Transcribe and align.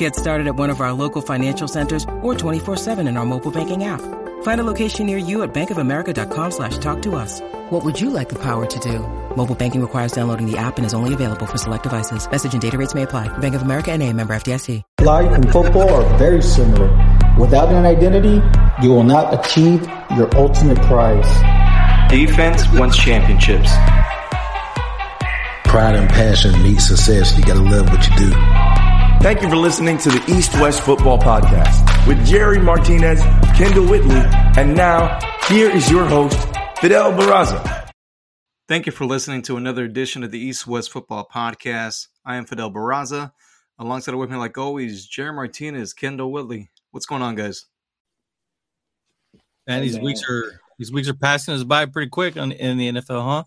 Get 0.00 0.16
started 0.16 0.46
at 0.46 0.56
one 0.56 0.70
of 0.70 0.80
our 0.80 0.94
local 0.94 1.20
financial 1.20 1.68
centers 1.68 2.04
or 2.22 2.32
24-7 2.32 3.06
in 3.06 3.18
our 3.18 3.26
mobile 3.26 3.50
banking 3.50 3.84
app. 3.84 4.00
Find 4.42 4.58
a 4.58 4.64
location 4.64 5.04
near 5.04 5.18
you 5.18 5.42
at 5.42 5.52
bankofamerica.com 5.52 6.52
slash 6.52 6.78
talk 6.78 7.02
to 7.02 7.16
us. 7.16 7.42
What 7.68 7.84
would 7.84 8.00
you 8.00 8.08
like 8.08 8.30
the 8.30 8.38
power 8.38 8.64
to 8.64 8.78
do? 8.78 9.00
Mobile 9.36 9.54
banking 9.54 9.82
requires 9.82 10.12
downloading 10.12 10.50
the 10.50 10.56
app 10.56 10.78
and 10.78 10.86
is 10.86 10.94
only 10.94 11.12
available 11.12 11.44
for 11.44 11.58
select 11.58 11.82
devices. 11.82 12.30
Message 12.30 12.54
and 12.54 12.62
data 12.62 12.78
rates 12.78 12.94
may 12.94 13.02
apply. 13.02 13.28
Bank 13.40 13.54
of 13.54 13.60
America 13.60 13.92
and 13.92 14.02
a 14.02 14.10
member 14.10 14.32
FDIC. 14.32 14.82
Life 15.02 15.32
and 15.32 15.52
football 15.52 15.90
are 15.90 16.18
very 16.18 16.40
similar. 16.40 16.88
Without 17.38 17.68
an 17.68 17.84
identity, 17.84 18.40
you 18.82 18.94
will 18.94 19.04
not 19.04 19.38
achieve 19.38 19.86
your 20.16 20.34
ultimate 20.34 20.80
prize. 20.88 21.28
Defense 22.10 22.66
wins 22.72 22.96
championships. 22.96 23.70
Pride 25.68 25.96
and 25.96 26.08
passion 26.08 26.54
meet 26.62 26.80
success. 26.80 27.36
You 27.36 27.44
gotta 27.44 27.60
love 27.60 27.90
what 27.90 28.08
you 28.08 28.16
do. 28.16 28.89
Thank 29.20 29.42
you 29.42 29.50
for 29.50 29.56
listening 29.56 29.98
to 29.98 30.08
the 30.08 30.24
East 30.34 30.54
West 30.54 30.80
Football 30.80 31.18
Podcast 31.18 32.06
with 32.08 32.26
Jerry 32.26 32.58
Martinez, 32.58 33.20
Kendall 33.54 33.84
Whitley, 33.84 34.22
and 34.56 34.74
now 34.74 35.20
here 35.46 35.70
is 35.70 35.90
your 35.90 36.06
host, 36.06 36.38
Fidel 36.80 37.12
Barraza. 37.12 37.90
Thank 38.66 38.86
you 38.86 38.92
for 38.92 39.04
listening 39.04 39.42
to 39.42 39.58
another 39.58 39.84
edition 39.84 40.24
of 40.24 40.30
the 40.30 40.38
East 40.38 40.66
West 40.66 40.90
Football 40.90 41.28
Podcast. 41.30 42.08
I 42.24 42.36
am 42.36 42.46
Fidel 42.46 42.72
Barraza. 42.72 43.32
Alongside 43.78 44.14
with 44.14 44.30
me, 44.30 44.38
like 44.38 44.56
always, 44.56 45.04
Jerry 45.04 45.34
Martinez, 45.34 45.92
Kendall 45.92 46.32
Whitley. 46.32 46.70
What's 46.90 47.04
going 47.04 47.20
on, 47.20 47.34
guys? 47.34 47.66
And 49.66 49.84
these 49.84 49.98
weeks 49.98 50.22
are 50.30 50.44
these 50.78 50.90
weeks 50.90 51.08
are 51.08 51.14
passing 51.14 51.52
us 51.52 51.62
by 51.62 51.84
pretty 51.84 52.08
quick 52.08 52.38
on, 52.38 52.52
in 52.52 52.78
the 52.78 52.90
NFL, 52.92 53.22
huh? 53.22 53.44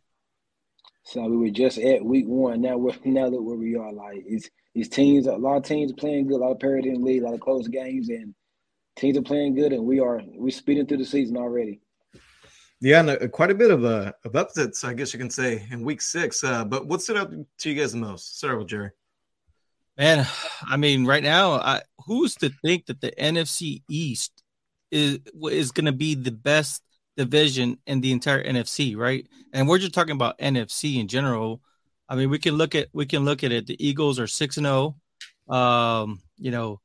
So 1.03 1.25
we 1.27 1.37
were 1.37 1.49
just 1.49 1.77
at 1.77 2.03
week 2.03 2.25
one. 2.27 2.61
Now 2.61 2.77
we're 2.77 2.95
now 3.05 3.27
look 3.27 3.43
where 3.43 3.57
we 3.57 3.75
are. 3.75 3.91
Like 3.91 4.23
it's 4.25 4.49
these 4.73 4.89
teams, 4.89 5.27
a 5.27 5.33
lot 5.33 5.57
of 5.57 5.63
teams 5.63 5.93
playing 5.93 6.27
good, 6.27 6.37
a 6.37 6.43
lot 6.43 6.51
of 6.51 6.59
parity 6.59 6.89
in 6.89 6.95
the 6.95 7.05
league, 7.05 7.21
a 7.21 7.25
lot 7.25 7.35
of 7.35 7.41
close 7.41 7.67
games, 7.67 8.09
and 8.09 8.33
teams 8.95 9.17
are 9.17 9.21
playing 9.21 9.55
good, 9.55 9.73
and 9.73 9.85
we 9.85 9.99
are 9.99 10.21
we're 10.25 10.49
speeding 10.49 10.87
through 10.87 10.97
the 10.97 11.05
season 11.05 11.37
already. 11.37 11.79
Yeah, 12.81 12.99
and 12.99 13.09
uh, 13.11 13.27
quite 13.29 13.51
a 13.51 13.55
bit 13.55 13.71
of 13.71 13.85
uh, 13.85 14.13
of 14.25 14.35
upsets, 14.35 14.83
I 14.83 14.93
guess 14.93 15.13
you 15.13 15.19
can 15.19 15.29
say, 15.29 15.65
in 15.71 15.83
week 15.83 16.01
six. 16.01 16.43
Uh, 16.43 16.65
but 16.65 16.87
what 16.87 17.01
stood 17.01 17.17
out 17.17 17.31
to 17.31 17.69
you 17.69 17.79
guys 17.79 17.91
the 17.91 17.97
most? 17.97 18.37
Start 18.37 18.57
with 18.57 18.67
Jerry. 18.67 18.91
Man, 19.97 20.27
I 20.67 20.77
mean, 20.77 21.05
right 21.05 21.21
now, 21.21 21.53
I, 21.53 21.81
who's 22.07 22.35
to 22.35 22.49
think 22.63 22.87
that 22.87 22.99
the 22.99 23.11
NFC 23.11 23.83
East 23.87 24.43
is 24.91 25.19
is 25.49 25.71
going 25.71 25.85
to 25.85 25.91
be 25.91 26.15
the 26.15 26.31
best 26.31 26.81
division 27.17 27.77
in 27.85 28.01
the 28.01 28.11
entire 28.11 28.43
NFC, 28.43 28.95
right? 28.97 29.27
And 29.53 29.67
we're 29.67 29.79
just 29.79 29.93
talking 29.93 30.15
about 30.15 30.39
NFC 30.39 30.99
in 30.99 31.07
general. 31.07 31.61
I 32.09 32.15
mean, 32.15 32.29
we 32.29 32.39
can 32.39 32.55
look 32.55 32.75
at 32.75 32.89
we 32.93 33.05
can 33.05 33.25
look 33.25 33.43
at 33.43 33.51
it. 33.51 33.67
The 33.67 33.85
Eagles 33.85 34.19
are 34.19 34.27
six 34.27 34.57
and 34.57 34.65
zero. 34.65 34.95
Um, 35.47 36.21
you 36.37 36.51
know, 36.51 36.81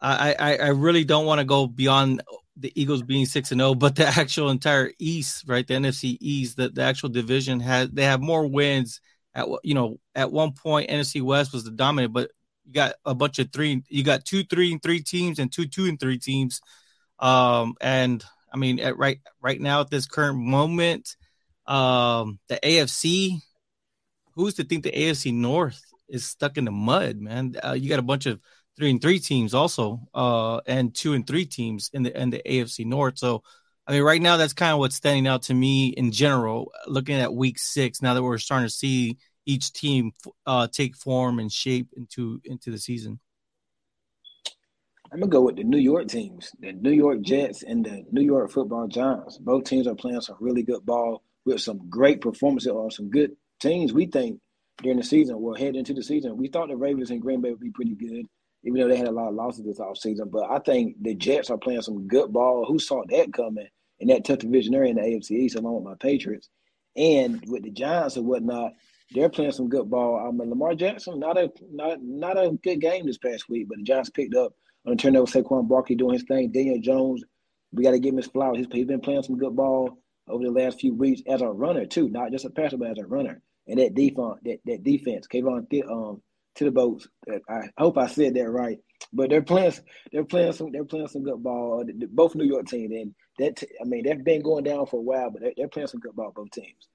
I 0.00 0.34
I, 0.38 0.56
I 0.56 0.68
really 0.68 1.04
don't 1.04 1.26
want 1.26 1.40
to 1.40 1.44
go 1.44 1.66
beyond 1.66 2.22
the 2.56 2.72
Eagles 2.80 3.02
being 3.02 3.26
six 3.26 3.50
and 3.50 3.60
zero, 3.60 3.74
but 3.74 3.96
the 3.96 4.06
actual 4.06 4.50
entire 4.50 4.92
East, 4.98 5.44
right? 5.46 5.66
The 5.66 5.74
NFC 5.74 6.16
East, 6.20 6.56
the, 6.56 6.68
the 6.68 6.82
actual 6.82 7.08
division 7.08 7.60
has 7.60 7.90
they 7.90 8.04
have 8.04 8.20
more 8.20 8.46
wins. 8.46 9.00
At 9.34 9.48
you 9.64 9.74
know, 9.74 9.98
at 10.14 10.30
one 10.30 10.52
point, 10.52 10.90
NFC 10.90 11.20
West 11.20 11.52
was 11.52 11.64
the 11.64 11.72
dominant, 11.72 12.12
but 12.12 12.30
you 12.64 12.72
got 12.72 12.94
a 13.04 13.14
bunch 13.14 13.38
of 13.40 13.52
three. 13.52 13.82
You 13.88 14.04
got 14.04 14.24
two, 14.24 14.44
three, 14.44 14.72
and 14.72 14.82
three 14.82 15.00
teams, 15.00 15.38
and 15.38 15.52
two, 15.52 15.66
two, 15.66 15.86
and 15.86 15.98
three 15.98 16.18
teams. 16.18 16.60
Um, 17.18 17.74
and 17.80 18.24
I 18.54 18.56
mean, 18.56 18.78
at 18.78 18.96
right 18.96 19.18
right 19.42 19.60
now 19.60 19.80
at 19.80 19.90
this 19.90 20.06
current 20.06 20.38
moment, 20.38 21.16
um, 21.66 22.38
the 22.48 22.58
AFC. 22.62 23.40
Who's 24.36 24.54
to 24.54 24.64
think 24.64 24.82
the 24.82 24.90
AFC 24.90 25.32
North 25.32 25.80
is 26.08 26.24
stuck 26.24 26.56
in 26.56 26.64
the 26.64 26.72
mud, 26.72 27.18
man? 27.18 27.54
Uh, 27.62 27.72
you 27.72 27.88
got 27.88 28.00
a 28.00 28.02
bunch 28.02 28.26
of 28.26 28.40
three 28.76 28.90
and 28.90 29.00
three 29.00 29.20
teams 29.20 29.54
also, 29.54 30.00
uh, 30.12 30.60
and 30.66 30.92
two 30.92 31.12
and 31.12 31.24
three 31.24 31.46
teams 31.46 31.90
in 31.92 32.02
the 32.04 32.20
in 32.20 32.30
the 32.30 32.42
AFC 32.44 32.84
North. 32.84 33.18
So, 33.18 33.42
I 33.86 33.92
mean, 33.92 34.02
right 34.02 34.22
now 34.22 34.36
that's 34.36 34.52
kind 34.52 34.72
of 34.72 34.78
what's 34.78 34.96
standing 34.96 35.26
out 35.26 35.42
to 35.42 35.54
me 35.54 35.88
in 35.88 36.10
general. 36.12 36.72
Looking 36.86 37.16
at 37.16 37.34
Week 37.34 37.58
Six, 37.58 38.02
now 38.02 38.14
that 38.14 38.22
we're 38.22 38.38
starting 38.38 38.66
to 38.66 38.74
see 38.74 39.18
each 39.46 39.72
team 39.72 40.12
uh, 40.46 40.68
take 40.68 40.96
form 40.96 41.38
and 41.38 41.52
shape 41.52 41.88
into 41.96 42.40
into 42.44 42.70
the 42.70 42.78
season. 42.78 43.20
I'm 45.14 45.20
gonna 45.20 45.30
go 45.30 45.42
with 45.42 45.56
the 45.56 45.62
New 45.62 45.78
York 45.78 46.08
teams, 46.08 46.50
the 46.58 46.72
New 46.72 46.90
York 46.90 47.20
Jets 47.22 47.62
and 47.62 47.84
the 47.84 48.04
New 48.10 48.22
York 48.22 48.50
Football 48.50 48.88
Giants. 48.88 49.38
Both 49.38 49.62
teams 49.62 49.86
are 49.86 49.94
playing 49.94 50.20
some 50.22 50.36
really 50.40 50.64
good 50.64 50.84
ball 50.84 51.22
with 51.44 51.60
some 51.60 51.88
great 51.88 52.20
performances 52.20 52.72
on 52.72 52.90
some 52.90 53.10
good 53.10 53.30
teams. 53.60 53.92
We 53.92 54.06
think 54.06 54.40
during 54.82 54.98
the 54.98 55.04
season, 55.04 55.40
well, 55.40 55.54
head 55.54 55.76
into 55.76 55.94
the 55.94 56.02
season, 56.02 56.36
we 56.36 56.48
thought 56.48 56.66
the 56.66 56.76
Ravens 56.76 57.12
and 57.12 57.22
Green 57.22 57.40
Bay 57.40 57.50
would 57.50 57.60
be 57.60 57.70
pretty 57.70 57.94
good 57.94 58.26
even 58.64 58.80
though 58.80 58.88
they 58.88 58.96
had 58.96 59.06
a 59.06 59.12
lot 59.12 59.28
of 59.28 59.34
losses 59.34 59.64
this 59.64 59.78
offseason. 59.78 60.30
But 60.30 60.50
I 60.50 60.58
think 60.58 60.96
the 61.00 61.14
Jets 61.14 61.50
are 61.50 61.58
playing 61.58 61.82
some 61.82 62.08
good 62.08 62.32
ball. 62.32 62.64
Who 62.66 62.78
saw 62.78 63.02
that 63.08 63.32
coming? 63.32 63.68
And 64.00 64.10
that 64.10 64.24
tough 64.24 64.38
division 64.38 64.72
they're 64.72 64.84
in 64.84 64.96
the 64.96 65.02
AFC 65.02 65.32
East 65.32 65.56
along 65.56 65.76
with 65.76 65.84
my 65.84 65.94
Patriots. 66.00 66.48
And 66.96 67.44
with 67.46 67.62
the 67.62 67.70
Giants 67.70 68.16
and 68.16 68.26
whatnot, 68.26 68.72
they're 69.12 69.28
playing 69.28 69.52
some 69.52 69.68
good 69.68 69.88
ball. 69.88 70.26
I 70.26 70.30
mean, 70.32 70.50
Lamar 70.50 70.74
Jackson, 70.74 71.20
not 71.20 71.38
a 71.38 71.52
not 71.70 72.02
not 72.02 72.38
a 72.38 72.58
good 72.62 72.80
game 72.80 73.06
this 73.06 73.18
past 73.18 73.48
week, 73.48 73.68
but 73.68 73.78
the 73.78 73.84
Giants 73.84 74.10
picked 74.10 74.34
up 74.34 74.54
on 74.86 74.92
the 74.92 74.96
turnover. 74.96 75.30
Saquon 75.30 75.68
Barkley 75.68 75.96
doing 75.96 76.14
his 76.14 76.24
thing. 76.24 76.50
Daniel 76.52 76.80
Jones, 76.80 77.22
we 77.72 77.82
got 77.82 77.92
to 77.92 77.98
give 77.98 78.12
him 78.12 78.18
his 78.18 78.26
flowers. 78.26 78.58
He's, 78.58 78.66
he's 78.70 78.86
been 78.86 79.00
playing 79.00 79.22
some 79.22 79.38
good 79.38 79.56
ball 79.56 79.98
over 80.28 80.42
the 80.42 80.50
last 80.50 80.80
few 80.80 80.94
weeks 80.94 81.22
as 81.28 81.42
a 81.42 81.48
runner 81.48 81.86
too, 81.86 82.08
not 82.08 82.32
just 82.32 82.44
a 82.44 82.50
passer, 82.50 82.76
but 82.76 82.90
as 82.90 82.98
a 82.98 83.06
runner. 83.06 83.42
And 83.66 83.78
that 83.78 83.94
defense, 83.94 84.40
that 84.44 84.58
that 84.66 84.84
defense, 84.84 85.26
Kayvon 85.26 85.66
um, 85.90 86.22
to 86.56 86.64
the 86.64 86.70
boats. 86.70 87.08
I 87.48 87.68
hope 87.78 87.98
I 87.98 88.06
said 88.06 88.34
that 88.34 88.50
right. 88.50 88.78
But 89.12 89.30
they're 89.30 89.42
playing. 89.42 89.72
They're 90.12 90.24
playing 90.24 90.52
some. 90.52 90.70
They're 90.72 90.84
playing 90.84 91.08
some 91.08 91.24
good 91.24 91.42
ball. 91.42 91.84
Both 92.10 92.34
New 92.34 92.44
York 92.44 92.66
teams, 92.66 92.92
and 92.92 93.14
that. 93.38 93.62
I 93.80 93.84
mean, 93.84 94.04
they've 94.04 94.22
been 94.22 94.42
going 94.42 94.64
down 94.64 94.86
for 94.86 94.98
a 94.98 95.02
while, 95.02 95.30
but 95.30 95.42
they're, 95.42 95.52
they're 95.56 95.68
playing 95.68 95.88
some 95.88 96.00
good 96.00 96.14
ball. 96.14 96.32
Both 96.34 96.50
teams. 96.50 96.88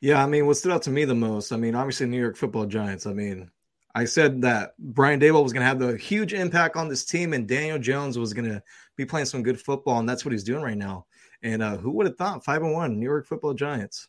Yeah, 0.00 0.22
I 0.22 0.26
mean, 0.26 0.46
what 0.46 0.56
stood 0.56 0.72
out 0.72 0.82
to 0.82 0.90
me 0.90 1.04
the 1.04 1.14
most, 1.14 1.52
I 1.52 1.56
mean, 1.56 1.74
obviously 1.74 2.06
New 2.06 2.20
York 2.20 2.36
Football 2.36 2.66
Giants. 2.66 3.06
I 3.06 3.12
mean, 3.14 3.50
I 3.96 4.04
said 4.04 4.42
that 4.42 4.74
Brian 4.78 5.18
Daboll 5.18 5.42
was 5.42 5.54
going 5.54 5.62
to 5.62 5.66
have 5.66 5.78
the 5.78 5.96
huge 5.96 6.34
impact 6.34 6.76
on 6.76 6.86
this 6.86 7.02
team, 7.02 7.32
and 7.32 7.48
Daniel 7.48 7.78
Jones 7.78 8.18
was 8.18 8.34
going 8.34 8.44
to 8.44 8.62
be 8.94 9.06
playing 9.06 9.24
some 9.24 9.42
good 9.42 9.58
football, 9.58 9.98
and 9.98 10.06
that's 10.06 10.22
what 10.22 10.32
he's 10.32 10.44
doing 10.44 10.62
right 10.62 10.76
now. 10.76 11.06
And 11.42 11.62
uh, 11.62 11.78
who 11.78 11.90
would 11.92 12.04
have 12.04 12.18
thought 12.18 12.44
five 12.44 12.62
and 12.62 12.74
one 12.74 13.00
New 13.00 13.06
York 13.06 13.26
Football 13.26 13.54
Giants? 13.54 14.08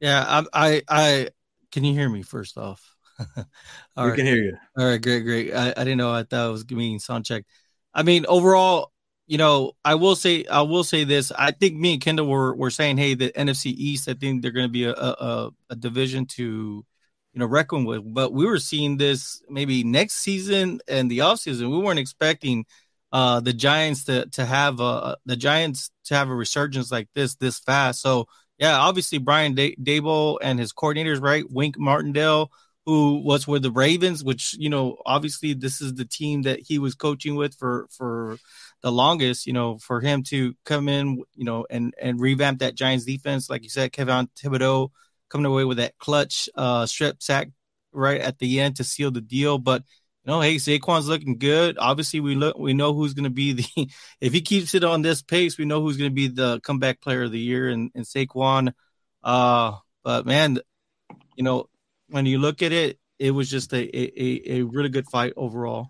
Yeah, 0.00 0.24
I, 0.26 0.46
I, 0.54 0.82
I 0.88 1.28
can 1.70 1.84
you 1.84 1.92
hear 1.92 2.08
me 2.08 2.22
first 2.22 2.56
off? 2.56 2.96
we 3.18 3.44
right. 3.94 4.16
can 4.16 4.24
hear 4.24 4.42
you. 4.42 4.56
All 4.78 4.86
right, 4.86 5.02
great, 5.02 5.20
great. 5.20 5.52
I, 5.52 5.74
I 5.76 5.84
didn't 5.84 5.98
know. 5.98 6.10
I 6.10 6.22
thought 6.22 6.48
it 6.48 6.52
was 6.52 6.70
me 6.70 6.98
sound 6.98 7.26
check. 7.26 7.44
I 7.92 8.02
mean, 8.02 8.24
overall, 8.26 8.90
you 9.26 9.36
know, 9.36 9.72
I 9.84 9.96
will 9.96 10.16
say, 10.16 10.46
I 10.46 10.62
will 10.62 10.82
say 10.82 11.04
this. 11.04 11.30
I 11.30 11.50
think 11.50 11.76
me 11.76 11.92
and 11.92 12.02
Kendall 12.02 12.26
were 12.26 12.54
were 12.54 12.70
saying, 12.70 12.96
hey, 12.96 13.12
the 13.12 13.32
NFC 13.32 13.66
East. 13.66 14.08
I 14.08 14.14
think 14.14 14.40
they're 14.40 14.50
going 14.50 14.66
to 14.66 14.72
be 14.72 14.84
a, 14.84 14.94
a, 14.94 15.50
a 15.68 15.76
division 15.76 16.24
to, 16.36 16.86
you 17.32 17.40
know, 17.40 17.46
reckon 17.46 17.84
with. 17.84 18.02
But 18.04 18.32
we 18.32 18.46
were 18.46 18.58
seeing 18.58 18.96
this 18.96 19.42
maybe 19.48 19.84
next 19.84 20.14
season 20.16 20.80
and 20.88 21.10
the 21.10 21.18
offseason. 21.18 21.70
We 21.70 21.78
weren't 21.78 21.98
expecting 21.98 22.66
uh 23.12 23.40
the 23.40 23.52
Giants 23.52 24.04
to 24.04 24.26
to 24.30 24.46
have 24.46 24.80
a 24.80 25.16
the 25.26 25.36
Giants 25.36 25.90
to 26.04 26.14
have 26.14 26.28
a 26.28 26.34
resurgence 26.34 26.90
like 26.90 27.08
this 27.14 27.34
this 27.36 27.58
fast. 27.58 28.00
So 28.00 28.26
yeah, 28.58 28.76
obviously 28.76 29.18
Brian 29.18 29.54
Daboll 29.54 30.38
and 30.42 30.58
his 30.58 30.72
coordinators, 30.72 31.20
right? 31.20 31.44
Wink 31.50 31.78
Martindale 31.78 32.50
who 32.84 33.22
was 33.24 33.46
with 33.46 33.62
the 33.62 33.70
Ravens, 33.70 34.24
which 34.24 34.54
you 34.58 34.68
know 34.68 34.98
obviously 35.06 35.54
this 35.54 35.80
is 35.80 35.94
the 35.94 36.04
team 36.04 36.42
that 36.42 36.60
he 36.60 36.78
was 36.78 36.94
coaching 36.94 37.36
with 37.36 37.54
for 37.54 37.86
for 37.90 38.38
the 38.82 38.90
longest. 38.90 39.46
You 39.46 39.52
know, 39.52 39.78
for 39.78 40.00
him 40.00 40.22
to 40.24 40.54
come 40.64 40.88
in, 40.88 41.22
you 41.34 41.44
know, 41.44 41.66
and 41.70 41.94
and 42.00 42.20
revamp 42.20 42.58
that 42.60 42.74
Giants 42.74 43.04
defense, 43.04 43.48
like 43.48 43.62
you 43.62 43.68
said, 43.68 43.92
Kevin 43.92 44.28
Thibodeaux 44.36 44.90
coming 45.32 45.46
away 45.46 45.64
with 45.64 45.78
that 45.78 45.96
clutch 45.98 46.48
uh, 46.54 46.84
strip 46.84 47.22
sack 47.22 47.48
right 47.92 48.20
at 48.20 48.38
the 48.38 48.60
end 48.60 48.76
to 48.76 48.84
seal 48.84 49.10
the 49.10 49.22
deal. 49.22 49.58
But 49.58 49.82
you 50.24 50.30
know, 50.30 50.40
hey, 50.40 50.56
Saquon's 50.56 51.08
looking 51.08 51.38
good. 51.38 51.78
Obviously, 51.78 52.20
we 52.20 52.34
look 52.34 52.58
we 52.58 52.74
know 52.74 52.92
who's 52.92 53.14
going 53.14 53.24
to 53.24 53.30
be 53.30 53.54
the 53.54 53.90
if 54.20 54.32
he 54.32 54.42
keeps 54.42 54.74
it 54.74 54.84
on 54.84 55.02
this 55.02 55.22
pace, 55.22 55.58
we 55.58 55.64
know 55.64 55.80
who's 55.80 55.96
going 55.96 56.10
to 56.10 56.14
be 56.14 56.28
the 56.28 56.60
comeback 56.60 57.00
player 57.00 57.22
of 57.22 57.32
the 57.32 57.40
year 57.40 57.68
and 57.68 57.90
and 57.94 58.04
Saquon. 58.04 58.72
Uh, 59.24 59.72
but 60.04 60.26
man, 60.26 60.58
you 61.34 61.44
know, 61.44 61.68
when 62.08 62.26
you 62.26 62.38
look 62.38 62.62
at 62.62 62.72
it, 62.72 62.98
it 63.18 63.30
was 63.30 63.50
just 63.50 63.72
a 63.72 63.98
a, 63.98 64.58
a 64.58 64.62
really 64.62 64.90
good 64.90 65.06
fight 65.10 65.32
overall. 65.36 65.88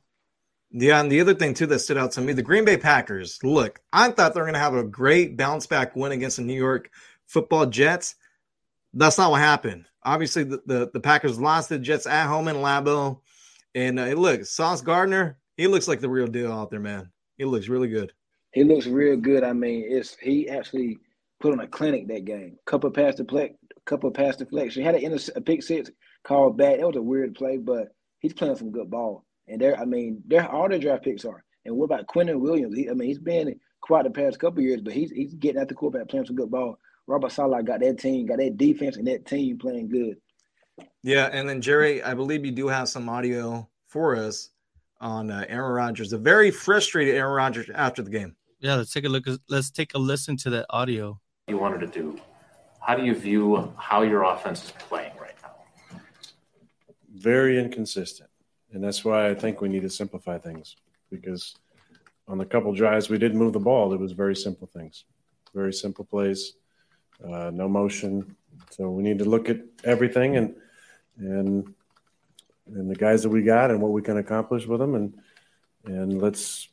Yeah, 0.71 1.01
and 1.01 1.13
the 1.13 1.21
other 1.21 1.35
thing 1.35 1.53
too 1.53 1.67
that 1.67 1.81
stood 1.81 1.99
out 1.99 2.13
to 2.13 2.23
me, 2.23 2.33
the 2.33 2.43
Green 2.43 2.65
Bay 2.65 2.79
Packers. 2.79 3.39
Look, 3.43 3.81
I 3.93 4.11
thought 4.11 4.33
they 4.33 4.41
were 4.41 4.47
going 4.47 4.55
to 4.55 4.61
have 4.61 4.75
a 4.75 4.85
great 4.85 5.37
bounce 5.37 5.67
back 5.67 5.95
win 5.95 6.13
against 6.13 6.39
the 6.39 6.45
New 6.45 6.55
York 6.55 6.91
Football 7.27 7.67
Jets. 7.67 8.15
That's 8.95 9.19
not 9.19 9.31
what 9.31 9.41
happened. 9.41 9.87
Obviously, 10.03 10.45
the, 10.45 10.63
the, 10.67 10.91
the 10.93 11.01
Packers 11.01 11.41
lost 11.41 11.69
the 11.69 11.79
Jets 11.79 12.07
at 12.07 12.27
home 12.27 12.49
in 12.49 12.57
Lambeau. 12.57 13.21
And 13.75 13.99
uh, 13.99 14.07
look, 14.09 14.45
Sauce 14.45 14.83
Gardner, 14.83 15.39
he 15.57 15.67
looks 15.67 15.89
like 15.89 16.01
the 16.01 16.11
real 16.11 16.27
deal 16.27 16.53
out 16.53 16.71
there, 16.71 16.81
man. 16.81 17.11
He 17.39 17.45
looks 17.45 17.69
really 17.69 17.89
good. 17.89 18.13
He 18.53 18.65
looks 18.65 18.87
real 18.87 19.17
good. 19.17 19.45
I 19.45 19.53
mean, 19.53 19.85
it's 19.89 20.17
he 20.17 20.49
actually 20.49 20.99
put 21.41 21.53
on 21.53 21.61
a 21.61 21.67
clinic 21.67 22.07
that 22.09 22.25
game. 22.25 22.59
Couple 22.67 22.91
pass 22.91 23.15
deflect, 23.15 23.57
couple 23.87 24.11
pass 24.11 24.37
deflection. 24.37 24.83
He 24.83 24.87
had 24.87 24.95
a, 24.97 25.37
a 25.37 25.41
pick 25.41 25.63
six 25.63 25.91
called 26.25 26.59
back. 26.59 26.79
That 26.79 26.87
was 26.87 26.97
a 26.97 27.03
weird 27.03 27.35
play, 27.35 27.57
but 27.57 27.89
he's 28.19 28.35
playing 28.35 28.57
some 28.57 28.71
good 28.73 28.91
ball. 28.91 29.25
And 29.49 29.61
they're, 29.61 29.79
I 29.79 29.85
mean, 29.85 30.23
they're 30.27 30.49
all 30.49 30.69
their 30.69 30.79
draft 30.79 31.05
picks 31.05 31.25
are. 31.25 31.45
And 31.65 31.77
what 31.77 31.87
about 31.87 32.07
Quinnen 32.07 32.41
Williams? 32.41 32.77
He, 32.77 32.91
I 32.91 32.95
mean, 32.95 33.09
he's 33.09 33.19
been 33.19 33.59
quite 33.81 34.05
the 34.05 34.11
past 34.11 34.39
couple 34.39 34.63
years, 34.63 34.81
but 34.83 34.93
he's 34.93 35.11
he's 35.11 35.35
getting 35.35 35.61
at 35.61 35.69
the 35.69 35.75
quarterback, 35.75 36.09
playing 36.09 36.27
some 36.27 36.37
good 36.37 36.51
ball. 36.51 36.79
Robert 37.07 37.33
Saleh 37.33 37.65
got 37.65 37.81
that 37.81 37.99
team, 37.99 38.27
got 38.27 38.39
that 38.39 38.57
defense, 38.57 38.97
and 38.97 39.07
that 39.07 39.27
team 39.27 39.59
playing 39.59 39.89
good. 39.89 40.17
Yeah, 41.03 41.29
and 41.33 41.49
then 41.49 41.61
Jerry, 41.61 42.03
I 42.03 42.15
believe 42.15 42.45
you 42.45 42.53
do 42.53 42.69
have 42.69 42.89
some 42.89 43.09
audio 43.09 43.69
for 43.89 44.17
us 44.17 44.51
on 45.01 45.31
uh, 45.31 45.45
Aaron 45.49 45.73
Rodgers, 45.73 46.13
a 46.13 46.19
very 46.19 46.51
frustrated 46.51 47.17
Aaron 47.17 47.35
Rodgers 47.35 47.69
after 47.75 48.03
the 48.03 48.11
game. 48.11 48.37
Yeah, 48.61 48.77
let's 48.77 48.93
take 48.93 49.05
a 49.05 49.09
look. 49.09 49.25
Let's 49.49 49.71
take 49.71 49.95
a 49.95 49.99
listen 49.99 50.37
to 50.39 50.51
that 50.51 50.67
audio. 50.71 51.21
You 51.49 51.59
wanted 51.59 51.81
to 51.81 51.87
do. 51.89 52.21
How 52.81 52.95
do 52.95 53.05
you 53.05 53.15
view 53.15 53.73
how 53.77 54.03
your 54.03 54.23
offense 54.23 54.65
is 54.65 54.71
playing 54.79 55.13
right 55.21 55.35
now? 55.43 56.01
Very 57.13 57.59
inconsistent, 57.59 58.31
and 58.73 58.83
that's 58.83 59.05
why 59.05 59.29
I 59.29 59.35
think 59.35 59.61
we 59.61 59.69
need 59.69 59.83
to 59.83 59.91
simplify 59.91 60.39
things. 60.39 60.77
Because 61.11 61.55
on 62.29 62.39
the 62.39 62.47
couple 62.47 62.73
drives 62.73 63.11
we 63.11 63.19
did 63.19 63.35
move 63.35 63.53
the 63.53 63.61
ball, 63.61 63.93
it 63.93 64.01
was 64.01 64.13
very 64.13 64.37
simple 64.37 64.69
things, 64.69 65.05
very 65.53 65.73
simple 65.73 66.05
plays, 66.05 66.55
uh, 67.25 67.51
no 67.53 67.69
motion. 67.69 68.37
So 68.71 68.91
we 68.91 69.03
need 69.03 69.19
to 69.19 69.25
look 69.25 69.49
at 69.49 69.61
everything 69.85 70.37
and 70.37 70.55
and 71.19 71.75
and 72.67 72.91
the 72.91 72.95
guys 72.95 73.23
that 73.23 73.29
we 73.29 73.43
got 73.43 73.71
and 73.71 73.81
what 73.81 73.93
we 73.93 74.03
can 74.03 74.17
accomplish 74.17 74.67
with 74.67 74.81
them 74.81 74.95
and 74.95 75.15
and 75.85 76.23
let's 76.23 76.69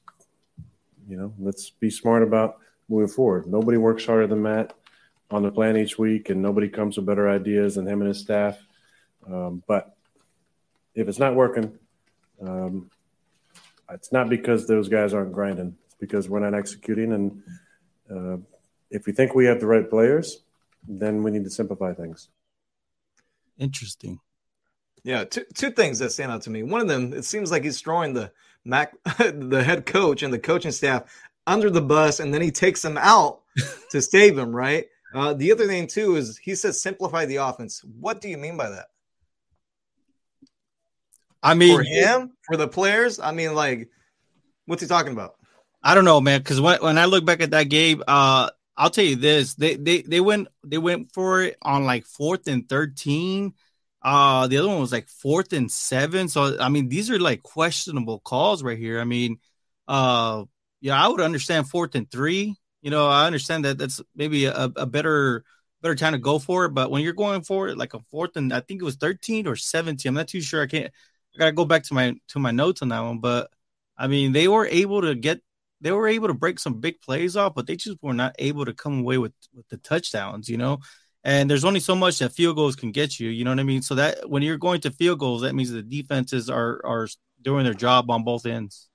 you 1.07 1.17
know 1.17 1.33
let's 1.39 1.69
be 1.69 1.89
smart 1.89 2.23
about 2.23 2.57
moving 2.87 3.07
forward. 3.07 3.47
Nobody 3.47 3.77
works 3.77 4.05
harder 4.05 4.27
than 4.27 4.41
Matt 4.41 4.73
on 5.31 5.43
the 5.43 5.51
plan 5.51 5.77
each 5.77 5.97
week, 5.97 6.29
and 6.29 6.41
nobody 6.41 6.69
comes 6.69 6.97
with 6.97 7.05
better 7.05 7.29
ideas 7.29 7.75
than 7.75 7.87
him 7.87 8.01
and 8.01 8.07
his 8.07 8.19
staff. 8.19 8.57
Um, 9.27 9.63
but 9.67 9.95
if 10.95 11.07
it's 11.07 11.19
not 11.19 11.35
working, 11.35 11.77
um, 12.41 12.89
it's 13.91 14.11
not 14.11 14.29
because 14.29 14.67
those 14.67 14.89
guys 14.89 15.13
aren't 15.13 15.33
grinding. 15.33 15.77
It's 15.85 15.95
because 15.95 16.27
we're 16.27 16.39
not 16.39 16.53
executing. 16.57 17.13
And 17.13 17.43
uh, 18.09 18.37
if 18.89 19.05
we 19.05 19.13
think 19.13 19.35
we 19.35 19.45
have 19.45 19.59
the 19.59 19.67
right 19.67 19.89
players, 19.89 20.43
then 20.87 21.23
we 21.23 21.31
need 21.31 21.43
to 21.43 21.49
simplify 21.49 21.93
things. 21.93 22.29
Interesting. 23.57 24.19
Yeah, 25.03 25.23
two 25.23 25.45
two 25.53 25.71
things 25.71 25.99
that 25.99 26.11
stand 26.11 26.31
out 26.31 26.41
to 26.43 26.49
me. 26.49 26.63
One 26.63 26.81
of 26.81 26.87
them, 26.87 27.13
it 27.13 27.25
seems 27.25 27.51
like 27.51 27.63
he's 27.63 27.79
throwing 27.79 28.13
the 28.13 28.31
Mac, 28.65 28.93
the 29.17 29.63
head 29.63 29.85
coach 29.85 30.23
and 30.23 30.33
the 30.33 30.39
coaching 30.39 30.71
staff 30.71 31.03
under 31.47 31.69
the 31.69 31.81
bus, 31.81 32.19
and 32.19 32.33
then 32.33 32.41
he 32.41 32.51
takes 32.51 32.81
them 32.81 32.97
out 32.97 33.41
to 33.91 34.01
save 34.01 34.37
him. 34.37 34.55
Right. 34.55 34.87
Uh, 35.13 35.33
the 35.33 35.51
other 35.51 35.67
thing 35.67 35.87
too 35.87 36.15
is 36.15 36.37
he 36.37 36.55
says 36.55 36.81
simplify 36.81 37.25
the 37.25 37.37
offense. 37.37 37.83
What 37.99 38.21
do 38.21 38.29
you 38.29 38.37
mean 38.37 38.57
by 38.57 38.69
that? 38.69 38.87
I 41.41 41.53
mean, 41.53 41.77
for 41.77 41.83
him, 41.83 42.33
for 42.43 42.57
the 42.57 42.67
players. 42.67 43.19
I 43.19 43.31
mean, 43.31 43.55
like, 43.55 43.89
what's 44.65 44.81
he 44.81 44.87
talking 44.87 45.13
about? 45.13 45.35
I 45.81 45.95
don't 45.95 46.05
know, 46.05 46.19
man. 46.19 46.41
Because 46.41 46.59
when 46.59 46.81
when 46.81 46.97
I 46.97 47.05
look 47.05 47.25
back 47.25 47.41
at 47.41 47.51
that 47.51 47.69
game, 47.69 48.03
uh, 48.07 48.49
I'll 48.79 48.89
tell 48.89 49.05
you 49.05 49.17
this: 49.17 49.55
they 49.55 49.75
they 49.75 50.01
they 50.01 50.21
went 50.21 50.47
they 50.65 50.79
went 50.79 51.13
for 51.13 51.43
it 51.43 51.57
on 51.61 51.85
like 51.85 52.05
fourth 52.05 52.47
and 52.47 52.67
thirteen 52.67 53.53
uh, 54.01 54.47
the 54.47 54.57
other 54.57 54.67
one 54.67 54.79
was 54.79 54.91
like 54.91 55.09
fourth 55.09 55.53
and 55.53 55.71
seven. 55.71 56.29
So 56.29 56.57
I 56.59 56.69
mean, 56.69 56.89
these 56.89 57.09
are 57.09 57.19
like 57.19 57.43
questionable 57.43 58.19
calls 58.19 58.63
right 58.63 58.77
here. 58.77 58.99
I 58.99 59.03
mean, 59.03 59.39
uh, 59.87 60.45
yeah, 60.81 61.03
I 61.03 61.07
would 61.09 61.21
understand 61.21 61.69
fourth 61.69 61.95
and 61.95 62.09
three. 62.09 62.55
You 62.81 62.91
know, 62.91 63.07
I 63.07 63.27
understand 63.27 63.65
that 63.65 63.77
that's 63.77 64.01
maybe 64.15 64.45
a, 64.45 64.65
a 64.75 64.85
better 64.85 65.43
better 65.81 65.95
time 65.95 66.13
to 66.13 66.19
go 66.19 66.39
for 66.39 66.65
it. 66.65 66.69
But 66.69 66.91
when 66.91 67.03
you're 67.03 67.13
going 67.13 67.41
for 67.43 67.67
it, 67.69 67.77
like 67.77 67.93
a 67.93 67.99
fourth 68.11 68.37
and 68.37 68.53
I 68.53 68.61
think 68.61 68.81
it 68.81 68.85
was 68.85 68.95
13 68.95 69.47
or 69.47 69.55
17. 69.55 70.09
I'm 70.09 70.15
not 70.15 70.29
too 70.29 70.41
sure. 70.41 70.63
I 70.63 70.67
can't. 70.67 70.91
I 71.35 71.39
gotta 71.39 71.51
go 71.51 71.65
back 71.65 71.83
to 71.83 71.93
my 71.93 72.15
to 72.29 72.39
my 72.39 72.51
notes 72.51 72.81
on 72.81 72.89
that 72.89 73.01
one. 73.01 73.19
But 73.19 73.51
I 73.97 74.07
mean, 74.07 74.31
they 74.31 74.47
were 74.47 74.65
able 74.65 75.01
to 75.01 75.13
get 75.15 75.41
they 75.81 75.91
were 75.91 76.07
able 76.07 76.27
to 76.27 76.33
break 76.33 76.59
some 76.59 76.79
big 76.79 77.01
plays 77.01 77.35
off, 77.35 77.55
but 77.55 77.67
they 77.67 77.75
just 77.75 77.97
were 78.01 78.13
not 78.13 78.35
able 78.39 78.65
to 78.65 78.73
come 78.73 78.99
away 78.99 79.17
with 79.17 79.33
with 79.53 79.67
the 79.69 79.77
touchdowns. 79.77 80.49
You 80.49 80.57
know, 80.57 80.79
and 81.23 81.49
there's 81.49 81.65
only 81.65 81.79
so 81.79 81.95
much 81.95 82.19
that 82.19 82.33
field 82.33 82.55
goals 82.55 82.75
can 82.75 82.91
get 82.91 83.19
you. 83.19 83.29
You 83.29 83.43
know 83.43 83.51
what 83.51 83.59
I 83.59 83.63
mean? 83.63 83.81
So 83.81 83.95
that 83.95 84.29
when 84.29 84.43
you're 84.43 84.57
going 84.57 84.81
to 84.81 84.91
field 84.91 85.19
goals, 85.19 85.41
that 85.41 85.55
means 85.55 85.71
the 85.71 85.81
defenses 85.81 86.49
are 86.49 86.81
are 86.85 87.07
doing 87.41 87.63
their 87.63 87.73
job 87.73 88.09
on 88.09 88.23
both 88.23 88.45
ends. 88.45 88.89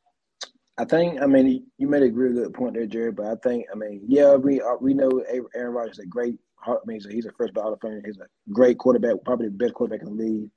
I 0.76 0.84
think. 0.84 1.20
I 1.22 1.26
mean, 1.26 1.66
you 1.78 1.86
made 1.86 2.02
a 2.02 2.12
really 2.12 2.34
good 2.34 2.54
point 2.54 2.74
there, 2.74 2.86
Jerry. 2.86 3.12
But 3.12 3.26
I 3.26 3.34
think. 3.36 3.66
I 3.72 3.76
mean, 3.76 4.02
yeah, 4.06 4.34
we 4.34 4.60
uh, 4.60 4.76
we 4.80 4.94
know 4.94 5.24
Aaron 5.54 5.74
Rodgers 5.74 5.98
is 5.98 6.04
a 6.04 6.06
great. 6.06 6.36
I 6.66 6.76
mean, 6.86 7.00
he's 7.10 7.26
a 7.26 7.32
first 7.32 7.52
ballot 7.52 7.78
Hall 7.82 8.00
He's 8.04 8.16
a 8.16 8.26
great 8.50 8.78
quarterback, 8.78 9.16
probably 9.24 9.48
the 9.48 9.52
best 9.52 9.74
quarterback 9.74 10.06
in 10.06 10.16
the 10.16 10.22
league. 10.24 10.50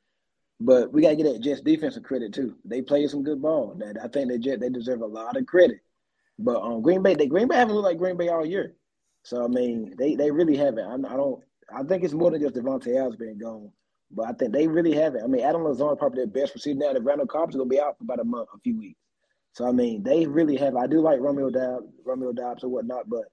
But 0.59 0.91
we 0.91 1.01
got 1.01 1.09
to 1.09 1.15
get 1.17 1.23
that 1.25 1.41
Jets 1.41 1.61
defensive 1.61 2.03
credit 2.03 2.33
too. 2.33 2.55
They 2.65 2.81
played 2.81 3.09
some 3.09 3.23
good 3.23 3.41
ball. 3.41 3.75
That 3.77 3.97
I 4.01 4.07
think 4.07 4.29
the 4.29 4.39
Jets 4.39 4.61
they 4.61 4.69
deserve 4.69 5.01
a 5.01 5.05
lot 5.05 5.37
of 5.37 5.45
credit. 5.45 5.81
But 6.39 6.61
um, 6.61 6.81
Green 6.81 7.01
Bay, 7.01 7.15
they 7.15 7.27
Green 7.27 7.47
Bay 7.47 7.55
haven't 7.55 7.75
looked 7.75 7.85
like 7.87 7.97
Green 7.97 8.17
Bay 8.17 8.29
all 8.29 8.45
year. 8.45 8.75
So 9.23 9.43
I 9.43 9.47
mean, 9.47 9.95
they 9.97 10.15
they 10.15 10.31
really 10.31 10.55
haven't. 10.55 11.05
I, 11.05 11.13
I 11.13 11.17
don't 11.17 11.43
I 11.73 11.83
think 11.83 12.03
it's 12.03 12.13
more 12.13 12.31
than 12.31 12.41
just 12.41 12.55
Davante 12.55 12.95
Adams 12.95 13.15
being 13.15 13.37
gone. 13.37 13.71
But 14.09 14.27
I 14.27 14.33
think 14.33 14.53
they 14.53 14.67
really 14.67 14.93
haven't. 14.93 15.23
I 15.23 15.27
mean, 15.27 15.43
Adam 15.43 15.63
Lazard 15.63 15.93
is 15.93 15.99
probably 15.99 16.19
their 16.19 16.27
best 16.27 16.53
receiver 16.53 16.79
now. 16.79 16.93
The 16.93 17.01
Randall 17.01 17.27
Cobb's 17.27 17.55
gonna 17.55 17.67
be 17.67 17.79
out 17.79 17.97
for 17.97 18.03
about 18.03 18.21
a 18.21 18.23
month, 18.23 18.47
a 18.55 18.59
few 18.59 18.77
weeks. 18.77 18.99
So 19.51 19.67
I 19.67 19.71
mean, 19.71 20.03
they 20.03 20.25
really 20.25 20.55
have. 20.57 20.75
I 20.75 20.87
do 20.87 21.01
like 21.01 21.19
Romeo 21.19 21.49
Doubs, 21.49 21.87
Romeo 22.05 22.31
Doubs 22.31 22.63
or 22.63 22.69
whatnot, 22.69 23.09
but 23.09 23.25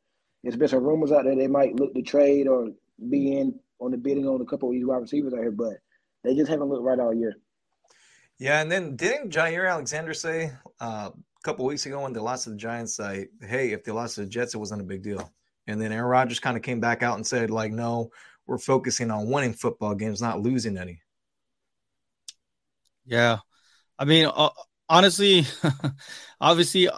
there's 0.43 0.57
been 0.57 0.69
some 0.69 0.83
rumors 0.83 1.13
out 1.13 1.25
there 1.25 1.37
they 1.37 1.47
might 1.47 1.79
look 1.79 1.95
to 1.95 2.03
trade 2.03 2.49
or 2.49 2.69
be 3.09 3.39
in 3.39 3.59
on 3.81 3.91
the 3.91 3.97
bidding 3.97 4.27
on 4.27 4.41
a 4.41 4.45
couple 4.45 4.69
of 4.69 4.75
these 4.75 4.85
wide 4.85 5.01
receivers 5.01 5.33
out 5.33 5.41
here, 5.41 5.51
but 5.51 5.75
they 6.23 6.35
just 6.35 6.51
haven't 6.51 6.69
looked 6.69 6.83
right 6.83 6.99
all 6.99 7.15
year. 7.15 7.35
Yeah, 8.39 8.61
and 8.61 8.71
then 8.71 8.97
didn't 8.97 9.31
Jaire 9.31 9.71
Alexander 9.71 10.13
say 10.13 10.53
uh, 10.81 11.11
couple 11.45 11.67
weeks 11.67 11.87
ago 11.87 12.03
when 12.03 12.13
they 12.13 12.21
lost 12.21 12.45
to 12.45 12.51
the 12.51 12.57
Giants, 12.57 12.99
like, 12.99 13.31
hey, 13.43 13.73
if 13.73 13.85
they 13.85 13.93
lost 13.93 14.15
to 14.15 14.23
the 14.23 14.27
Jets, 14.27 14.55
it 14.55 14.59
wasn't 14.59 14.81
a 14.81 14.85
big 14.85 15.03
deal. 15.03 15.31
And 15.67 15.81
then 15.81 15.93
Aaron 15.93 16.07
Rodgers 16.07 16.41
kind 16.41 16.57
of 16.57 16.63
came 16.63 16.81
back 16.81 17.03
out 17.03 17.17
and 17.17 17.27
said, 17.27 17.51
like, 17.51 17.71
no, 17.71 18.11
we're 18.47 18.59
focusing 18.59 19.11
on 19.11 19.31
winning 19.31 19.53
football 19.53 19.95
games, 19.95 20.21
not 20.21 20.41
losing 20.41 20.77
any. 20.77 21.03
Yeah. 23.05 23.39
I 23.99 24.07
mean, 24.07 24.31
uh, 24.35 24.51
honestly, 24.89 25.45
obviously, 26.41 26.89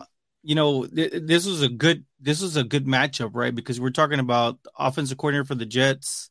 you 0.43 0.55
know, 0.55 0.87
th- 0.87 1.23
this 1.25 1.45
was 1.45 1.63
a 1.63 1.69
good 1.69 2.05
this 2.21 2.41
was 2.41 2.57
a 2.57 2.65
good 2.65 2.87
matchup, 2.87 3.31
right? 3.35 3.55
Because 3.55 3.81
we're 3.81 3.91
talking 3.91 4.21
about 4.21 4.59
offensive 4.79 5.19
coordinator 5.19 5.45
for 5.45 5.57
the 5.57 5.67
Jets 5.67 6.31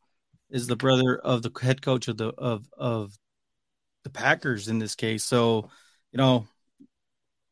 is 0.49 0.67
the 0.67 0.75
brother 0.75 1.17
of 1.17 1.41
the 1.41 1.51
head 1.61 1.81
coach 1.81 2.07
of 2.07 2.17
the 2.17 2.29
of 2.29 2.65
of 2.77 3.17
the 4.03 4.09
Packers 4.09 4.69
in 4.69 4.79
this 4.79 4.95
case. 4.95 5.25
So, 5.25 5.69
you 6.11 6.17
know, 6.17 6.47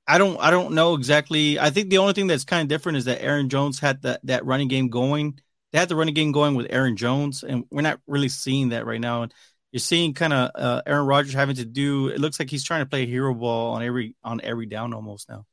I 0.07 0.17
don't 0.17 0.37
I 0.39 0.51
don't 0.51 0.73
know 0.73 0.95
exactly. 0.95 1.59
I 1.59 1.69
think 1.69 1.89
the 1.89 1.99
only 1.99 2.13
thing 2.13 2.27
that's 2.27 2.43
kind 2.43 2.61
of 2.61 2.67
different 2.67 2.97
is 2.97 3.05
that 3.05 3.21
Aaron 3.21 3.49
Jones 3.49 3.79
had 3.79 4.01
that 4.01 4.19
that 4.25 4.45
running 4.45 4.67
game 4.67 4.89
going. 4.89 5.39
They 5.71 5.79
had 5.79 5.89
the 5.89 5.95
running 5.95 6.13
game 6.13 6.31
going 6.31 6.55
with 6.55 6.67
Aaron 6.69 6.97
Jones, 6.97 7.43
and 7.43 7.65
we're 7.71 7.81
not 7.81 7.99
really 8.05 8.29
seeing 8.29 8.69
that 8.69 8.85
right 8.85 9.01
now. 9.01 9.23
And 9.23 9.33
you're 9.71 9.79
seeing 9.79 10.13
kind 10.13 10.33
of 10.33 10.51
uh, 10.53 10.81
Aaron 10.85 11.07
Rodgers 11.07 11.33
having 11.33 11.55
to 11.55 11.65
do. 11.65 12.09
It 12.09 12.19
looks 12.19 12.39
like 12.39 12.49
he's 12.49 12.63
trying 12.63 12.81
to 12.81 12.89
play 12.89 13.05
hero 13.05 13.33
ball 13.33 13.73
on 13.73 13.81
every 13.81 14.15
on 14.23 14.41
every 14.43 14.65
down 14.65 14.93
almost 14.93 15.29
now. 15.29 15.45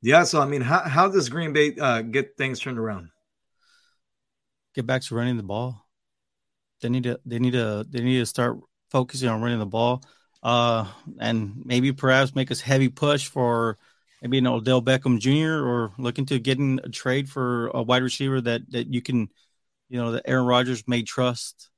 Yeah, 0.00 0.24
so 0.24 0.40
I 0.40 0.46
mean, 0.46 0.60
how 0.60 0.80
how 0.80 1.08
does 1.08 1.28
Green 1.28 1.52
Bay 1.52 1.74
uh, 1.80 2.02
get 2.02 2.36
things 2.38 2.60
turned 2.60 2.78
around? 2.78 3.08
Get 4.74 4.86
back 4.86 5.02
to 5.02 5.14
running 5.14 5.36
the 5.36 5.42
ball. 5.42 5.86
They 6.82 6.88
need 6.88 7.04
to 7.04 7.18
they 7.26 7.38
need 7.38 7.52
to 7.54 7.84
they 7.88 8.00
need 8.00 8.18
to 8.18 8.26
start 8.26 8.58
focusing 8.90 9.28
on 9.28 9.42
running 9.42 9.58
the 9.58 9.66
ball 9.66 10.02
uh, 10.44 10.86
and 11.18 11.62
maybe 11.64 11.92
perhaps 11.92 12.34
make 12.34 12.50
a 12.50 12.54
heavy 12.54 12.90
push 12.90 13.26
for 13.26 13.78
maybe 14.20 14.38
an 14.38 14.46
Odell 14.46 14.82
Beckham 14.82 15.18
Jr. 15.18 15.66
or 15.66 15.92
looking 15.98 16.26
to 16.26 16.38
getting 16.38 16.78
a 16.84 16.90
trade 16.90 17.28
for 17.28 17.68
a 17.68 17.82
wide 17.82 18.02
receiver 18.02 18.40
that 18.42 18.70
that 18.70 18.92
you 18.92 19.00
can, 19.00 19.30
you 19.88 19.98
know, 19.98 20.12
that 20.12 20.24
Aaron 20.26 20.46
Rodgers 20.46 20.86
may 20.86 21.02
trust. 21.02 21.70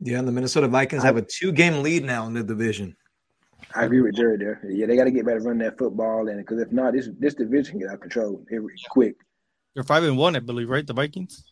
Yeah, 0.00 0.18
and 0.18 0.28
the 0.28 0.32
Minnesota 0.32 0.68
Vikings 0.68 1.02
have 1.02 1.16
a 1.16 1.22
two 1.22 1.52
game 1.52 1.82
lead 1.82 2.04
now 2.04 2.26
in 2.26 2.34
the 2.34 2.42
division. 2.42 2.96
I 3.74 3.84
agree 3.84 4.00
with 4.00 4.14
Jerry 4.14 4.36
there. 4.38 4.60
Yeah, 4.68 4.86
they 4.86 4.96
got 4.96 5.04
to 5.04 5.10
get 5.10 5.26
better 5.26 5.40
running 5.40 5.60
that 5.60 5.78
football, 5.78 6.28
and 6.28 6.38
because 6.38 6.60
if 6.60 6.72
not, 6.72 6.94
this 6.94 7.08
this 7.18 7.34
division 7.34 7.72
can 7.72 7.80
get 7.80 7.88
out 7.88 7.94
of 7.94 8.00
control 8.00 8.44
every, 8.50 8.74
quick. 8.88 9.16
They're 9.74 9.84
five 9.84 10.04
and 10.04 10.16
one, 10.16 10.36
I 10.36 10.40
believe, 10.40 10.70
right? 10.70 10.86
The 10.86 10.94
Vikings. 10.94 11.44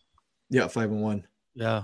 Yeah, 0.49 0.67
five 0.67 0.91
and 0.91 1.01
one. 1.01 1.27
Yeah. 1.53 1.83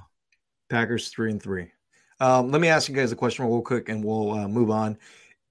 Packers 0.70 1.10
three 1.10 1.32
and 1.32 1.41
three. 1.41 1.72
Um, 2.21 2.51
let 2.51 2.61
me 2.61 2.67
ask 2.67 2.87
you 2.87 2.93
guys 2.93 3.11
a 3.11 3.15
question 3.15 3.45
real 3.45 3.63
quick, 3.63 3.89
and 3.89 4.03
we'll 4.03 4.31
uh, 4.33 4.47
move 4.47 4.69
on. 4.69 4.95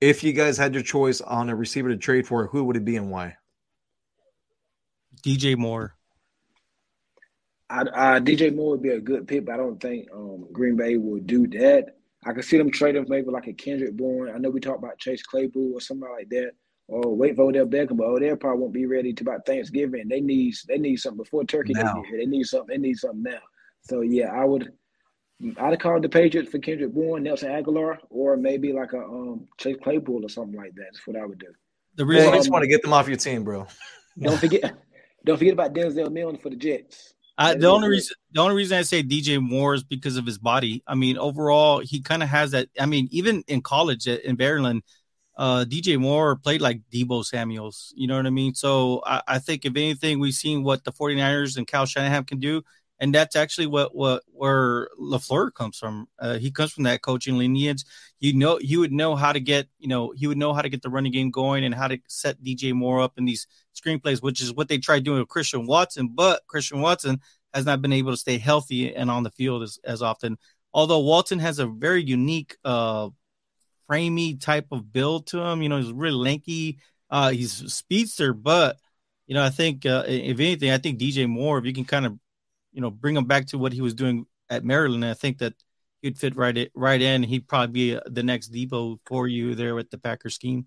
If 0.00 0.22
you 0.22 0.32
guys 0.32 0.56
had 0.56 0.72
your 0.72 0.84
choice 0.84 1.20
on 1.20 1.50
a 1.50 1.56
receiver 1.56 1.88
to 1.88 1.96
trade 1.96 2.28
for, 2.28 2.46
who 2.46 2.62
would 2.62 2.76
it 2.76 2.84
be 2.84 2.96
and 2.96 3.10
why? 3.10 3.36
DJ 5.26 5.56
Moore. 5.56 5.96
I, 7.68 7.80
uh, 7.80 8.20
DJ 8.20 8.54
Moore 8.54 8.70
would 8.70 8.82
be 8.82 8.90
a 8.90 9.00
good 9.00 9.26
pick, 9.26 9.46
but 9.46 9.54
I 9.54 9.56
don't 9.56 9.82
think 9.82 10.06
um, 10.14 10.46
Green 10.52 10.76
Bay 10.76 10.96
will 10.96 11.18
do 11.18 11.48
that. 11.48 11.96
I 12.24 12.32
could 12.32 12.44
see 12.44 12.56
them 12.56 12.70
trading 12.70 13.02
him 13.02 13.08
maybe 13.08 13.30
like 13.30 13.48
a 13.48 13.52
Kendrick 13.52 13.96
Bourne. 13.96 14.30
I 14.32 14.38
know 14.38 14.50
we 14.50 14.60
talked 14.60 14.78
about 14.78 14.98
Chase 14.98 15.24
Claypool 15.24 15.72
or 15.74 15.80
somebody 15.80 16.12
like 16.12 16.28
that, 16.28 16.52
or 16.86 17.16
wait 17.16 17.34
for 17.34 17.48
Odell 17.48 17.66
Beckham, 17.66 17.96
but 17.96 18.06
Odell 18.06 18.36
probably 18.36 18.60
won't 18.60 18.74
be 18.74 18.86
ready 18.86 19.12
to 19.12 19.22
about 19.24 19.44
Thanksgiving. 19.44 20.06
They 20.06 20.20
need 20.20 20.54
they 20.68 20.78
need 20.78 20.96
something 20.96 21.18
before 21.24 21.44
Turkey 21.44 21.72
Now. 21.72 21.94
get 21.94 22.06
here. 22.06 22.18
They 22.18 22.26
need 22.26 22.44
something. 22.44 22.80
They 22.80 22.88
need 22.88 22.98
something 22.98 23.24
now. 23.24 23.40
So 23.82 24.02
yeah, 24.02 24.32
I 24.32 24.44
would. 24.44 24.72
I'd 25.58 25.70
have 25.70 25.78
called 25.78 26.02
the 26.02 26.08
Patriots 26.08 26.50
for 26.50 26.58
Kendrick 26.58 26.92
Bourne, 26.92 27.22
Nelson 27.22 27.50
Agholor, 27.50 27.98
or 28.10 28.36
maybe 28.36 28.72
like 28.72 28.92
a 28.92 29.02
um, 29.02 29.48
Chase 29.58 29.76
Claypool 29.82 30.24
or 30.24 30.28
something 30.28 30.56
like 30.56 30.74
that. 30.74 30.84
That's 30.92 31.06
what 31.06 31.16
I 31.16 31.24
would 31.24 31.38
do. 31.38 31.46
The 31.96 32.04
Hey, 32.04 32.08
reason 32.08 32.32
I 32.32 32.36
just 32.36 32.50
want 32.50 32.62
to 32.62 32.68
get 32.68 32.82
them 32.82 32.92
off 32.92 33.08
your 33.08 33.16
team, 33.16 33.42
bro. 33.44 33.66
Don't 34.18 34.38
forget, 34.38 34.74
don't 35.24 35.38
forget 35.38 35.54
about 35.54 35.72
Denzel 35.72 36.12
Mims 36.12 36.40
for 36.40 36.50
the 36.50 36.56
Jets. 36.56 37.14
I, 37.38 37.54
the 37.54 37.68
only 37.68 37.88
reason 37.88 38.14
the 38.32 38.40
only 38.42 38.54
reason 38.54 38.76
I 38.76 38.82
say 38.82 39.02
DJ 39.02 39.40
Moore 39.40 39.72
is 39.72 39.82
because 39.82 40.18
of 40.18 40.26
his 40.26 40.36
body. 40.36 40.82
I 40.86 40.94
mean, 40.94 41.16
overall, 41.16 41.80
he 41.80 42.02
kind 42.02 42.22
of 42.22 42.28
has 42.28 42.50
that. 42.50 42.68
I 42.78 42.84
mean, 42.84 43.08
even 43.10 43.42
in 43.48 43.62
college 43.62 44.06
at, 44.06 44.22
in 44.24 44.36
Maryland, 44.36 44.82
uh, 45.38 45.64
DJ 45.66 45.98
Moore 45.98 46.36
played 46.36 46.60
like 46.60 46.82
Deebo 46.92 47.24
Samuels. 47.24 47.94
You 47.96 48.08
know 48.08 48.16
what 48.16 48.26
I 48.26 48.30
mean? 48.30 48.54
So 48.54 49.02
I, 49.06 49.22
I 49.26 49.38
think 49.38 49.64
if 49.64 49.74
anything, 49.74 50.18
we've 50.18 50.34
seen 50.34 50.62
what 50.62 50.84
the 50.84 50.92
49ers 50.92 51.56
and 51.56 51.66
Kyle 51.66 51.86
Shanahan 51.86 52.24
can 52.24 52.40
do. 52.40 52.62
And 53.00 53.14
that's 53.14 53.34
actually 53.34 53.66
what, 53.66 53.94
what 53.94 54.22
where 54.26 54.88
Lafleur 55.00 55.52
comes 55.52 55.78
from. 55.78 56.06
Uh, 56.18 56.38
he 56.38 56.50
comes 56.50 56.72
from 56.72 56.84
that 56.84 57.02
coaching 57.02 57.38
lineage. 57.38 57.84
You 58.20 58.34
know, 58.34 58.58
he 58.60 58.76
would 58.76 58.92
know 58.92 59.16
how 59.16 59.32
to 59.32 59.40
get, 59.40 59.68
you 59.78 59.88
know, 59.88 60.12
he 60.14 60.26
would 60.26 60.36
know 60.36 60.52
how 60.52 60.62
to 60.62 60.68
get 60.68 60.82
the 60.82 60.90
running 60.90 61.12
game 61.12 61.30
going 61.30 61.64
and 61.64 61.74
how 61.74 61.88
to 61.88 61.98
set 62.08 62.42
DJ 62.42 62.74
Moore 62.74 63.00
up 63.00 63.14
in 63.16 63.24
these 63.24 63.46
screenplays, 63.74 64.22
which 64.22 64.42
is 64.42 64.52
what 64.52 64.68
they 64.68 64.78
tried 64.78 65.04
doing 65.04 65.18
with 65.18 65.28
Christian 65.28 65.66
Watson. 65.66 66.10
But 66.14 66.42
Christian 66.46 66.80
Watson 66.80 67.20
has 67.54 67.64
not 67.64 67.80
been 67.80 67.92
able 67.92 68.12
to 68.12 68.18
stay 68.18 68.38
healthy 68.38 68.94
and 68.94 69.10
on 69.10 69.22
the 69.22 69.30
field 69.30 69.62
as, 69.62 69.78
as 69.82 70.02
often. 70.02 70.36
Although 70.72 71.00
Walton 71.00 71.38
has 71.40 71.58
a 71.58 71.66
very 71.66 72.04
unique, 72.04 72.56
uh, 72.64 73.08
framey 73.90 74.40
type 74.40 74.66
of 74.70 74.92
build 74.92 75.26
to 75.28 75.40
him. 75.40 75.62
You 75.62 75.68
know, 75.68 75.78
he's 75.78 75.92
really 75.92 76.16
lanky. 76.16 76.78
Uh, 77.10 77.30
he's 77.30 77.72
speedster, 77.72 78.32
but 78.32 78.76
you 79.26 79.34
know, 79.34 79.42
I 79.42 79.50
think 79.50 79.84
uh, 79.84 80.04
if 80.06 80.38
anything, 80.38 80.70
I 80.70 80.78
think 80.78 80.98
DJ 80.98 81.28
Moore, 81.28 81.58
if 81.58 81.64
you 81.64 81.72
can 81.72 81.84
kind 81.84 82.06
of, 82.06 82.18
you 82.72 82.80
know, 82.80 82.90
bring 82.90 83.16
him 83.16 83.24
back 83.24 83.46
to 83.46 83.58
what 83.58 83.72
he 83.72 83.80
was 83.80 83.94
doing 83.94 84.26
at 84.48 84.64
Maryland, 84.64 85.04
I 85.04 85.14
think 85.14 85.38
that 85.38 85.54
he'd 86.02 86.18
fit 86.18 86.36
right 86.36 86.56
it 86.56 86.72
right 86.74 87.00
in. 87.00 87.22
He'd 87.22 87.48
probably 87.48 87.72
be 87.72 87.96
uh, 87.96 88.00
the 88.06 88.22
next 88.22 88.52
Deebo 88.52 88.98
for 89.06 89.28
you 89.28 89.54
there 89.54 89.74
with 89.74 89.90
the 89.90 89.98
Packer 89.98 90.30
scheme. 90.30 90.66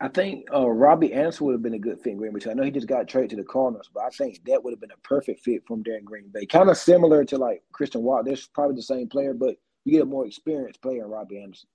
I 0.00 0.08
think 0.08 0.48
uh, 0.52 0.68
Robbie 0.68 1.12
Anderson 1.12 1.46
would 1.46 1.52
have 1.52 1.62
been 1.62 1.74
a 1.74 1.78
good 1.78 2.00
fit 2.00 2.10
in 2.10 2.18
Green 2.18 2.32
Bay. 2.32 2.40
too. 2.40 2.50
I 2.50 2.54
know 2.54 2.64
he 2.64 2.70
just 2.70 2.88
got 2.88 3.06
traded 3.06 3.30
to 3.30 3.36
the 3.36 3.44
Cardinals, 3.44 3.88
but 3.94 4.02
I 4.02 4.10
think 4.10 4.44
that 4.44 4.62
would 4.62 4.72
have 4.72 4.80
been 4.80 4.90
a 4.90 5.08
perfect 5.08 5.40
fit 5.40 5.62
from 5.66 5.82
there 5.84 5.96
in 5.96 6.04
Green 6.04 6.28
Bay. 6.28 6.46
Kind 6.46 6.68
of 6.68 6.76
similar 6.76 7.24
to 7.24 7.38
like 7.38 7.62
Christian 7.72 8.02
Watt. 8.02 8.24
They're 8.24 8.36
probably 8.52 8.76
the 8.76 8.82
same 8.82 9.08
player, 9.08 9.34
but 9.34 9.56
you 9.84 9.92
get 9.92 10.02
a 10.02 10.06
more 10.06 10.26
experienced 10.26 10.82
player 10.82 11.04
in 11.04 11.10
Robbie 11.10 11.40
Anderson. 11.40 11.68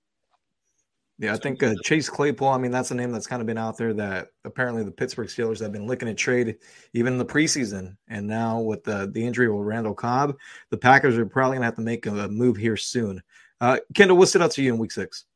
Yeah, 1.20 1.34
I 1.34 1.36
think 1.36 1.62
uh, 1.62 1.74
Chase 1.84 2.08
Claypool. 2.08 2.48
I 2.48 2.56
mean, 2.56 2.70
that's 2.70 2.90
a 2.92 2.94
name 2.94 3.12
that's 3.12 3.26
kind 3.26 3.42
of 3.42 3.46
been 3.46 3.58
out 3.58 3.76
there 3.76 3.92
that 3.92 4.28
apparently 4.46 4.84
the 4.84 4.90
Pittsburgh 4.90 5.28
Steelers 5.28 5.60
have 5.60 5.70
been 5.70 5.86
looking 5.86 6.08
at 6.08 6.16
trade 6.16 6.56
even 6.94 7.12
in 7.12 7.18
the 7.18 7.26
preseason. 7.26 7.98
And 8.08 8.26
now 8.26 8.60
with 8.60 8.84
the 8.84 9.10
the 9.12 9.22
injury 9.22 9.50
with 9.50 9.66
Randall 9.66 9.92
Cobb, 9.92 10.34
the 10.70 10.78
Packers 10.78 11.18
are 11.18 11.26
probably 11.26 11.56
going 11.56 11.60
to 11.60 11.66
have 11.66 11.74
to 11.74 11.82
make 11.82 12.06
a 12.06 12.26
move 12.28 12.56
here 12.56 12.78
soon. 12.78 13.22
Uh, 13.60 13.76
Kendall, 13.92 14.16
what 14.16 14.30
stood 14.30 14.40
out 14.40 14.52
to 14.52 14.62
you 14.62 14.72
in 14.72 14.78
Week 14.78 14.92
Six? 14.92 15.26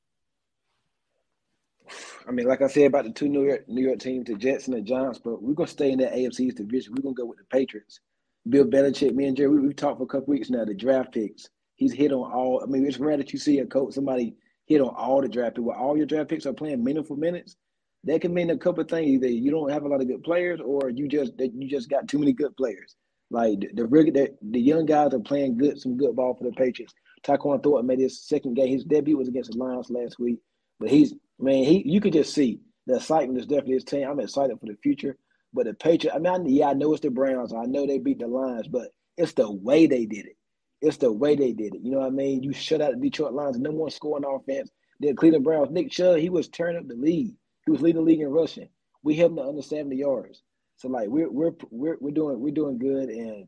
I 2.26 2.30
mean, 2.30 2.46
like 2.46 2.62
I 2.62 2.68
said 2.68 2.86
about 2.86 3.04
the 3.04 3.12
two 3.12 3.28
New 3.28 3.44
York 3.44 3.68
New 3.68 3.82
York 3.82 3.98
teams, 3.98 4.24
the 4.24 4.36
Jets 4.36 4.68
and 4.68 4.76
the 4.78 4.80
Giants, 4.80 5.18
but 5.18 5.42
we're 5.42 5.52
gonna 5.52 5.68
stay 5.68 5.90
in 5.90 5.98
that 5.98 6.14
AFC 6.14 6.56
division. 6.56 6.94
We're 6.94 7.02
gonna 7.02 7.14
go 7.14 7.26
with 7.26 7.36
the 7.36 7.44
Patriots. 7.44 8.00
Bill 8.48 8.64
Belichick, 8.64 9.14
me 9.14 9.26
and 9.26 9.36
Jerry, 9.36 9.50
we, 9.50 9.60
we've 9.60 9.76
talked 9.76 9.98
for 9.98 10.04
a 10.04 10.06
couple 10.06 10.32
weeks 10.32 10.48
now. 10.48 10.64
The 10.64 10.72
draft 10.72 11.12
picks, 11.12 11.50
he's 11.74 11.92
hit 11.92 12.10
on 12.10 12.32
all. 12.32 12.62
I 12.62 12.66
mean, 12.66 12.86
it's 12.86 12.98
rare 12.98 13.18
that 13.18 13.34
you 13.34 13.38
see 13.38 13.58
a 13.58 13.66
coach 13.66 13.92
somebody 13.92 14.34
hit 14.66 14.80
on 14.80 14.94
all 14.94 15.21
the 15.21 15.28
draft 15.28 15.56
picks. 15.56 15.64
Where 15.64 15.76
all 15.76 15.97
your 15.97 16.06
draft 16.06 16.30
picks 16.30 16.47
are 16.47 16.52
playing 16.52 16.83
meaningful 16.83 17.16
minutes, 17.16 17.56
that 18.04 18.21
can 18.21 18.35
mean 18.35 18.50
a 18.50 18.59
couple 18.59 18.83
of 18.83 18.88
things. 18.88 19.09
Either 19.09 19.28
you 19.28 19.50
don't 19.50 19.71
have 19.71 19.85
a 19.85 19.88
lot 19.88 20.00
of 20.00 20.09
good 20.09 20.23
players, 20.23 20.61
or 20.64 20.90
you 20.90 21.09
just 21.09 21.37
that 21.38 21.52
you 21.54 21.68
just 21.68 21.90
got 21.90 22.09
too 22.09 22.18
many 22.18 22.33
good 22.33 22.56
players. 22.56 22.97
Like 23.30 23.61
the 23.61 23.85
the, 23.87 24.35
the 24.42 24.61
young 24.61 24.87
guys 24.87 25.14
are 25.14 25.21
playing 25.21 25.59
good, 25.59 25.80
some 25.80 25.97
good 25.97 26.14
ball 26.16 26.35
for 26.35 26.44
the 26.44 26.52
Patriots. 26.52 26.94
Tyquan 27.26 27.62
Thornton 27.62 27.87
made 27.87 28.00
his 28.00 28.26
second 28.26 28.54
game. 28.54 28.68
His 28.68 28.85
debut 28.85 29.16
was 29.16 29.28
against 29.28 29.52
the 29.52 29.59
Lions 29.59 29.90
last 29.90 30.18
week, 30.18 30.38
but 30.78 30.90
he's 30.90 31.14
man, 31.38 31.64
he 31.64 31.83
you 31.87 32.00
could 32.00 32.12
just 32.12 32.35
see 32.35 32.61
the 32.87 32.97
excitement 32.97 33.38
is 33.38 33.47
definitely 33.47 33.75
his 33.75 33.85
team. 33.85 34.06
I'm 34.09 34.21
excited 34.21 34.59
for 34.61 34.66
the 34.66 34.76
future. 34.83 35.16
But 35.54 35.66
the 35.66 35.75
Patriots, 35.75 36.16
I 36.16 36.18
mean, 36.18 36.33
I, 36.33 36.49
yeah, 36.49 36.68
I 36.71 36.73
know 36.75 36.92
it's 36.92 37.00
the 37.00 37.11
Browns. 37.11 37.54
I 37.54 37.64
know 37.64 37.87
they 37.87 37.99
beat 37.99 38.18
the 38.18 38.26
Lions, 38.26 38.66
but 38.66 38.88
it's 39.16 39.33
the 39.33 39.50
way 39.50 39.87
they 39.87 40.04
did 40.04 40.26
it. 40.26 40.37
It's 40.84 40.98
the 40.98 41.10
way 41.10 41.34
they 41.34 41.52
did 41.52 41.74
it. 41.74 41.80
You 41.82 41.92
know 41.92 41.98
what 42.00 42.08
I 42.08 42.10
mean? 42.10 42.42
You 42.42 42.52
shut 42.52 42.82
out 42.82 42.92
the 42.92 43.00
Detroit 43.00 43.32
Lions, 43.32 43.58
no 43.58 43.72
more 43.72 43.90
scoring 43.90 44.24
offense. 44.28 44.70
The 45.00 45.14
Cleveland 45.14 45.44
Browns, 45.44 45.70
Nick 45.70 45.90
Chubb, 45.90 46.18
he 46.18 46.28
was 46.28 46.48
turning 46.48 46.76
up 46.76 46.86
the 46.86 46.94
lead. 46.94 47.34
He 47.64 47.70
was 47.70 47.80
leading 47.80 48.02
the 48.04 48.06
league 48.06 48.20
in 48.20 48.28
rushing. 48.28 48.68
We 49.02 49.16
held 49.16 49.32
him 49.32 49.36
to 49.38 49.44
under 49.44 49.62
70 49.62 49.96
yards. 49.96 50.42
So 50.76 50.88
like 50.88 51.08
we're 51.08 51.30
we're 51.30 51.52
we're 51.70 51.96
we're 52.00 52.10
doing 52.10 52.38
we're 52.40 52.52
doing 52.52 52.78
good, 52.78 53.08
and 53.08 53.46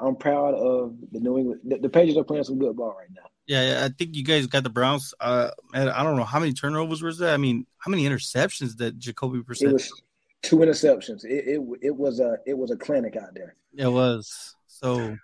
I'm 0.00 0.16
proud 0.16 0.54
of 0.54 0.96
the 1.10 1.20
New 1.20 1.38
England. 1.38 1.60
The, 1.64 1.78
the 1.78 1.88
Patriots 1.88 2.18
are 2.18 2.24
playing 2.24 2.44
some 2.44 2.58
good 2.58 2.76
ball 2.76 2.94
right 2.98 3.08
now. 3.14 3.28
Yeah, 3.46 3.68
yeah, 3.80 3.84
I 3.84 3.88
think 3.88 4.16
you 4.16 4.24
guys 4.24 4.46
got 4.46 4.62
the 4.62 4.70
Browns. 4.70 5.12
Uh, 5.20 5.50
man, 5.72 5.88
I 5.88 6.02
don't 6.02 6.16
know 6.16 6.24
how 6.24 6.38
many 6.40 6.52
turnovers 6.52 7.02
was 7.02 7.18
that. 7.18 7.34
I 7.34 7.36
mean, 7.36 7.66
how 7.78 7.90
many 7.90 8.04
interceptions 8.04 8.76
that 8.78 8.98
Jacoby 8.98 9.38
It 9.40 9.46
Brissett? 9.46 9.72
was 9.72 10.02
two 10.42 10.58
interceptions. 10.58 11.24
It, 11.24 11.44
it 11.46 11.60
it 11.82 11.96
was 11.96 12.20
a 12.20 12.38
it 12.46 12.56
was 12.56 12.70
a 12.70 12.76
clinic 12.76 13.16
out 13.16 13.34
there. 13.34 13.56
It 13.76 13.88
was 13.88 14.54
so. 14.66 15.16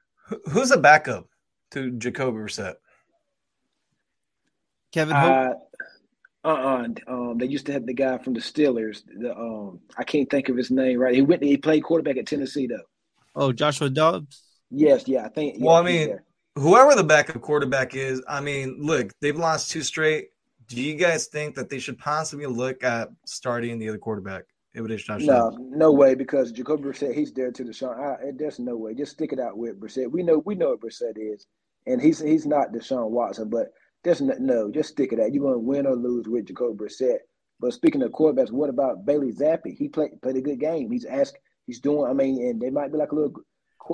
Who's 0.50 0.71
a 0.73 0.76
backup 0.78 1.26
to 1.73 1.91
Jacoby 1.93 2.39
Brissett? 2.39 2.75
Kevin 4.93 5.17
Hope. 5.17 5.57
Uh, 6.45 6.49
uh-uh. 6.49 6.89
Um, 7.07 7.39
they 7.39 7.47
used 7.47 7.67
to 7.67 7.73
have 7.73 7.85
the 7.87 7.95
guy 7.95 8.19
from 8.19 8.35
the 8.35 8.41
Steelers. 8.41 9.03
The 9.07 9.37
um, 9.37 9.81
I 9.97 10.05
can't 10.05 10.31
think 10.31 10.49
of 10.49 10.57
his 10.57 10.71
name 10.71 10.99
right. 10.99 11.15
He 11.15 11.23
went. 11.23 11.43
He 11.43 11.57
played 11.57 11.83
quarterback 11.83 12.17
at 12.17 12.27
Tennessee 12.27 12.67
though. 12.67 12.87
oh, 13.35 13.53
Joshua 13.53 13.91
Dobbs. 13.91 14.43
Yes, 14.71 15.09
yeah, 15.09 15.25
I 15.25 15.29
think. 15.29 15.57
Well, 15.59 15.75
yeah, 15.75 15.81
I 15.81 15.83
mean, 15.83 16.19
whoever 16.57 16.95
the 16.95 17.05
backup 17.05 17.41
quarterback 17.41 17.95
is, 17.95 18.23
I 18.29 18.41
mean, 18.41 18.79
look, 18.81 19.13
they've 19.21 19.37
lost 19.37 19.71
two 19.71 19.83
straight. 19.83 20.29
Do 20.67 20.81
you 20.81 20.95
guys 20.97 21.27
think 21.27 21.55
that 21.55 21.71
they 21.71 21.79
should 21.79 21.99
possibly 21.99 22.47
look 22.47 22.85
at 22.85 23.09
starting 23.25 23.79
the 23.79 23.89
other 23.89 23.99
quarterback? 23.99 24.45
It 24.75 24.83
would 24.83 24.91
no, 25.21 25.57
no 25.59 25.93
way 25.93 26.15
because 26.15 26.53
Jacoby 26.53 26.85
Brissett, 26.85 27.15
he's 27.15 27.33
there 27.33 27.51
to 27.51 27.65
Deshaun. 27.65 27.99
I, 27.99 28.33
there's 28.37 28.59
no 28.59 28.77
way. 28.77 28.95
Just 28.95 29.13
stick 29.13 29.33
it 29.33 29.41
out 29.41 29.57
with 29.57 29.81
Brissett. 29.81 30.11
We 30.11 30.23
know 30.23 30.43
we 30.45 30.55
know 30.55 30.71
what 30.71 30.81
Brissett 30.81 31.17
is, 31.17 31.47
and 31.87 32.03
he's 32.03 32.21
he's 32.21 32.47
not 32.47 32.73
Deshaun 32.73 33.11
Watson, 33.11 33.49
but 33.49 33.69
there's 34.05 34.21
no, 34.21 34.35
no 34.39 34.71
just 34.71 34.91
stick 34.91 35.13
it 35.13 35.21
out. 35.21 35.33
You're 35.33 35.43
going 35.43 35.55
to 35.55 35.59
win 35.59 35.87
or 35.87 35.97
lose 35.97 36.29
with 36.29 36.47
Jacoby 36.47 36.85
Brissett. 36.85 37.19
But 37.61 37.73
speaking 37.73 38.03
of 38.03 38.13
quarterbacks, 38.13 38.53
what 38.53 38.69
about 38.69 39.07
Bailey 39.07 39.33
Zappe? 39.33 39.75
He 39.77 39.89
played 39.89 40.21
played 40.23 40.37
a 40.37 40.43
good 40.43 40.61
game. 40.61 40.91
He's 40.91 41.07
asked. 41.07 41.39
He's 41.67 41.81
doing. 41.81 42.09
I 42.09 42.13
mean, 42.13 42.41
and 42.47 42.61
there 42.61 42.71
might 42.71 42.93
be 42.93 42.99
like 42.99 43.13
a 43.13 43.15
little, 43.15 43.33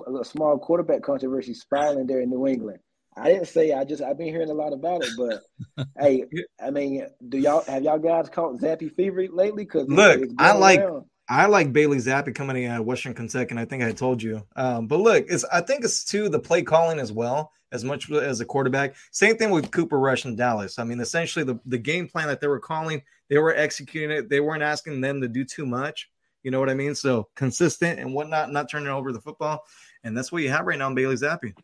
a 0.07 0.11
little 0.11 0.25
small 0.25 0.59
quarterback 0.59 1.03
controversy 1.03 1.55
spiraling 1.55 2.07
there 2.07 2.21
in 2.21 2.31
New 2.31 2.47
England. 2.47 2.81
I 3.17 3.29
didn't 3.29 3.47
say. 3.47 3.73
I 3.73 3.85
just 3.85 4.03
I've 4.03 4.19
been 4.19 4.29
hearing 4.29 4.51
a 4.51 4.55
lot 4.55 4.73
about 4.73 5.05
it, 5.05 5.11
but 5.17 5.87
hey, 5.99 6.25
I 6.63 6.71
mean, 6.71 7.07
do 7.29 7.39
y'all 7.39 7.65
have 7.65 7.83
y'all 7.83 7.99
guys 7.99 8.29
caught 8.29 8.61
Zappe 8.61 8.93
fever 8.95 9.27
lately? 9.31 9.65
Because 9.65 9.89
Look, 9.89 10.23
I 10.39 10.53
like 10.53 10.81
I 11.29 11.47
like 11.47 11.73
Bailey 11.73 11.99
Zappe 11.99 12.35
coming 12.35 12.63
in 12.63 12.71
out 12.71 12.81
of 12.81 12.87
Western 12.87 13.15
Kentucky, 13.15 13.51
and 13.51 13.61
I 13.61 13.65
think 13.65 13.83
I 13.83 13.93
told 13.93 14.23
you. 14.23 14.43
Um, 14.57 14.87
but 14.87 15.01
look, 15.01 15.25
it's 15.29 15.45
I 15.45 15.61
think 15.61 15.85
it's 15.85 16.05
too 16.05 16.29
the 16.29 16.41
play 16.41 16.63
calling 16.63 16.99
as 16.99 17.13
well 17.13 17.53
as 17.73 17.85
much 17.85 18.11
as 18.11 18.41
a 18.41 18.45
quarterback. 18.45 18.95
Same 19.11 19.37
thing 19.37 19.51
with 19.51 19.71
Cooper 19.71 19.99
Rush 19.99 20.25
in 20.25 20.37
Dallas. 20.37 20.79
I 20.79 20.85
mean, 20.85 21.01
essentially 21.01 21.45
the 21.45 21.59
the 21.67 21.79
game 21.79 22.09
plan 22.09 22.29
that 22.29 22.41
they 22.41 22.47
were 22.47 22.61
calling, 22.61 23.03
they 23.29 23.39
were 23.39 23.55
executing 23.55 24.11
it. 24.11 24.29
They 24.29 24.41
weren't 24.41 24.63
asking 24.63 25.01
them 25.01 25.21
to 25.21 25.29
do 25.29 25.45
too 25.45 25.67
much. 25.67 26.11
You 26.43 26.51
know 26.51 26.61
what 26.61 26.69
I 26.69 26.75
mean? 26.75 26.95
So 26.95 27.29
consistent 27.35 27.99
and 27.99 28.13
whatnot, 28.13 28.53
not 28.53 28.69
turning 28.69 28.89
over 28.89 29.13
the 29.13 29.21
football, 29.21 29.65
and 30.03 30.17
that's 30.17 30.31
what 30.31 30.43
you 30.43 30.51
have 30.51 30.67
right 30.67 30.79
now 30.79 30.89
in 30.89 30.95
Bailey 30.95 31.17
Zappe. 31.17 31.55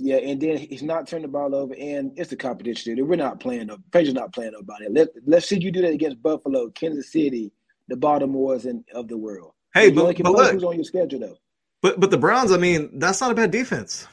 Yeah, 0.00 0.16
and 0.16 0.40
then 0.40 0.56
he's 0.56 0.82
not 0.82 1.06
turning 1.06 1.22
the 1.22 1.28
ball 1.28 1.54
over, 1.54 1.74
and 1.78 2.12
it's 2.16 2.30
the 2.30 2.36
competition. 2.36 2.96
Dude. 2.96 3.08
We're 3.08 3.16
not 3.16 3.38
playing. 3.38 3.68
No, 3.68 3.78
Patriots 3.92 4.14
not 4.14 4.32
playing 4.32 4.52
nobody. 4.52 4.86
Let 4.90 5.08
Let's 5.24 5.46
see 5.46 5.60
you 5.60 5.70
do 5.70 5.82
that 5.82 5.92
against 5.92 6.20
Buffalo, 6.20 6.68
Kansas 6.70 7.12
City, 7.12 7.52
the 7.86 7.94
Baltimores, 7.94 8.64
and 8.64 8.84
of 8.92 9.06
the 9.06 9.16
world. 9.16 9.52
Hey, 9.72 9.86
you 9.86 9.94
but- 9.94 10.16
but 10.22 10.32
look. 10.32 10.52
who's 10.52 10.64
on 10.64 10.74
your 10.74 10.84
schedule 10.84 11.20
though. 11.20 11.36
But 11.80 12.00
but 12.00 12.10
the 12.10 12.18
Browns, 12.18 12.50
I 12.50 12.56
mean, 12.56 12.98
that's 12.98 13.20
not 13.20 13.30
a 13.30 13.34
bad 13.34 13.50
defense. 13.50 14.06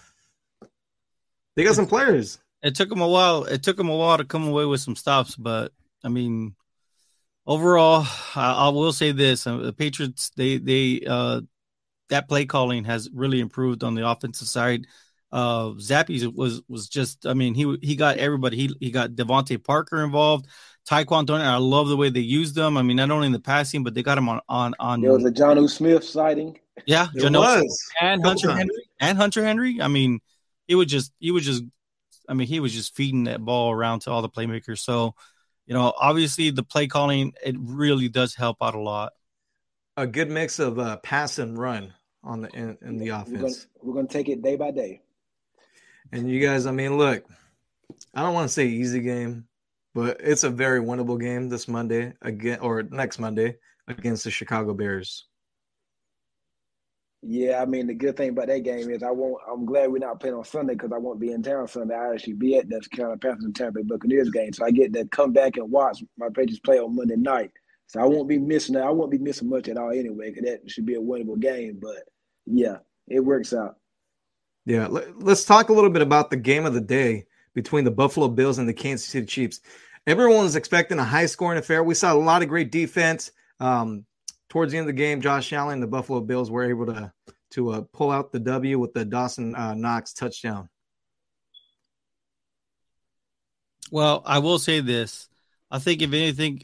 They 1.56 1.64
got 1.64 1.76
some 1.76 1.88
players. 1.88 2.38
It 2.62 2.76
took 2.76 2.90
them 2.90 3.02
a 3.02 3.08
while. 3.08 3.46
It 3.46 3.64
took 3.64 3.78
them 3.78 3.90
a 3.90 3.96
while 3.96 4.18
to 4.18 4.26
come 4.26 4.48
away 4.48 4.66
with 4.66 4.82
some 4.82 4.96
stops, 4.96 5.36
but 5.36 5.72
I 6.04 6.10
mean, 6.10 6.56
overall, 7.48 8.06
I, 8.36 8.68
I 8.68 8.70
will 8.70 8.94
say 8.94 9.14
this: 9.14 9.48
uh, 9.48 9.58
the 9.58 9.74
Patriots, 9.74 10.32
they 10.36 10.58
they 10.58 11.02
uh, 11.08 11.42
that 12.10 12.28
play 12.28 12.46
calling 12.46 12.84
has 12.84 13.10
really 13.12 13.40
improved 13.40 13.84
on 13.84 13.96
the 13.96 14.08
offensive 14.08 14.48
side. 14.48 14.86
Uh, 15.32 15.70
Zappe 15.72 16.34
was 16.36 16.62
was 16.68 16.90
just, 16.90 17.26
I 17.26 17.34
mean, 17.34 17.54
he 17.54 17.78
he 17.82 17.96
got 17.96 18.18
everybody. 18.18 18.58
He 18.58 18.76
he 18.80 18.92
got 18.92 19.12
DeVante 19.12 19.64
Parker 19.64 20.04
involved. 20.04 20.48
Tyquan 20.90 21.28
Thornton, 21.28 21.42
I 21.48 21.58
love 21.58 21.88
the 21.90 21.96
way 21.98 22.10
they 22.10 22.22
used 22.22 22.56
them. 22.56 22.76
I 22.76 22.82
mean, 22.82 22.98
not 22.98 23.12
only 23.12 23.28
in 23.28 23.34
the 23.34 23.40
passing, 23.40 23.84
but 23.84 23.94
they 23.94 24.04
got 24.04 24.18
him 24.18 24.28
on 24.28 24.42
on 24.50 24.74
on. 24.80 25.02
There 25.02 25.14
was 25.14 25.26
a 25.26 25.32
Jonnu 25.32 25.70
Smith 25.70 26.04
sighting. 26.04 26.60
Yeah, 26.86 27.08
It 27.14 27.32
was. 27.32 27.92
and 28.02 28.26
Hunter 28.26 28.48
times. 28.48 28.60
Henry 28.60 28.90
and 29.00 29.18
Hunter 29.18 29.44
Henry. 29.44 29.82
I 29.82 29.88
mean, 29.88 30.20
he 30.68 30.76
would 30.76 30.88
just 30.90 31.14
he 31.20 31.32
was 31.32 31.46
just 31.46 31.64
I 32.28 32.34
mean, 32.34 32.48
he 32.48 32.60
was 32.60 32.74
just 32.74 32.96
feeding 32.96 33.26
that 33.26 33.44
ball 33.44 33.72
around 33.72 34.02
to 34.02 34.12
all 34.12 34.22
the 34.22 34.30
playmakers. 34.30 34.80
So, 34.80 35.16
you 35.66 35.74
know, 35.74 35.94
obviously 36.00 36.50
the 36.50 36.64
play 36.64 36.88
calling 36.88 37.34
it 37.44 37.56
really 37.60 38.10
does 38.10 38.36
help 38.36 38.58
out 38.62 38.74
a 38.76 38.80
lot. 38.80 39.14
A 39.98 40.08
good 40.08 40.32
mix 40.32 40.60
of 40.60 40.80
uh, 40.80 40.98
pass 40.98 41.38
and 41.40 41.58
run 41.58 41.94
on 42.24 42.42
the 42.42 42.50
in, 42.50 42.78
in 42.82 42.98
the 42.98 43.12
We're 43.12 43.18
gonna, 43.24 43.46
offense. 43.46 43.68
we're 43.84 43.94
gonna 43.94 44.08
take 44.08 44.30
it 44.30 44.42
day 44.42 44.56
by 44.56 44.72
day. 44.72 45.02
And 46.12 46.30
you 46.30 46.42
guys, 46.46 46.66
I 46.66 46.72
mean, 46.72 46.98
look, 46.98 47.24
I 48.14 48.22
don't 48.22 48.34
want 48.34 48.48
to 48.48 48.54
say 48.54 48.66
easy 48.66 49.00
game, 49.00 49.46
but 49.94 50.18
it's 50.20 50.44
a 50.44 50.50
very 50.50 50.82
winnable 50.82 51.20
game 51.20 51.50
this 51.50 51.68
Monday 51.68 52.14
again 52.22 52.60
or 52.60 52.84
next 52.84 53.20
Monday 53.20 53.58
against 53.88 54.24
the 54.24 54.32
Chicago 54.32 54.74
Bears. 54.74 55.28
Yeah, 57.24 57.62
I 57.62 57.66
mean 57.66 57.86
the 57.86 57.94
good 57.94 58.18
thing 58.18 58.30
about 58.30 58.48
that 58.48 58.64
game 58.64 58.90
is 58.90 59.04
I 59.04 59.12
won't. 59.12 59.38
I'm 59.50 59.64
glad 59.64 59.92
we're 59.92 60.00
not 60.00 60.20
playing 60.20 60.36
on 60.36 60.44
Sunday 60.44 60.74
because 60.74 60.92
I 60.92 60.98
won't 60.98 61.20
be 61.20 61.32
in 61.32 61.44
town 61.44 61.68
Sunday. 61.68 61.94
I 61.94 62.14
actually 62.14 62.34
be 62.34 62.58
at 62.58 62.68
the 62.68 62.82
Carolina 62.92 63.20
Panthers 63.20 63.46
and 63.46 63.56
Tampa 63.56 63.80
Bay 63.80 63.84
Buccaneers 63.84 64.32
game, 64.32 64.52
so 64.54 64.66
I 64.66 64.72
get 64.72 64.92
to 64.94 65.06
come 65.06 65.32
back 65.32 65.58
and 65.58 65.70
watch 65.70 66.04
my 66.18 66.30
Patriots 66.30 66.60
play 66.60 66.80
on 66.80 66.96
Monday 66.96 67.18
night. 67.18 67.52
So 67.86 68.02
I 68.02 68.06
won't 68.06 68.28
be 68.28 68.40
missing 68.40 68.74
that. 68.74 68.86
I 68.86 68.90
won't 68.90 69.12
be 69.12 69.20
missing 69.20 69.50
much 69.50 69.68
at 69.68 69.78
all 69.78 69.92
anyway, 69.92 70.32
because 70.32 70.50
that 70.50 70.72
should 70.72 70.88
be 70.88 70.96
a 70.96 71.00
winnable 71.00 71.40
game. 71.40 71.78
But 71.80 72.04
yeah, 72.48 72.78
it 73.08 73.20
works 73.20 73.54
out. 73.54 73.76
Yeah, 74.66 74.88
let, 74.88 75.08
us 75.28 75.44
talk 75.44 75.70
a 75.70 75.74
little 75.74 75.90
bit 75.90 76.02
about 76.02 76.30
the 76.30 76.38
game 76.38 76.66
of 76.66 76.74
the 76.74 76.82
day 76.82 77.26
between 77.54 77.84
the 77.84 77.92
Buffalo 77.92 78.28
Bills 78.28 78.60
and 78.60 78.70
the 78.70 78.74
Kansas 78.74 79.08
City 79.08 79.26
Chiefs. 79.26 79.62
Everyone 80.08 80.44
was 80.44 80.56
expecting 80.56 81.00
a 81.00 81.04
high 81.04 81.26
scoring 81.26 81.58
affair. 81.58 81.84
We 81.84 81.94
saw 81.94 82.14
a 82.14 82.16
lot 82.16 82.42
of 82.42 82.50
great 82.50 82.72
defense. 82.72 83.32
Um, 83.60 84.06
towards 84.50 84.72
the 84.72 84.78
end 84.78 84.90
of 84.90 84.96
the 84.96 85.02
game, 85.02 85.22
Josh 85.22 85.54
Allen 85.54 85.76
and 85.76 85.84
the 85.84 85.88
Buffalo 85.88 86.22
Bills 86.22 86.52
were 86.52 86.64
able 86.64 86.88
to 86.88 87.12
to 87.52 87.70
uh, 87.72 87.82
pull 87.94 88.12
out 88.12 88.32
the 88.32 88.40
W 88.40 88.80
with 88.80 88.94
the 88.94 89.04
Dawson 89.04 89.56
uh, 89.56 89.74
Knox 89.74 90.14
touchdown. 90.14 90.70
Well, 93.92 94.24
I 94.26 94.40
will 94.40 94.58
say 94.58 94.80
this. 94.80 95.28
I 95.70 95.80
think 95.80 96.02
if 96.02 96.14
anything, 96.14 96.64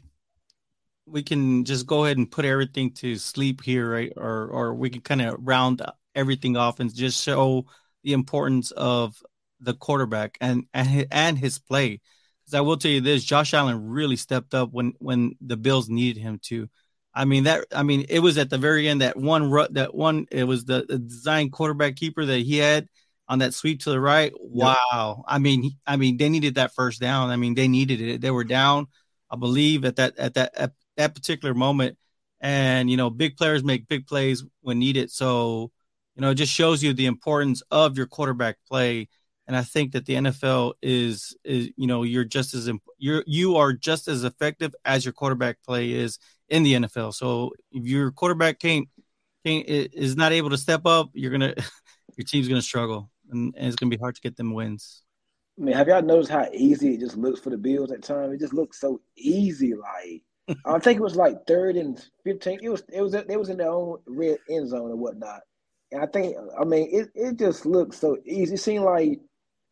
we 1.06 1.22
can 1.22 1.64
just 1.64 1.86
go 1.86 2.04
ahead 2.04 2.16
and 2.16 2.30
put 2.30 2.44
everything 2.44 2.92
to 2.94 3.16
sleep 3.16 3.62
here, 3.62 3.90
right? 3.90 4.12
Or 4.16 4.48
or 4.48 4.74
we 4.74 4.90
can 4.90 5.02
kind 5.02 5.22
of 5.22 5.36
round 5.40 5.82
everything 6.14 6.56
off 6.56 6.80
and 6.80 6.94
just 6.94 7.22
show 7.22 7.66
the 8.02 8.12
importance 8.12 8.70
of 8.70 9.16
the 9.60 9.74
quarterback 9.74 10.38
and 10.40 10.64
and 10.72 10.88
his, 10.88 11.06
and 11.10 11.38
his 11.38 11.58
play. 11.58 12.00
Because 12.44 12.54
I 12.54 12.60
will 12.60 12.76
tell 12.76 12.90
you 12.90 13.00
this, 13.00 13.24
Josh 13.24 13.54
Allen 13.54 13.88
really 13.88 14.16
stepped 14.16 14.54
up 14.54 14.70
when 14.72 14.94
when 14.98 15.34
the 15.40 15.56
Bills 15.56 15.88
needed 15.88 16.20
him 16.20 16.38
to. 16.44 16.68
I 17.14 17.24
mean 17.24 17.44
that. 17.44 17.66
I 17.72 17.82
mean 17.82 18.06
it 18.08 18.20
was 18.20 18.38
at 18.38 18.50
the 18.50 18.58
very 18.58 18.88
end 18.88 19.00
that 19.00 19.16
one 19.16 19.50
ru- 19.50 19.68
that 19.70 19.94
one. 19.94 20.26
It 20.30 20.44
was 20.44 20.64
the, 20.64 20.86
the 20.88 20.98
design 20.98 21.50
quarterback 21.50 21.96
keeper 21.96 22.24
that 22.24 22.38
he 22.38 22.58
had 22.58 22.88
on 23.28 23.40
that 23.40 23.54
sweep 23.54 23.80
to 23.80 23.90
the 23.90 24.00
right. 24.00 24.32
Wow. 24.40 25.24
I 25.28 25.38
mean, 25.38 25.72
I 25.86 25.96
mean, 25.96 26.16
they 26.16 26.28
needed 26.28 26.54
that 26.54 26.74
first 26.74 27.00
down. 27.00 27.30
I 27.30 27.36
mean, 27.36 27.54
they 27.54 27.68
needed 27.68 28.00
it. 28.00 28.20
They 28.20 28.30
were 28.30 28.44
down, 28.44 28.86
I 29.30 29.36
believe, 29.36 29.84
at 29.84 29.96
that 29.96 30.18
at 30.18 30.34
that 30.34 30.54
at 30.56 30.72
that 30.96 31.14
particular 31.14 31.54
moment. 31.54 31.98
And 32.40 32.90
you 32.90 32.96
know, 32.96 33.10
big 33.10 33.36
players 33.36 33.62
make 33.62 33.88
big 33.88 34.06
plays 34.06 34.44
when 34.62 34.78
needed. 34.78 35.10
So, 35.10 35.72
you 36.18 36.22
know, 36.22 36.30
it 36.30 36.34
just 36.34 36.52
shows 36.52 36.82
you 36.82 36.92
the 36.92 37.06
importance 37.06 37.62
of 37.70 37.96
your 37.96 38.06
quarterback 38.06 38.56
play. 38.68 39.08
And 39.46 39.56
I 39.56 39.62
think 39.62 39.92
that 39.92 40.04
the 40.04 40.14
NFL 40.14 40.74
is 40.82 41.34
is 41.44 41.70
you 41.76 41.86
know 41.86 42.02
you're 42.02 42.24
just 42.24 42.54
as 42.54 42.66
imp- 42.66 42.82
you're 42.98 43.22
you 43.26 43.56
are 43.56 43.72
just 43.72 44.08
as 44.08 44.24
effective 44.24 44.74
as 44.84 45.04
your 45.04 45.12
quarterback 45.12 45.62
play 45.64 45.92
is 45.92 46.18
in 46.48 46.64
the 46.64 46.74
NFL. 46.74 47.14
So 47.14 47.52
if 47.70 47.86
your 47.86 48.10
quarterback 48.10 48.58
can't 48.58 48.88
can't 49.46 49.64
is 49.68 50.16
not 50.16 50.32
able 50.32 50.50
to 50.50 50.58
step 50.58 50.84
up, 50.86 51.08
you're 51.14 51.30
gonna 51.30 51.54
your 52.16 52.24
team's 52.26 52.48
gonna 52.48 52.60
struggle, 52.60 53.10
and, 53.30 53.54
and 53.56 53.68
it's 53.68 53.76
gonna 53.76 53.88
be 53.88 53.96
hard 53.96 54.16
to 54.16 54.20
get 54.20 54.36
them 54.36 54.52
wins. 54.52 55.04
I 55.58 55.62
mean, 55.62 55.76
have 55.76 55.86
y'all 55.86 56.02
noticed 56.02 56.30
how 56.30 56.48
easy 56.52 56.94
it 56.94 57.00
just 57.00 57.16
looks 57.16 57.40
for 57.40 57.50
the 57.50 57.56
Bills 57.56 57.92
at 57.92 58.02
times? 58.02 58.34
It 58.34 58.40
just 58.40 58.52
looks 58.52 58.80
so 58.80 59.00
easy. 59.16 59.74
Like 59.74 60.24
I 60.66 60.78
think 60.80 60.98
it 60.98 61.02
was 61.02 61.16
like 61.16 61.46
third 61.46 61.76
and 61.76 62.04
fifteen. 62.24 62.58
It 62.60 62.68
was 62.68 62.82
it 62.92 63.00
was 63.00 63.14
it 63.14 63.38
was 63.38 63.48
in 63.48 63.58
their 63.58 63.70
own 63.70 63.98
red 64.06 64.38
end 64.50 64.68
zone 64.68 64.90
and 64.90 65.00
whatnot. 65.00 65.40
And 65.92 66.02
I 66.02 66.06
think 66.06 66.36
I 66.58 66.64
mean 66.64 66.88
it, 66.92 67.08
it 67.14 67.38
just 67.38 67.66
looks 67.66 67.98
so 67.98 68.18
easy. 68.24 68.54
It 68.54 68.58
seemed 68.58 68.84
like 68.84 69.20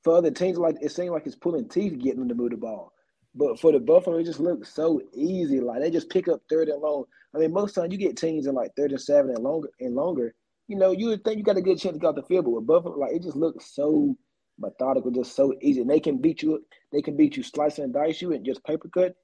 for 0.02 0.16
other 0.16 0.30
teams, 0.30 0.58
like 0.58 0.76
it 0.80 0.92
seemed 0.92 1.10
like 1.10 1.26
it's 1.26 1.36
pulling 1.36 1.68
teeth 1.68 1.98
getting 1.98 2.20
them 2.20 2.28
to 2.28 2.34
move 2.34 2.50
the 2.50 2.56
ball. 2.56 2.92
But 3.34 3.60
for 3.60 3.70
the 3.70 3.80
Buffalo, 3.80 4.16
it 4.18 4.24
just 4.24 4.40
looks 4.40 4.74
so 4.74 5.00
easy. 5.12 5.60
Like 5.60 5.80
they 5.80 5.90
just 5.90 6.08
pick 6.08 6.28
up 6.28 6.40
third 6.48 6.68
and 6.68 6.80
long. 6.80 7.04
I 7.34 7.38
mean, 7.38 7.52
most 7.52 7.74
times 7.74 7.92
you 7.92 7.98
get 7.98 8.16
teams 8.16 8.46
in 8.46 8.54
like 8.54 8.72
third 8.76 8.92
and 8.92 9.00
seven 9.00 9.32
and 9.32 9.44
longer 9.44 9.68
and 9.80 9.94
longer. 9.94 10.34
You 10.68 10.76
know, 10.76 10.92
you 10.92 11.08
would 11.08 11.22
think 11.22 11.36
you 11.36 11.44
got 11.44 11.58
a 11.58 11.62
good 11.62 11.78
chance 11.78 11.94
to 11.94 12.00
get 12.00 12.08
off 12.08 12.14
the 12.16 12.22
field, 12.22 12.46
but 12.46 12.52
with 12.52 12.66
Buffalo, 12.66 12.96
like 12.96 13.12
it 13.12 13.22
just 13.22 13.36
looks 13.36 13.74
so 13.74 14.16
methodical, 14.58 15.10
just 15.10 15.36
so 15.36 15.52
easy. 15.60 15.82
And 15.82 15.90
they 15.90 16.00
can 16.00 16.18
beat 16.18 16.42
you. 16.42 16.64
They 16.92 17.02
can 17.02 17.16
beat 17.16 17.36
you, 17.36 17.42
slice 17.42 17.78
and 17.78 17.92
dice 17.92 18.22
you, 18.22 18.32
and 18.32 18.44
just 18.44 18.64
paper 18.64 18.88
cut, 18.88 19.14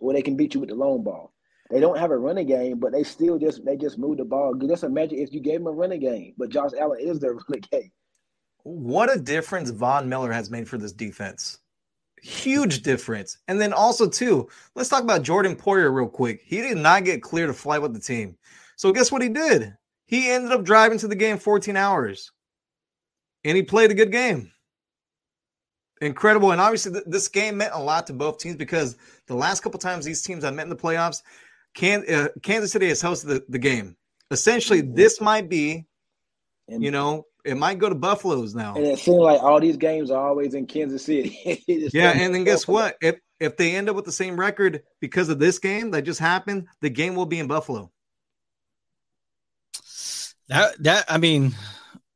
or 0.00 0.12
they 0.12 0.22
can 0.22 0.36
beat 0.36 0.54
you 0.54 0.60
with 0.60 0.70
the 0.70 0.74
long 0.74 1.04
ball. 1.04 1.32
They 1.70 1.78
don't 1.78 1.98
have 1.98 2.10
a 2.10 2.18
running 2.18 2.48
game, 2.48 2.78
but 2.78 2.92
they 2.92 3.04
still 3.04 3.38
just 3.38 3.64
they 3.64 3.76
just 3.76 3.98
move 3.98 4.18
the 4.18 4.24
ball. 4.24 4.54
Just 4.54 4.82
imagine 4.82 5.18
if 5.18 5.32
you 5.32 5.40
gave 5.40 5.60
them 5.60 5.68
a 5.68 5.72
running 5.72 6.00
game, 6.00 6.34
but 6.36 6.50
Josh 6.50 6.72
Allen 6.78 6.98
is 7.00 7.20
their 7.20 7.34
running 7.48 7.64
game. 7.70 7.92
What 8.62 9.14
a 9.14 9.20
difference 9.20 9.70
Von 9.70 10.08
Miller 10.08 10.32
has 10.32 10.50
made 10.50 10.68
for 10.68 10.78
this 10.78 10.92
defense. 10.92 11.58
Huge 12.20 12.82
difference. 12.82 13.38
And 13.48 13.58
then 13.58 13.72
also, 13.72 14.08
too, 14.08 14.48
let's 14.74 14.90
talk 14.90 15.02
about 15.02 15.22
Jordan 15.22 15.56
Poyer 15.56 15.94
real 15.94 16.08
quick. 16.08 16.42
He 16.44 16.60
did 16.60 16.76
not 16.76 17.04
get 17.04 17.22
clear 17.22 17.46
to 17.46 17.54
fly 17.54 17.78
with 17.78 17.94
the 17.94 18.00
team. 18.00 18.36
So 18.76 18.92
guess 18.92 19.10
what 19.10 19.22
he 19.22 19.30
did? 19.30 19.74
He 20.06 20.30
ended 20.30 20.52
up 20.52 20.64
driving 20.64 20.98
to 20.98 21.08
the 21.08 21.14
game 21.14 21.38
14 21.38 21.76
hours. 21.76 22.32
And 23.44 23.56
he 23.56 23.62
played 23.62 23.90
a 23.90 23.94
good 23.94 24.12
game. 24.12 24.50
Incredible. 26.02 26.50
And 26.52 26.60
obviously, 26.60 26.92
th- 26.92 27.04
this 27.06 27.28
game 27.28 27.56
meant 27.56 27.72
a 27.74 27.82
lot 27.82 28.06
to 28.08 28.12
both 28.12 28.38
teams 28.38 28.56
because 28.56 28.96
the 29.26 29.34
last 29.34 29.60
couple 29.60 29.78
times 29.78 30.04
these 30.04 30.22
teams 30.22 30.44
have 30.44 30.54
met 30.54 30.64
in 30.64 30.70
the 30.70 30.76
playoffs, 30.76 31.22
Can- 31.74 32.04
uh, 32.12 32.28
Kansas 32.42 32.72
City 32.72 32.88
has 32.88 33.02
hosted 33.02 33.26
the, 33.28 33.44
the 33.48 33.58
game. 33.58 33.96
Essentially, 34.30 34.80
this 34.80 35.20
might 35.20 35.48
be, 35.48 35.86
And, 36.68 36.82
you 36.82 36.90
know, 36.90 37.24
it 37.44 37.56
might 37.56 37.78
go 37.78 37.88
to 37.88 37.94
Buffalo's 37.94 38.54
now. 38.54 38.74
and 38.74 38.84
it 38.86 38.98
seems 38.98 39.18
like 39.18 39.42
all 39.42 39.60
these 39.60 39.76
games 39.76 40.10
are 40.10 40.28
always 40.28 40.54
in 40.54 40.66
Kansas 40.66 41.04
City. 41.04 41.62
Yeah, 41.92 42.12
and 42.14 42.34
then 42.34 42.44
guess 42.44 42.68
what? 42.68 42.96
If 43.00 43.18
if 43.40 43.56
they 43.56 43.74
end 43.74 43.88
up 43.88 43.96
with 43.96 44.04
the 44.04 44.12
same 44.12 44.38
record 44.38 44.82
because 45.00 45.30
of 45.30 45.38
this 45.38 45.58
game 45.58 45.92
that 45.92 46.02
just 46.02 46.20
happened, 46.20 46.66
the 46.82 46.90
game 46.90 47.14
will 47.14 47.24
be 47.26 47.38
in 47.38 47.46
Buffalo. 47.46 47.90
That 50.48 50.82
that 50.82 51.04
I 51.08 51.18
mean, 51.18 51.54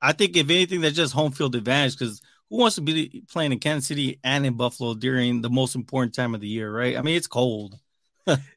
I 0.03 0.13
think 0.13 0.37
if 0.37 0.51
anything, 0.51 0.81
that's 0.81 0.97
just 0.97 1.15
home 1.15 1.33
field 1.33 1.55
advantage 1.55 1.97
because 1.99 2.21
who 2.51 2.59
wants 2.59 2.77
to 2.77 2.83
be 2.83 3.23
playing 3.31 3.53
in 3.53 3.59
Kansas 3.61 3.89
City 3.89 4.19
and 4.23 4.45
in 4.45 4.55
Buffalo 4.55 4.95
during 4.95 5.41
the 5.41 5.51
most 5.51 5.75
important 5.75 6.15
time 6.15 6.35
of 6.35 6.41
the 6.41 6.49
year, 6.49 6.71
right? 6.71 6.97
I 6.97 7.03
mean, 7.03 7.17
it's 7.17 7.27
cold. 7.27 7.79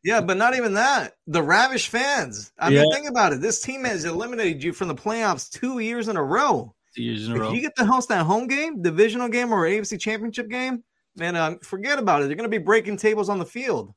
Yeah, 0.03 0.21
but 0.21 0.37
not 0.37 0.55
even 0.55 0.73
that. 0.75 1.13
The 1.27 1.41
Ravish 1.41 1.89
fans. 1.89 2.51
I 2.57 2.69
Yeah. 2.69 2.81
mean, 2.83 2.93
think 2.93 3.09
about 3.09 3.33
it. 3.33 3.41
This 3.41 3.61
team 3.61 3.83
has 3.83 4.05
eliminated 4.05 4.63
you 4.63 4.73
from 4.73 4.87
the 4.87 4.95
playoffs 4.95 5.49
two 5.49 5.79
years 5.79 6.07
in 6.07 6.15
a 6.17 6.23
row. 6.23 6.73
Two 6.95 7.03
years 7.03 7.27
in 7.27 7.33
a 7.33 7.35
row. 7.35 7.41
If 7.41 7.49
row. 7.49 7.53
you 7.53 7.61
get 7.61 7.75
to 7.77 7.85
host 7.85 8.09
that 8.09 8.25
home 8.25 8.47
game, 8.47 8.81
divisional 8.81 9.27
game, 9.29 9.51
or 9.51 9.65
AFC 9.65 9.97
championship 9.99 10.49
game, 10.49 10.83
man, 11.15 11.35
um, 11.35 11.59
forget 11.59 11.99
about 11.99 12.21
it. 12.21 12.27
They're 12.27 12.37
going 12.37 12.49
to 12.49 12.59
be 12.59 12.63
breaking 12.63 12.97
tables 12.97 13.29
on 13.29 13.39
the 13.39 13.45
field. 13.45 13.93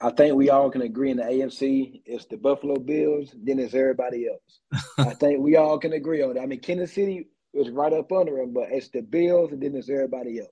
I 0.00 0.10
think 0.10 0.36
we 0.36 0.50
all 0.50 0.70
can 0.70 0.82
agree 0.82 1.10
in 1.10 1.16
the 1.16 1.24
AFC 1.24 2.02
it's 2.06 2.26
the 2.26 2.36
Buffalo 2.36 2.76
Bills, 2.76 3.34
then 3.42 3.58
it's 3.58 3.74
everybody 3.74 4.28
else. 4.28 4.84
I 4.98 5.14
think 5.14 5.40
we 5.40 5.56
all 5.56 5.78
can 5.78 5.92
agree 5.92 6.22
on 6.22 6.34
that. 6.34 6.42
I 6.42 6.46
mean, 6.46 6.60
Kansas 6.60 6.92
City 6.92 7.28
was 7.52 7.68
right 7.70 7.92
up 7.92 8.12
under 8.12 8.36
them, 8.36 8.52
but 8.52 8.68
it's 8.70 8.88
the 8.90 9.00
Bills 9.00 9.50
and 9.50 9.60
then 9.60 9.74
it's 9.74 9.88
everybody 9.88 10.38
else. 10.38 10.50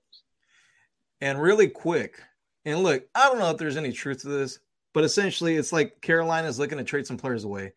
And 1.21 1.41
really 1.41 1.69
quick, 1.69 2.19
and 2.65 2.83
look, 2.83 3.05
I 3.15 3.29
don't 3.29 3.39
know 3.39 3.51
if 3.51 3.57
there's 3.57 3.77
any 3.77 3.91
truth 3.91 4.21
to 4.21 4.29
this, 4.29 4.59
but 4.93 5.03
essentially 5.03 5.55
it's 5.55 5.71
like 5.71 6.01
Carolina's 6.01 6.59
looking 6.59 6.77
to 6.77 6.83
trade 6.83 7.07
some 7.07 7.17
players 7.17 7.43
away. 7.43 7.73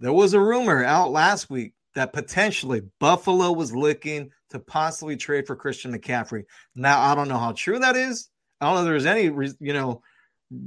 There 0.00 0.12
was 0.12 0.34
a 0.34 0.40
rumor 0.40 0.84
out 0.84 1.12
last 1.12 1.50
week 1.50 1.74
that 1.94 2.12
potentially 2.12 2.82
Buffalo 2.98 3.52
was 3.52 3.74
looking 3.74 4.30
to 4.50 4.58
possibly 4.58 5.16
trade 5.16 5.46
for 5.46 5.56
Christian 5.56 5.96
McCaffrey. 5.96 6.44
Now, 6.74 7.00
I 7.00 7.14
don't 7.14 7.28
know 7.28 7.38
how 7.38 7.52
true 7.52 7.78
that 7.78 7.96
is. 7.96 8.28
I 8.60 8.66
don't 8.66 8.74
know 8.74 8.80
if 8.82 8.86
there's 8.86 9.06
any, 9.06 9.24
you 9.60 9.72
know, 9.72 10.02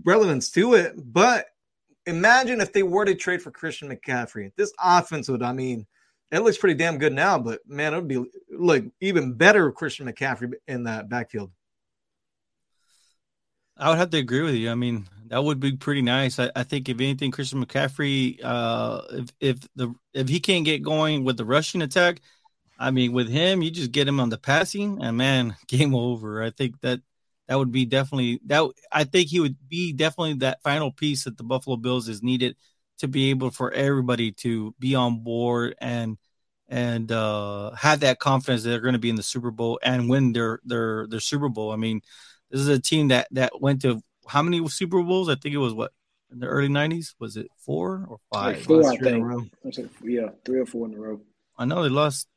relevance 0.03 0.51
to 0.51 0.75
it, 0.75 0.93
but 0.97 1.47
imagine 2.05 2.61
if 2.61 2.73
they 2.73 2.83
were 2.83 3.05
to 3.05 3.15
trade 3.15 3.41
for 3.41 3.51
Christian 3.51 3.89
McCaffrey. 3.89 4.51
This 4.55 4.73
offense 4.81 5.27
would, 5.29 5.43
I 5.43 5.53
mean, 5.53 5.85
it 6.31 6.39
looks 6.39 6.57
pretty 6.57 6.75
damn 6.75 6.97
good 6.97 7.13
now, 7.13 7.37
but 7.39 7.61
man, 7.67 7.93
it 7.93 7.97
would 7.97 8.07
be 8.07 8.25
look 8.49 8.83
even 9.01 9.33
better 9.33 9.67
with 9.67 9.75
Christian 9.75 10.07
McCaffrey 10.07 10.53
in 10.67 10.83
that 10.83 11.09
backfield. 11.09 11.51
I 13.77 13.89
would 13.89 13.97
have 13.97 14.09
to 14.11 14.17
agree 14.17 14.41
with 14.41 14.55
you. 14.55 14.71
I 14.71 14.75
mean, 14.75 15.05
that 15.27 15.43
would 15.43 15.59
be 15.59 15.75
pretty 15.75 16.01
nice. 16.01 16.39
I, 16.39 16.51
I 16.55 16.63
think 16.63 16.87
if 16.87 16.99
anything, 16.99 17.31
Christian 17.31 17.63
McCaffrey, 17.63 18.39
uh, 18.43 19.01
if 19.11 19.29
if 19.39 19.57
the 19.75 19.93
if 20.13 20.29
he 20.29 20.39
can't 20.39 20.65
get 20.65 20.83
going 20.83 21.23
with 21.23 21.37
the 21.37 21.45
rushing 21.45 21.81
attack, 21.81 22.21
I 22.79 22.91
mean, 22.91 23.11
with 23.13 23.29
him, 23.29 23.61
you 23.61 23.71
just 23.71 23.91
get 23.91 24.07
him 24.07 24.19
on 24.19 24.29
the 24.29 24.37
passing, 24.37 25.01
and 25.01 25.17
man, 25.17 25.55
game 25.67 25.95
over. 25.95 26.41
I 26.41 26.51
think 26.51 26.79
that 26.81 27.01
that 27.47 27.57
would 27.57 27.71
be 27.71 27.85
definitely 27.85 28.39
that. 28.45 28.69
I 28.91 29.03
think 29.03 29.29
he 29.29 29.39
would 29.39 29.57
be 29.67 29.93
definitely 29.93 30.35
that 30.35 30.61
final 30.63 30.91
piece 30.91 31.25
that 31.25 31.37
the 31.37 31.43
Buffalo 31.43 31.77
Bills 31.77 32.07
is 32.07 32.23
needed 32.23 32.55
to 32.99 33.07
be 33.07 33.29
able 33.29 33.51
for 33.51 33.71
everybody 33.71 34.31
to 34.31 34.73
be 34.79 34.95
on 34.95 35.23
board 35.23 35.75
and 35.79 36.17
and 36.67 37.11
uh, 37.11 37.71
have 37.71 37.99
that 37.99 38.19
confidence 38.19 38.63
that 38.63 38.69
they're 38.69 38.79
going 38.79 38.93
to 38.93 38.99
be 38.99 39.09
in 39.09 39.15
the 39.15 39.23
Super 39.23 39.51
Bowl 39.51 39.79
and 39.83 40.09
win 40.09 40.33
their 40.33 40.59
their 40.65 41.07
their 41.07 41.19
Super 41.19 41.49
Bowl. 41.49 41.71
I 41.71 41.75
mean, 41.75 42.01
this 42.55 42.61
is 42.61 42.69
a 42.69 42.79
team 42.79 43.09
that 43.09 43.27
that 43.31 43.59
went 43.59 43.81
to 43.81 44.01
how 44.25 44.41
many 44.41 44.65
Super 44.69 45.03
Bowls? 45.03 45.27
I 45.27 45.35
think 45.35 45.53
it 45.53 45.57
was 45.57 45.73
what 45.73 45.91
in 46.31 46.39
the 46.39 46.47
early 46.47 46.69
'90s. 46.69 47.13
Was 47.19 47.35
it 47.35 47.47
four 47.57 48.05
or 48.07 48.19
five? 48.33 48.55
Like 48.55 48.63
four, 48.65 48.89
I 48.89 48.95
think. 48.95 49.51
Yeah, 50.01 50.29
three 50.45 50.61
or 50.61 50.65
four 50.65 50.87
in 50.87 50.93
a 50.93 50.97
row. 50.97 51.19
I 51.57 51.65
know 51.65 51.83
they 51.83 51.89
lost. 51.89 52.29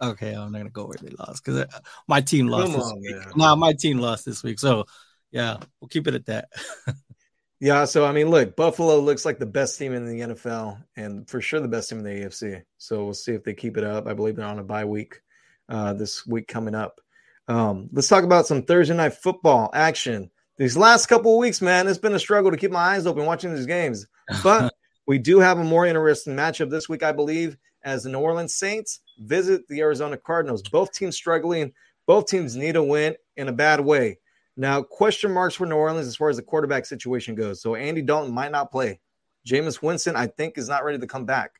Okay, 0.00 0.32
I'm 0.32 0.52
not 0.52 0.58
gonna 0.58 0.70
go 0.70 0.86
where 0.86 0.96
they 1.02 1.14
lost 1.18 1.44
because 1.44 1.60
uh, 1.60 1.80
my 2.08 2.22
team 2.22 2.48
lost 2.48 2.72
Come 2.72 2.80
this 2.80 2.90
on, 2.90 3.00
week. 3.02 3.16
Man. 3.16 3.32
Nah, 3.36 3.56
my 3.56 3.74
team 3.74 3.98
lost 3.98 4.24
this 4.24 4.42
week. 4.42 4.58
So, 4.58 4.86
yeah, 5.30 5.58
we'll 5.78 5.88
keep 5.88 6.06
it 6.06 6.14
at 6.14 6.24
that. 6.24 6.48
yeah. 7.60 7.84
So, 7.84 8.06
I 8.06 8.12
mean, 8.12 8.30
look, 8.30 8.56
Buffalo 8.56 9.00
looks 9.00 9.26
like 9.26 9.38
the 9.38 9.44
best 9.44 9.78
team 9.78 9.92
in 9.92 10.06
the 10.06 10.34
NFL, 10.34 10.82
and 10.96 11.28
for 11.28 11.42
sure 11.42 11.60
the 11.60 11.68
best 11.68 11.90
team 11.90 11.98
in 11.98 12.04
the 12.04 12.24
AFC. 12.24 12.62
So 12.78 13.04
we'll 13.04 13.12
see 13.12 13.32
if 13.32 13.44
they 13.44 13.52
keep 13.52 13.76
it 13.76 13.84
up. 13.84 14.06
I 14.06 14.14
believe 14.14 14.36
they're 14.36 14.46
on 14.46 14.60
a 14.60 14.64
bye 14.64 14.86
week 14.86 15.20
uh, 15.68 15.92
this 15.92 16.26
week 16.26 16.48
coming 16.48 16.74
up. 16.74 17.02
Um, 17.50 17.88
let's 17.92 18.06
talk 18.06 18.22
about 18.22 18.46
some 18.46 18.62
Thursday 18.62 18.94
night 18.94 19.14
football 19.14 19.70
action. 19.74 20.30
These 20.56 20.76
last 20.76 21.06
couple 21.06 21.32
of 21.32 21.40
weeks, 21.40 21.60
man, 21.60 21.88
it's 21.88 21.98
been 21.98 22.14
a 22.14 22.18
struggle 22.20 22.52
to 22.52 22.56
keep 22.56 22.70
my 22.70 22.94
eyes 22.94 23.08
open 23.08 23.26
watching 23.26 23.52
these 23.52 23.66
games. 23.66 24.06
But 24.44 24.72
we 25.08 25.18
do 25.18 25.40
have 25.40 25.58
a 25.58 25.64
more 25.64 25.84
interesting 25.84 26.36
matchup 26.36 26.70
this 26.70 26.88
week, 26.88 27.02
I 27.02 27.10
believe, 27.10 27.56
as 27.82 28.04
the 28.04 28.10
New 28.10 28.20
Orleans 28.20 28.54
Saints 28.54 29.00
visit 29.18 29.66
the 29.66 29.80
Arizona 29.80 30.16
Cardinals. 30.16 30.62
Both 30.62 30.92
teams 30.92 31.16
struggling. 31.16 31.72
Both 32.06 32.26
teams 32.26 32.54
need 32.54 32.76
a 32.76 32.84
win 32.84 33.16
in 33.36 33.48
a 33.48 33.52
bad 33.52 33.80
way. 33.80 34.18
Now, 34.56 34.82
question 34.82 35.32
marks 35.32 35.56
for 35.56 35.66
New 35.66 35.74
Orleans 35.74 36.06
as 36.06 36.14
far 36.14 36.28
as 36.28 36.36
the 36.36 36.44
quarterback 36.44 36.86
situation 36.86 37.34
goes. 37.34 37.60
So 37.60 37.74
Andy 37.74 38.02
Dalton 38.02 38.32
might 38.32 38.52
not 38.52 38.70
play. 38.70 39.00
Jameis 39.44 39.82
Winston, 39.82 40.14
I 40.14 40.28
think, 40.28 40.56
is 40.56 40.68
not 40.68 40.84
ready 40.84 40.98
to 40.98 41.06
come 41.08 41.24
back. 41.24 41.50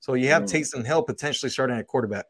So 0.00 0.12
you 0.12 0.28
have 0.28 0.42
mm. 0.42 0.52
Taysom 0.52 0.84
Hill 0.84 1.04
potentially 1.04 1.48
starting 1.48 1.78
at 1.78 1.86
quarterback. 1.86 2.26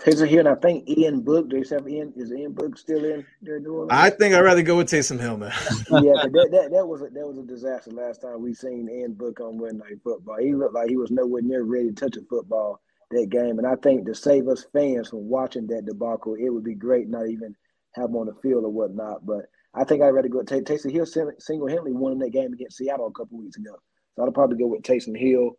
Taysom 0.00 0.28
Hill, 0.28 0.40
and 0.40 0.48
I 0.48 0.56
think 0.56 0.88
Ian 0.88 1.20
Book. 1.20 1.48
Do 1.48 1.56
you 1.56 1.64
have 1.70 1.88
Ian? 1.88 2.12
Is 2.16 2.32
Ian 2.32 2.52
Book 2.52 2.76
still 2.76 3.04
in 3.04 3.24
there? 3.42 3.60
Doing 3.60 3.88
I 3.90 4.10
think 4.10 4.34
I'd 4.34 4.40
rather 4.40 4.62
go 4.62 4.76
with 4.76 4.90
Taysom 4.90 5.20
Hill, 5.20 5.36
man. 5.36 5.52
yeah, 5.52 5.86
that, 5.88 6.48
that, 6.52 6.70
that 6.72 6.86
was 6.86 7.02
a, 7.02 7.10
that 7.10 7.26
was 7.26 7.38
a 7.38 7.42
disaster 7.42 7.92
last 7.92 8.22
time 8.22 8.42
we 8.42 8.54
seen 8.54 8.88
Ian 8.90 9.14
Book 9.14 9.40
on 9.40 9.58
Wednesday 9.58 9.90
Night 9.90 10.00
Football. 10.02 10.38
He 10.40 10.54
looked 10.54 10.74
like 10.74 10.88
he 10.88 10.96
was 10.96 11.12
nowhere 11.12 11.42
near 11.42 11.62
ready 11.62 11.90
to 11.90 11.94
touch 11.94 12.16
a 12.16 12.22
football 12.28 12.80
that 13.10 13.28
game, 13.30 13.58
and 13.58 13.66
I 13.66 13.76
think 13.76 14.06
to 14.06 14.14
save 14.14 14.48
us 14.48 14.66
fans 14.72 15.10
from 15.10 15.28
watching 15.28 15.68
that 15.68 15.86
debacle, 15.86 16.34
it 16.34 16.50
would 16.50 16.64
be 16.64 16.74
great 16.74 17.08
not 17.08 17.28
even 17.28 17.54
have 17.94 18.10
him 18.10 18.16
on 18.16 18.26
the 18.26 18.34
field 18.42 18.64
or 18.64 18.72
whatnot. 18.72 19.24
But 19.24 19.46
I 19.74 19.84
think 19.84 20.02
I'd 20.02 20.08
rather 20.08 20.28
go 20.28 20.38
with 20.38 20.48
Tay- 20.48 20.62
Taysom 20.62 20.90
Hill 20.90 21.06
single 21.06 21.68
handedly 21.68 21.92
won 21.92 22.18
that 22.18 22.30
game 22.30 22.52
against 22.52 22.78
Seattle 22.78 23.06
a 23.06 23.12
couple 23.12 23.38
weeks 23.38 23.56
ago. 23.56 23.76
So 24.16 24.26
I'd 24.26 24.34
probably 24.34 24.58
go 24.58 24.66
with 24.66 24.82
Taysom 24.82 25.16
Hill. 25.16 25.52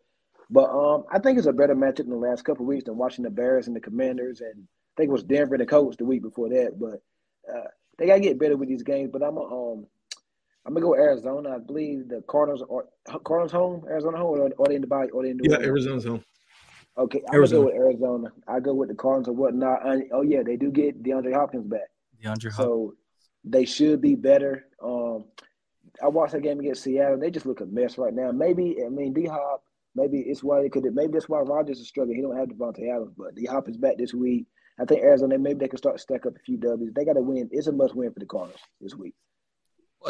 But 0.50 0.70
um, 0.70 1.04
I 1.12 1.18
think 1.18 1.38
it's 1.38 1.46
a 1.46 1.52
better 1.52 1.74
matchup 1.74 2.00
in 2.00 2.10
the 2.10 2.16
last 2.16 2.44
couple 2.44 2.64
of 2.64 2.68
weeks 2.68 2.84
than 2.84 2.96
watching 2.96 3.24
the 3.24 3.30
Bears 3.30 3.66
and 3.66 3.74
the 3.74 3.80
Commanders, 3.80 4.40
and 4.40 4.62
I 4.62 4.92
think 4.96 5.08
it 5.08 5.12
was 5.12 5.24
Denver 5.24 5.54
and 5.54 5.62
the 5.62 5.66
Colts 5.66 5.96
the 5.96 6.04
week 6.04 6.22
before 6.22 6.48
that. 6.50 6.78
But 6.78 7.02
uh, 7.52 7.68
they 7.98 8.06
gotta 8.06 8.20
get 8.20 8.38
better 8.38 8.56
with 8.56 8.68
these 8.68 8.82
games. 8.84 9.10
But 9.12 9.22
I'm 9.22 9.36
a, 9.36 9.42
um, 9.42 9.86
I'm 10.64 10.74
gonna 10.74 10.86
go 10.86 10.94
Arizona. 10.94 11.56
I 11.56 11.58
believe 11.58 12.08
the 12.08 12.22
Cardinals 12.28 12.62
are 12.70 13.18
Cardinals 13.20 13.52
home, 13.52 13.84
Arizona 13.88 14.18
home, 14.18 14.40
or, 14.40 14.50
or 14.56 14.68
they 14.68 14.76
in 14.76 14.82
the 14.82 14.86
body, 14.86 15.10
or 15.10 15.22
they 15.24 15.30
in 15.30 15.38
the 15.38 15.48
yeah, 15.50 15.66
Arizona's 15.66 16.04
home. 16.04 16.24
Okay, 16.98 17.22
I'm 17.28 17.34
Arizona. 17.34 17.64
gonna 17.64 17.78
go 17.78 17.78
with 17.78 17.86
Arizona. 17.86 18.32
I 18.48 18.60
go 18.60 18.74
with 18.74 18.88
the 18.88 18.94
Cardinals 18.94 19.28
or 19.28 19.32
whatnot. 19.32 19.86
And, 19.86 20.04
oh 20.12 20.22
yeah, 20.22 20.42
they 20.44 20.56
do 20.56 20.70
get 20.70 21.02
DeAndre 21.02 21.34
Hopkins 21.34 21.66
back. 21.66 21.88
DeAndre 22.22 22.52
Hopkins. 22.52 22.56
So 22.56 22.94
they 23.44 23.64
should 23.64 24.00
be 24.00 24.14
better. 24.14 24.66
Um, 24.82 25.24
I 26.02 26.08
watched 26.08 26.32
that 26.32 26.42
game 26.42 26.60
against 26.60 26.82
Seattle. 26.82 27.18
They 27.18 27.30
just 27.30 27.46
look 27.46 27.60
a 27.60 27.66
mess 27.66 27.98
right 27.98 28.14
now. 28.14 28.30
Maybe 28.32 28.76
I 28.84 28.88
mean 28.88 29.12
D 29.12 29.26
Hop 29.26 29.62
Maybe 29.96 30.20
it's 30.20 30.44
why 30.44 30.60
they 30.60 30.68
could. 30.68 30.84
Maybe 30.94 31.12
that's 31.12 31.28
why 31.28 31.40
Rodgers 31.40 31.80
is 31.80 31.88
struggling. 31.88 32.16
He 32.16 32.22
don't 32.22 32.36
have 32.36 32.48
Davante 32.48 32.94
Adams, 32.94 33.14
but 33.16 33.34
D 33.34 33.46
Hop 33.46 33.68
is 33.68 33.78
back 33.78 33.96
this 33.96 34.12
week. 34.14 34.46
I 34.78 34.84
think 34.84 35.02
Arizona 35.02 35.38
maybe 35.38 35.58
they 35.58 35.68
can 35.68 35.78
start 35.78 35.96
to 35.96 36.02
stack 36.02 36.26
up 36.26 36.36
a 36.36 36.38
few 36.40 36.58
W's. 36.58 36.92
They 36.92 37.04
got 37.04 37.14
to 37.14 37.22
win. 37.22 37.48
It's 37.50 37.66
a 37.66 37.72
must 37.72 37.96
win 37.96 38.12
for 38.12 38.20
the 38.20 38.26
Cardinals 38.26 38.60
this 38.80 38.94
week. 38.94 39.14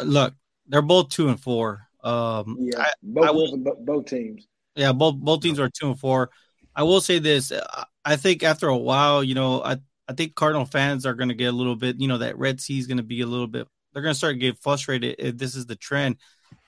Look, 0.03 0.33
they're 0.67 0.81
both 0.81 1.09
two 1.09 1.29
and 1.29 1.39
four. 1.39 1.87
Um, 2.03 2.57
yeah, 2.59 2.81
I, 2.81 2.91
both, 3.01 3.27
I 3.27 3.31
will, 3.31 3.57
both 3.79 4.05
teams. 4.05 4.45
Yeah, 4.75 4.91
both 4.91 5.15
both 5.15 5.41
teams 5.41 5.59
are 5.59 5.69
two 5.69 5.87
and 5.87 5.99
four. 5.99 6.31
I 6.75 6.83
will 6.83 7.01
say 7.01 7.19
this: 7.19 7.53
I 8.03 8.17
think 8.17 8.43
after 8.43 8.67
a 8.67 8.77
while, 8.77 9.23
you 9.23 9.35
know, 9.35 9.63
I 9.63 9.77
I 10.07 10.13
think 10.13 10.35
Cardinal 10.35 10.65
fans 10.65 11.05
are 11.05 11.13
going 11.13 11.29
to 11.29 11.35
get 11.35 11.47
a 11.53 11.57
little 11.57 11.75
bit, 11.75 11.99
you 11.99 12.07
know, 12.07 12.17
that 12.19 12.37
Red 12.37 12.61
Sea 12.61 12.77
is 12.77 12.87
going 12.87 12.97
to 12.97 13.03
be 13.03 13.21
a 13.21 13.27
little 13.27 13.47
bit. 13.47 13.67
They're 13.93 14.03
going 14.03 14.13
to 14.13 14.17
start 14.17 14.35
to 14.35 14.39
get 14.39 14.59
frustrated 14.59 15.15
if 15.19 15.37
this 15.37 15.55
is 15.55 15.65
the 15.65 15.75
trend 15.75 16.17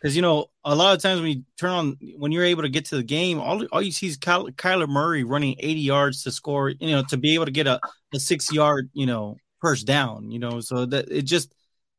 because 0.01 0.15
you 0.15 0.21
know 0.21 0.47
a 0.63 0.75
lot 0.75 0.95
of 0.95 1.01
times 1.01 1.21
when 1.21 1.31
you 1.31 1.43
turn 1.57 1.71
on 1.71 1.97
when 2.17 2.31
you're 2.31 2.45
able 2.45 2.63
to 2.63 2.69
get 2.69 2.85
to 2.85 2.95
the 2.95 3.03
game, 3.03 3.39
all 3.39 3.65
all 3.71 3.81
you 3.81 3.91
see 3.91 4.07
is 4.07 4.17
Ky- 4.17 4.51
Kyler 4.57 4.87
Murray 4.87 5.23
running 5.23 5.55
80 5.59 5.81
yards 5.81 6.23
to 6.23 6.31
score, 6.31 6.69
you 6.69 6.91
know, 6.91 7.03
to 7.09 7.17
be 7.17 7.33
able 7.35 7.45
to 7.45 7.51
get 7.51 7.67
a, 7.67 7.79
a 8.13 8.19
six 8.19 8.51
yard, 8.51 8.89
you 8.93 9.05
know, 9.05 9.41
first 9.61 9.85
down, 9.87 10.31
you 10.31 10.39
know, 10.39 10.59
so 10.61 10.85
that 10.85 11.11
it 11.11 11.23
just 11.23 11.53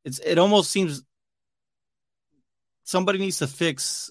it's 0.04 0.18
it 0.20 0.38
almost 0.38 0.70
seems 0.70 1.02
somebody 2.84 3.18
needs 3.18 3.38
to 3.38 3.46
fix 3.46 4.10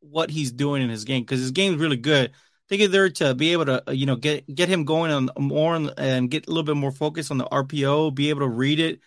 what 0.00 0.30
he's 0.30 0.52
doing 0.52 0.82
in 0.82 0.90
his 0.90 1.04
game 1.04 1.22
because 1.22 1.40
his 1.40 1.52
game 1.52 1.74
is 1.74 1.80
really 1.80 1.96
good. 1.96 2.30
I 2.30 2.76
think 2.76 2.92
they're 2.92 3.10
to 3.10 3.34
be 3.34 3.52
able 3.52 3.66
to, 3.66 3.90
uh, 3.90 3.92
you 3.92 4.06
know, 4.06 4.16
get 4.16 4.52
get 4.54 4.68
him 4.68 4.84
going 4.84 5.12
on 5.12 5.30
more 5.38 5.76
and 5.98 6.30
get 6.30 6.46
a 6.46 6.50
little 6.50 6.64
bit 6.64 6.76
more 6.76 6.92
focus 6.92 7.30
on 7.30 7.38
the 7.38 7.46
RPO, 7.46 8.10
be 8.10 8.30
able 8.30 8.42
to 8.42 8.48
read 8.48 8.80
it, 8.80 9.00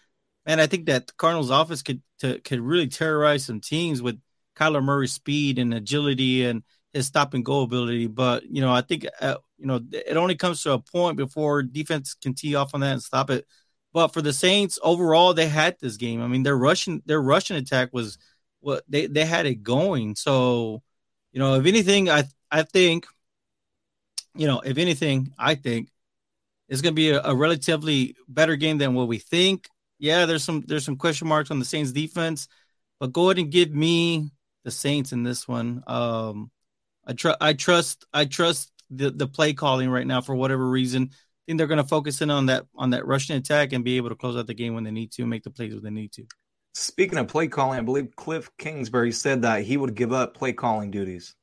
And 0.47 0.61
I 0.61 0.67
think 0.67 0.87
that 0.87 1.17
Cardinals' 1.17 1.51
office 1.51 1.83
could 1.83 2.01
to, 2.19 2.39
could 2.39 2.59
really 2.59 2.87
terrorize 2.87 3.45
some 3.45 3.59
teams 3.59 4.01
with 4.01 4.19
Kyler 4.55 4.83
Murray's 4.83 5.13
speed 5.13 5.59
and 5.59 5.73
agility 5.73 6.45
and 6.45 6.63
his 6.93 7.07
stop 7.07 7.33
and 7.33 7.45
go 7.45 7.61
ability. 7.61 8.07
But 8.07 8.43
you 8.49 8.61
know, 8.61 8.71
I 8.71 8.81
think 8.81 9.05
uh, 9.21 9.37
you 9.57 9.67
know 9.67 9.81
it 9.91 10.17
only 10.17 10.35
comes 10.35 10.63
to 10.63 10.73
a 10.73 10.79
point 10.79 11.17
before 11.17 11.63
defense 11.63 12.15
can 12.15 12.33
tee 12.33 12.55
off 12.55 12.73
on 12.73 12.81
that 12.81 12.93
and 12.93 13.03
stop 13.03 13.29
it. 13.29 13.45
But 13.93 14.09
for 14.09 14.21
the 14.21 14.33
Saints 14.33 14.79
overall, 14.83 15.33
they 15.33 15.47
had 15.47 15.77
this 15.79 15.97
game. 15.97 16.21
I 16.21 16.27
mean, 16.27 16.43
their 16.43 16.57
rushing 16.57 17.01
their 17.05 17.21
rushing 17.21 17.57
attack 17.57 17.89
was 17.93 18.17
what 18.59 18.83
they 18.87 19.07
they 19.07 19.25
had 19.25 19.45
it 19.45 19.63
going. 19.63 20.15
So 20.15 20.81
you 21.31 21.39
know, 21.39 21.55
if 21.55 21.65
anything, 21.65 22.09
I 22.09 22.23
I 22.51 22.63
think 22.63 23.07
you 24.35 24.47
know, 24.47 24.59
if 24.61 24.77
anything, 24.77 25.33
I 25.37 25.55
think 25.55 25.89
it's 26.69 26.81
going 26.81 26.93
to 26.93 26.95
be 26.95 27.11
a, 27.11 27.21
a 27.23 27.35
relatively 27.35 28.15
better 28.27 28.55
game 28.55 28.77
than 28.77 28.93
what 28.93 29.07
we 29.07 29.17
think 29.17 29.67
yeah, 29.99 30.25
there's 30.25 30.43
some 30.43 30.63
there's 30.67 30.85
some 30.85 30.97
question 30.97 31.27
marks 31.27 31.51
on 31.51 31.59
the 31.59 31.65
Saints 31.65 31.91
defense, 31.91 32.47
but 32.99 33.13
go 33.13 33.29
ahead 33.29 33.39
and 33.39 33.51
give 33.51 33.71
me 33.71 34.31
the 34.63 34.71
Saints 34.71 35.11
in 35.11 35.23
this 35.23 35.47
one. 35.47 35.83
Um, 35.87 36.51
I 37.05 37.13
trust 37.13 37.37
I 37.41 37.53
trust 37.53 38.05
I 38.13 38.25
trust 38.25 38.71
the 38.89 39.09
the 39.11 39.27
play 39.27 39.53
calling 39.53 39.89
right 39.89 40.05
now 40.05 40.21
for 40.21 40.35
whatever 40.35 40.67
reason. 40.67 41.09
I 41.11 41.15
think 41.45 41.57
they're 41.57 41.67
going 41.67 41.81
to 41.81 41.87
focus 41.87 42.21
in 42.21 42.29
on 42.29 42.47
that 42.47 42.65
on 42.75 42.91
that 42.91 43.07
rushing 43.07 43.37
attack 43.37 43.73
and 43.73 43.83
be 43.83 43.97
able 43.97 44.09
to 44.09 44.15
close 44.15 44.35
out 44.35 44.47
the 44.47 44.53
game 44.53 44.75
when 44.75 44.83
they 44.83 44.91
need 44.91 45.11
to, 45.13 45.25
make 45.25 45.43
the 45.43 45.49
plays 45.49 45.73
when 45.73 45.83
they 45.83 45.89
need 45.89 46.11
to. 46.13 46.25
Speaking 46.75 47.17
of 47.17 47.27
play 47.27 47.47
calling, 47.47 47.79
I 47.79 47.81
believe 47.81 48.15
Cliff 48.15 48.51
Kingsbury 48.57 49.11
said 49.11 49.41
that 49.41 49.63
he 49.63 49.77
would 49.77 49.95
give 49.95 50.13
up 50.13 50.35
play 50.35 50.53
calling 50.53 50.91
duties. 50.91 51.33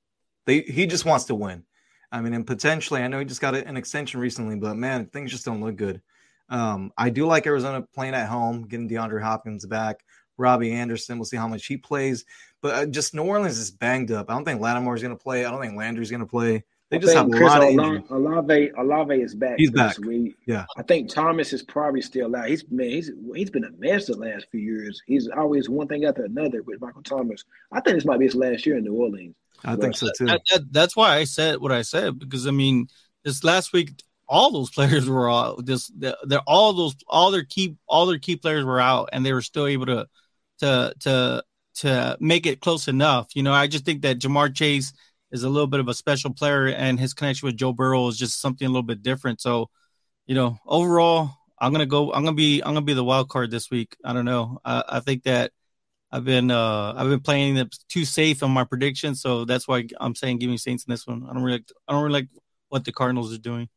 They 0.47 0.61
he 0.61 0.87
just 0.87 1.05
wants 1.05 1.25
to 1.25 1.35
win. 1.35 1.65
I 2.13 2.21
mean, 2.21 2.35
and 2.35 2.47
potentially, 2.47 3.03
I 3.03 3.09
know 3.09 3.19
he 3.19 3.25
just 3.25 3.41
got 3.41 3.57
an 3.57 3.77
extension 3.77 4.21
recently, 4.21 4.55
but 4.57 4.77
man, 4.77 5.07
things 5.07 5.33
just 5.33 5.45
don't 5.45 5.61
look 5.61 5.75
good. 5.75 6.01
Um, 6.49 6.93
I 6.97 7.11
do 7.11 7.27
like 7.27 7.47
Arizona 7.47 7.83
playing 7.95 8.15
at 8.15 8.29
home, 8.29 8.67
getting 8.67 8.89
DeAndre 8.89 9.23
Hopkins 9.23 9.67
back. 9.67 10.05
Robbie 10.37 10.73
Anderson, 10.73 11.19
we'll 11.19 11.25
see 11.25 11.37
how 11.37 11.49
much 11.49 11.67
he 11.67 11.77
plays. 11.77 12.25
But 12.61 12.75
uh, 12.75 12.87
just 12.87 13.15
New 13.15 13.23
Orleans 13.23 13.59
is 13.59 13.71
banged 13.71 14.11
up. 14.11 14.31
I 14.31 14.35
don't 14.35 14.45
think 14.45 14.61
Lattimore 14.61 14.97
is 14.97 15.03
going 15.03 15.17
to 15.17 15.23
play. 15.23 15.45
I 15.45 15.51
don't 15.51 15.61
think 15.61 15.77
Landry's 15.77 16.11
going 16.11 16.21
to 16.21 16.27
play. 16.27 16.65
They 16.91 16.99
just 16.99 17.15
have 17.15 17.27
a 17.27 17.31
Chris 17.31 17.49
lot 17.49 17.63
of 17.63 17.71
injuries. 17.71 18.03
Olave, 18.11 18.71
Olave 18.77 19.15
is 19.15 19.35
back. 19.35 19.55
He's 19.59 19.71
back. 19.71 19.99
We, 19.99 20.35
yeah. 20.47 20.67
I 20.77 20.83
think 20.83 21.11
Thomas 21.11 21.53
is 21.53 21.63
probably 21.63 22.03
still 22.03 22.35
out. 22.37 22.49
He's 22.49 22.65
man, 22.71 22.89
he's 22.89 23.11
he's 23.35 23.51
been 23.51 23.65
a 23.65 23.71
mess 23.79 24.07
the 24.07 24.17
last 24.17 24.47
few 24.51 24.61
years. 24.61 25.03
He's 25.07 25.29
always 25.29 25.69
one 25.69 25.89
thing 25.89 26.05
after 26.05 26.25
another 26.25 26.63
with 26.63 26.81
Michael 26.81 27.03
Thomas. 27.03 27.45
I 27.73 27.81
think 27.81 27.97
this 27.97 28.05
might 28.05 28.19
be 28.19 28.27
his 28.27 28.35
last 28.35 28.67
year 28.67 28.77
in 28.77 28.85
New 28.85 28.95
Orleans. 28.95 29.35
I 29.65 29.77
think 29.77 29.97
so 29.97 30.09
too. 30.17 30.27
That, 30.27 30.43
that, 30.53 30.73
that's 30.73 30.95
why 30.95 31.17
I 31.17 31.25
said 31.25 31.59
what 31.59 31.73
I 31.73 31.83
said 31.83 32.19
because 32.19 32.47
I 32.47 32.51
mean, 32.51 32.89
this 33.25 33.43
last 33.43 33.73
week 33.73 33.93
all 34.29 34.51
those 34.51 34.71
players 34.71 35.09
were 35.09 35.29
all 35.29 35.61
just 35.63 35.93
they're 35.99 36.41
all 36.47 36.73
those 36.73 36.95
all 37.09 37.31
their 37.31 37.45
key 37.45 37.77
all 37.87 38.07
their 38.07 38.19
key 38.19 38.37
players 38.37 38.65
were 38.65 38.81
out 38.81 39.11
and 39.13 39.25
they 39.25 39.33
were 39.33 39.43
still 39.43 39.67
able 39.67 39.87
to 39.87 40.07
to 40.59 40.95
to 41.01 41.45
to 41.77 42.17
make 42.21 42.47
it 42.47 42.61
close 42.61 42.89
enough. 42.89 43.29
You 43.35 43.43
know, 43.43 43.53
I 43.53 43.67
just 43.67 43.85
think 43.85 44.03
that 44.03 44.19
Ja'Marr 44.19 44.55
Chase 44.55 44.93
is 45.33 45.43
a 45.43 45.49
little 45.49 45.67
bit 45.67 45.81
of 45.81 45.89
a 45.89 45.95
special 45.95 46.33
player, 46.33 46.69
and 46.69 46.99
his 46.99 47.15
connection 47.15 47.47
with 47.47 47.57
Joe 47.57 47.73
Burrow 47.73 48.07
is 48.09 48.17
just 48.19 48.41
something 48.41 48.67
a 48.67 48.71
little 48.71 48.83
bit 48.83 49.03
different. 49.03 49.41
So, 49.41 49.69
you 50.27 50.35
know, 50.35 50.59
overall, 50.67 51.31
I'm 51.59 51.73
gonna 51.73 51.87
go. 51.87 52.13
I'm 52.13 52.25
gonna 52.25 52.37
be. 52.37 52.63
I'm 52.63 52.75
gonna 52.75 52.83
be 52.83 52.95
the 52.95 53.05
wild 53.05 53.29
card 53.29 53.51
this 53.51 53.71
week. 53.71 53.97
I 54.05 54.13
don't 54.13 54.25
know. 54.25 54.61
I, 54.65 54.85
I 54.89 55.01
think 55.01 55.25
that 55.25 55.53
I've 56.13 56.25
been. 56.25 56.51
Uh, 56.51 56.95
I've 56.97 57.09
been 57.09 57.21
playing 57.21 57.57
it 57.57 57.75
too 57.89 58.05
safe 58.05 58.43
on 58.43 58.51
my 58.53 58.65
predictions, 58.65 59.21
so 59.21 59.45
that's 59.45 59.67
why 59.67 59.87
I'm 60.01 60.15
saying 60.15 60.39
give 60.39 60.51
me 60.51 60.57
Saints 60.57 60.85
in 60.85 60.93
this 60.93 61.07
one. 61.07 61.27
I 61.29 61.33
don't 61.33 61.43
really. 61.43 61.65
I 61.89 61.93
don't 61.93 62.03
really 62.03 62.13
like 62.13 62.29
what 62.69 62.85
the 62.85 62.93
Cardinals 62.93 63.35
are 63.35 63.39
doing. 63.39 63.69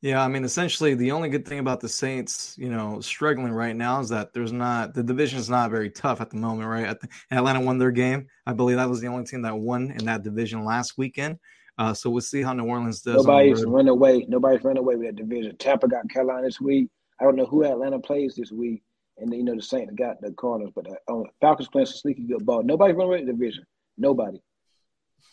Yeah, 0.00 0.22
I 0.22 0.28
mean, 0.28 0.44
essentially, 0.44 0.94
the 0.94 1.10
only 1.10 1.28
good 1.28 1.46
thing 1.46 1.58
about 1.58 1.80
the 1.80 1.88
Saints, 1.88 2.54
you 2.56 2.68
know, 2.68 3.00
struggling 3.00 3.52
right 3.52 3.74
now 3.74 4.00
is 4.00 4.08
that 4.10 4.32
there's 4.32 4.52
not 4.52 4.94
the 4.94 5.02
division 5.02 5.40
is 5.40 5.50
not 5.50 5.72
very 5.72 5.90
tough 5.90 6.20
at 6.20 6.30
the 6.30 6.36
moment, 6.36 6.68
right? 6.68 6.98
The, 7.00 7.08
Atlanta 7.32 7.60
won 7.60 7.78
their 7.78 7.90
game. 7.90 8.28
I 8.46 8.52
believe 8.52 8.76
that 8.76 8.88
was 8.88 9.00
the 9.00 9.08
only 9.08 9.24
team 9.24 9.42
that 9.42 9.58
won 9.58 9.90
in 9.90 10.04
that 10.06 10.22
division 10.22 10.64
last 10.64 10.96
weekend. 10.98 11.38
Uh, 11.78 11.94
so 11.94 12.10
we'll 12.10 12.20
see 12.20 12.42
how 12.42 12.52
New 12.52 12.64
Orleans 12.64 13.02
does. 13.02 13.24
Nobody's 13.24 13.64
run 13.64 13.88
away. 13.88 14.24
Nobody's 14.28 14.62
run 14.62 14.76
away 14.76 14.94
with 14.94 15.06
that 15.06 15.16
division. 15.16 15.56
Tampa 15.56 15.88
got 15.88 16.08
Carolina 16.08 16.42
this 16.42 16.60
week. 16.60 16.88
I 17.20 17.24
don't 17.24 17.34
know 17.34 17.46
who 17.46 17.64
Atlanta 17.64 17.98
plays 17.98 18.36
this 18.36 18.52
week, 18.52 18.82
and 19.16 19.34
you 19.34 19.42
know 19.42 19.56
the 19.56 19.62
Saints 19.62 19.92
got 19.96 20.20
the 20.20 20.32
Cardinals, 20.32 20.72
but 20.76 20.84
the 20.84 20.96
uh, 21.12 21.22
Falcons 21.40 21.68
playing 21.68 21.86
some 21.86 21.96
sneaky 21.96 22.22
good 22.22 22.46
ball. 22.46 22.62
Nobody's 22.62 22.94
run 22.94 23.08
away 23.08 23.18
with 23.18 23.26
the 23.26 23.32
division. 23.32 23.64
Nobody. 23.96 24.40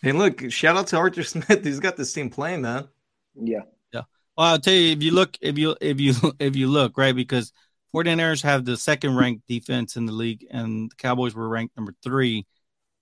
Hey, 0.02 0.12
look! 0.12 0.50
Shout 0.50 0.76
out 0.76 0.88
to 0.88 0.98
Arthur 0.98 1.24
Smith. 1.24 1.64
He's 1.64 1.80
got 1.80 1.98
this 1.98 2.12
team 2.12 2.32
playing, 2.32 2.64
man. 2.64 2.88
Yeah. 3.36 3.62
Well, 4.38 4.48
I'll 4.48 4.60
tell 4.60 4.74
you 4.74 4.92
if 4.92 5.04
you 5.04 5.12
look 5.12 5.38
if 5.42 5.58
you 5.58 5.76
if 5.82 6.00
you 6.00 6.14
if 6.40 6.56
you 6.56 6.68
look 6.68 6.98
right 6.98 7.16
because 7.16 7.52
49ers 7.92 8.44
have 8.44 8.66
the 8.66 8.78
second 8.78 9.16
ranked 9.16 9.48
defense 9.48 9.96
in 9.96 10.06
the 10.06 10.12
league 10.12 10.46
and 10.52 10.92
the 10.92 10.96
Cowboys 10.96 11.34
were 11.36 11.48
ranked 11.48 11.76
number 11.78 11.94
three. 12.04 12.46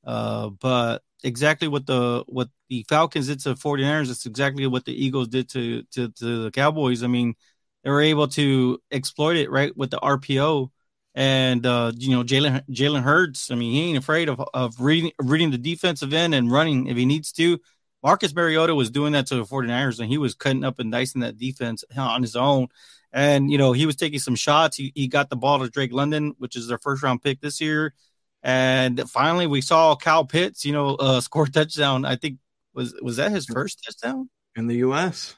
Uh, 0.06 0.50
but 0.50 1.04
exactly 1.24 1.68
what 1.68 1.86
the 1.88 2.24
what 2.28 2.50
the 2.70 2.86
Falcons 2.90 3.28
did 3.28 3.40
to 3.42 3.56
49ers, 3.56 4.12
it's 4.12 4.26
exactly 4.26 4.68
what 4.68 4.86
the 4.86 4.94
Eagles 4.94 5.30
did 5.30 5.50
to 5.52 5.84
to, 5.94 6.10
to 6.12 6.44
the 6.46 6.52
Cowboys. 6.52 7.04
I 7.04 7.08
mean, 7.08 7.36
they 7.84 7.90
were 7.92 8.02
able 8.02 8.28
to 8.30 8.80
exploit 8.92 9.38
it 9.38 9.52
right 9.52 9.76
with 9.78 9.92
the 9.92 10.00
RPO 10.00 10.72
and 11.16 11.66
uh, 11.66 11.92
you 11.98 12.12
know 12.12 12.24
Jalen 12.24 12.64
Jalen 12.72 13.04
Hurts. 13.04 13.52
I 13.52 13.56
mean, 13.56 13.74
he 13.74 13.82
ain't 13.90 13.98
afraid 13.98 14.30
of 14.30 14.42
of 14.54 14.80
reading 14.82 15.12
reading 15.20 15.52
the 15.52 15.58
defensive 15.58 16.14
end 16.14 16.36
and 16.36 16.52
running 16.52 16.88
if 16.88 16.98
he 16.98 17.06
needs 17.06 17.32
to. 17.34 17.60
Marcus 18.04 18.36
Mariota 18.36 18.76
was 18.76 18.92
doing 18.92 19.14
that 19.14 19.28
to 19.28 19.36
the 19.36 19.46
49ers 19.46 20.00
and 20.00 20.10
he 20.10 20.18
was 20.18 20.36
cutting 20.36 20.64
up 20.64 20.80
and 20.80 20.92
dicing 20.92 21.22
that 21.22 21.38
defense 21.38 21.84
on 21.96 22.22
his 22.22 22.36
own. 22.36 22.68
And, 23.14 23.50
you 23.52 23.58
know, 23.58 23.72
he 23.72 23.86
was 23.86 23.96
taking 23.96 24.20
some 24.20 24.36
shots. 24.36 24.76
He, 24.76 24.92
he 24.94 25.08
got 25.08 25.30
the 25.30 25.36
ball 25.36 25.60
to 25.60 25.70
Drake 25.70 25.94
London, 25.94 26.34
which 26.38 26.56
is 26.56 26.68
their 26.68 26.80
first 26.80 27.02
round 27.02 27.22
pick 27.22 27.40
this 27.40 27.62
year. 27.62 27.94
And 28.42 29.10
finally, 29.10 29.48
we 29.48 29.62
saw 29.62 29.96
Kyle 29.96 30.26
Pitts, 30.26 30.66
you 30.66 30.74
know, 30.74 30.96
uh, 30.96 31.22
score 31.22 31.48
touchdown. 31.48 32.06
I 32.06 32.18
think 32.18 32.40
was 32.74 32.94
was 33.02 33.18
that 33.18 33.32
his 33.32 33.46
first 33.46 33.84
touchdown 33.86 34.30
in 34.56 34.68
the 34.68 34.78
U.S. 34.78 35.36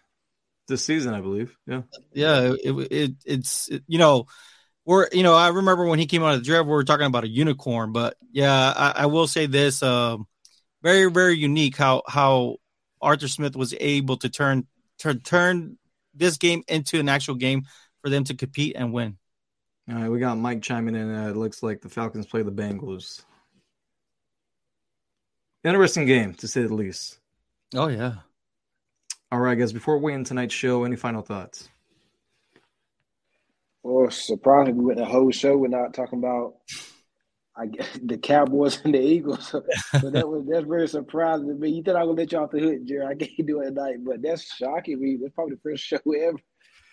this 0.68 0.84
season, 0.84 1.14
I 1.14 1.22
believe. 1.22 1.56
Yeah, 1.68 1.84
yeah. 2.14 2.54
It, 2.64 2.92
it 2.92 3.12
it's 3.26 3.68
it, 3.68 3.84
you 3.88 4.00
know 4.00 4.26
we're 4.86 5.08
you 5.12 5.24
know 5.24 5.36
I 5.36 5.50
remember 5.50 5.86
when 5.86 6.00
he 6.00 6.06
came 6.06 6.24
out 6.24 6.34
of 6.34 6.40
the 6.40 6.46
draft, 6.46 6.66
we 6.66 6.72
were 6.72 6.84
talking 6.84 7.06
about 7.06 7.24
a 7.24 7.30
unicorn, 7.30 7.92
but 7.92 8.18
yeah, 8.32 8.74
I, 8.76 8.94
I 9.04 9.06
will 9.08 9.28
say 9.28 9.48
this. 9.48 9.84
Um, 9.84 10.28
very 10.86 11.10
very 11.10 11.36
unique 11.36 11.76
how 11.76 12.04
how 12.08 12.58
Arthur 13.02 13.28
Smith 13.28 13.56
was 13.56 13.74
able 13.80 14.18
to 14.18 14.30
turn 14.30 14.68
to 15.00 15.16
turn 15.16 15.78
this 16.14 16.38
game 16.38 16.64
into 16.68 17.00
an 17.00 17.10
actual 17.10 17.36
game 17.36 17.64
for 18.02 18.10
them 18.10 18.24
to 18.26 18.36
compete 18.36 18.76
and 18.78 18.94
win. 18.94 19.18
All 19.90 19.96
right, 19.96 20.10
we 20.10 20.20
got 20.20 20.38
Mike 20.38 20.62
chiming 20.62 20.96
in. 20.96 21.14
Uh, 21.14 21.30
it 21.30 21.36
looks 21.36 21.64
like 21.64 21.82
the 21.82 21.90
Falcons 21.90 22.28
play 22.28 22.44
the 22.44 22.52
Bengals. 22.52 23.24
Interesting 25.64 26.06
game 26.06 26.36
to 26.36 26.48
say 26.48 26.62
the 26.62 26.74
least. 26.74 27.18
Oh 27.74 27.88
yeah. 27.88 28.14
All 29.32 29.40
right, 29.40 29.58
guys. 29.58 29.74
Before 29.74 29.98
we 29.98 30.14
end 30.14 30.28
tonight's 30.28 30.54
show, 30.54 30.84
any 30.84 30.96
final 30.96 31.24
thoughts? 31.24 31.68
Well, 33.82 34.12
surprisingly, 34.12 34.80
we 34.80 34.86
went 34.86 35.00
the 35.00 35.06
whole 35.06 35.32
show. 35.32 35.58
We're 35.58 35.68
not 35.68 35.96
talking 35.96 36.20
about 36.20 36.56
I 37.58 37.68
guess 37.68 37.88
the 38.04 38.18
Cowboys 38.18 38.82
and 38.84 38.94
the 38.94 39.00
Eagles. 39.00 39.56
So, 40.00 40.10
that 40.10 40.28
was 40.28 40.46
that's 40.50 40.66
very 40.66 40.88
surprising 40.88 41.48
to 41.48 41.54
me. 41.54 41.70
You 41.70 41.84
thought 41.84 41.96
I 41.96 42.04
would 42.04 42.18
let 42.18 42.32
you 42.32 42.40
off 42.40 42.52
the 42.52 42.60
hook, 42.60 42.84
Jerry. 42.86 43.06
I 43.06 43.16
can't 43.26 43.48
do 43.48 43.62
it 43.62 43.66
tonight, 43.66 43.98
but 44.04 44.22
that's 44.22 44.56
shocking 44.56 45.00
me. 45.00 45.18
That's 45.22 45.34
probably 45.34 45.56
the 45.56 45.62
first 45.62 45.84
show 45.84 45.98
ever. 45.98 46.38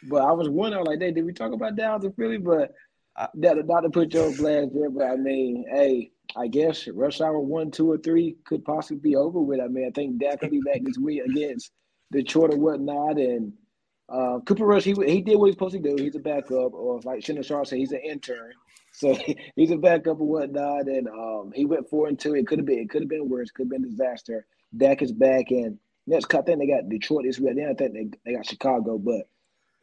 But 0.04 0.22
I 0.22 0.32
was 0.32 0.48
wondering, 0.48 0.84
like, 0.84 1.00
hey, 1.00 1.12
did 1.12 1.24
we 1.24 1.32
talk 1.32 1.52
about 1.52 1.76
Dallas 1.76 2.04
and 2.04 2.14
Philly? 2.16 2.38
But 2.38 2.72
that 3.34 3.66
not 3.66 3.80
to 3.80 3.90
put 3.90 4.14
your 4.14 4.34
blast 4.36 4.70
there, 4.74 4.90
but 4.90 5.04
I 5.04 5.16
mean, 5.16 5.64
hey, 5.70 6.10
I 6.36 6.46
guess 6.48 6.88
rush 6.88 7.20
hour 7.20 7.38
one, 7.38 7.70
two, 7.70 7.90
or 7.90 7.98
three 7.98 8.36
could 8.44 8.64
possibly 8.64 8.98
be 8.98 9.16
over 9.16 9.40
with. 9.40 9.60
I 9.60 9.68
mean, 9.68 9.86
I 9.86 9.90
think 9.90 10.18
Dak 10.18 10.42
will 10.42 10.50
be 10.50 10.60
back 10.60 10.80
this 10.82 10.98
week 10.98 11.22
against 11.24 11.72
Detroit 12.10 12.54
or 12.54 12.58
whatnot, 12.58 13.18
and 13.18 13.52
uh, 14.08 14.40
Cooper 14.46 14.66
Rush, 14.66 14.84
he 14.84 14.94
he 15.06 15.20
did 15.20 15.36
what 15.36 15.46
he's 15.46 15.54
supposed 15.54 15.74
to 15.74 15.80
do. 15.80 16.02
He's 16.02 16.16
a 16.16 16.20
backup, 16.20 16.72
or 16.72 17.00
like 17.04 17.24
Shannon 17.24 17.42
Sharpe 17.42 17.66
said, 17.66 17.78
he's 17.78 17.92
an 17.92 18.00
intern. 18.00 18.52
So 19.02 19.18
he's 19.56 19.70
a 19.70 19.76
backup 19.76 20.20
and 20.20 20.28
whatnot. 20.28 20.86
And 20.86 21.08
um, 21.08 21.52
he 21.54 21.64
went 21.64 21.90
four 21.90 22.08
and 22.08 22.18
two. 22.18 22.34
It 22.34 22.46
could 22.46 22.58
have 22.58 22.66
been 22.66 22.78
it 22.78 22.88
could 22.88 23.02
have 23.02 23.10
been 23.10 23.28
worse. 23.28 23.50
Could 23.50 23.64
have 23.64 23.70
been 23.70 23.90
disaster. 23.90 24.46
Dak 24.74 25.02
is 25.02 25.12
back 25.12 25.50
and 25.50 25.78
next 26.06 26.26
cut. 26.26 26.46
Then 26.46 26.58
they 26.58 26.66
got 26.66 26.88
Detroit 26.88 27.24
this 27.24 27.38
week. 27.38 27.56
Then 27.56 27.68
I 27.68 27.74
think 27.74 27.92
they, 27.92 28.08
they 28.24 28.36
got 28.36 28.46
Chicago. 28.46 28.96
But 28.98 29.28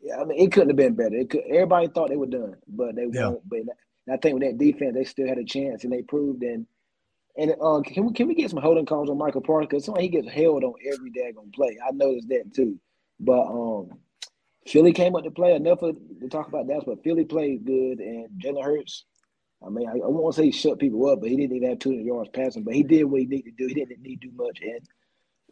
yeah, 0.02 0.20
I 0.20 0.26
mean 0.26 0.40
it 0.40 0.52
couldn't 0.52 0.70
have 0.70 0.78
been 0.78 0.96
better. 0.96 1.16
It 1.16 1.30
could, 1.30 1.44
everybody 1.50 1.88
thought 1.88 2.10
they 2.10 2.16
were 2.16 2.26
done, 2.26 2.56
but 2.68 2.96
they 2.96 3.08
yeah. 3.12 3.28
won't. 3.28 3.48
But 3.48 3.60
I 4.12 4.18
think 4.18 4.40
with 4.40 4.44
that 4.44 4.58
defense, 4.58 4.96
they 4.96 5.04
still 5.04 5.28
had 5.28 5.38
a 5.38 5.44
chance, 5.44 5.84
and 5.84 5.94
they 5.94 6.02
proved. 6.02 6.42
And 6.42 6.66
and 7.38 7.52
uh, 7.62 7.82
can 7.82 8.06
we 8.06 8.14
can 8.14 8.28
we 8.28 8.36
get 8.36 8.50
some 8.50 8.62
holding 8.62 8.86
calls 8.86 9.10
on 9.10 9.18
Michael 9.18 9.42
Parsons? 9.42 9.86
Because 9.86 10.02
he 10.02 10.08
gets 10.08 10.30
held 10.30 10.64
on 10.64 10.74
every 10.92 11.12
daggone 11.12 11.54
play. 11.54 11.78
I 11.86 11.92
noticed 11.92 12.30
that 12.30 12.54
too. 12.56 12.80
But 13.20 13.48
um, 13.48 14.00
Philly 14.68 14.94
came 14.94 15.16
up 15.16 15.24
to 15.24 15.32
play 15.32 15.56
enough 15.56 15.82
of, 15.82 15.96
to 16.22 16.28
talk 16.30 16.48
about 16.48 16.68
that, 16.68 16.84
but 16.86 17.04
Philly 17.04 17.26
played 17.26 17.66
good, 17.66 18.00
and 18.00 18.30
Jalen 18.42 18.64
Hurts. 18.64 19.06
I 19.66 19.70
mean, 19.70 19.88
I, 19.88 19.94
I 19.94 20.08
won't 20.08 20.36
say 20.36 20.46
he 20.46 20.52
shut 20.52 20.80
people 20.80 21.10
up, 21.10 21.22
but 21.22 21.30
he 21.30 21.36
didn't 21.36 21.56
even 21.56 21.70
have 21.70 21.80
200 21.80 22.06
yards 22.06 22.30
passing. 22.34 22.64
But 22.64 22.76
he 22.76 22.84
did 22.84 23.04
what 23.04 23.22
he 23.22 23.28
needed 23.28 23.58
to 23.58 23.64
do. 23.64 23.68
He 23.68 23.74
didn't 23.74 24.02
need 24.02 24.22
to 24.22 24.28
do 24.28 24.34
much, 24.36 24.60
and 24.62 24.82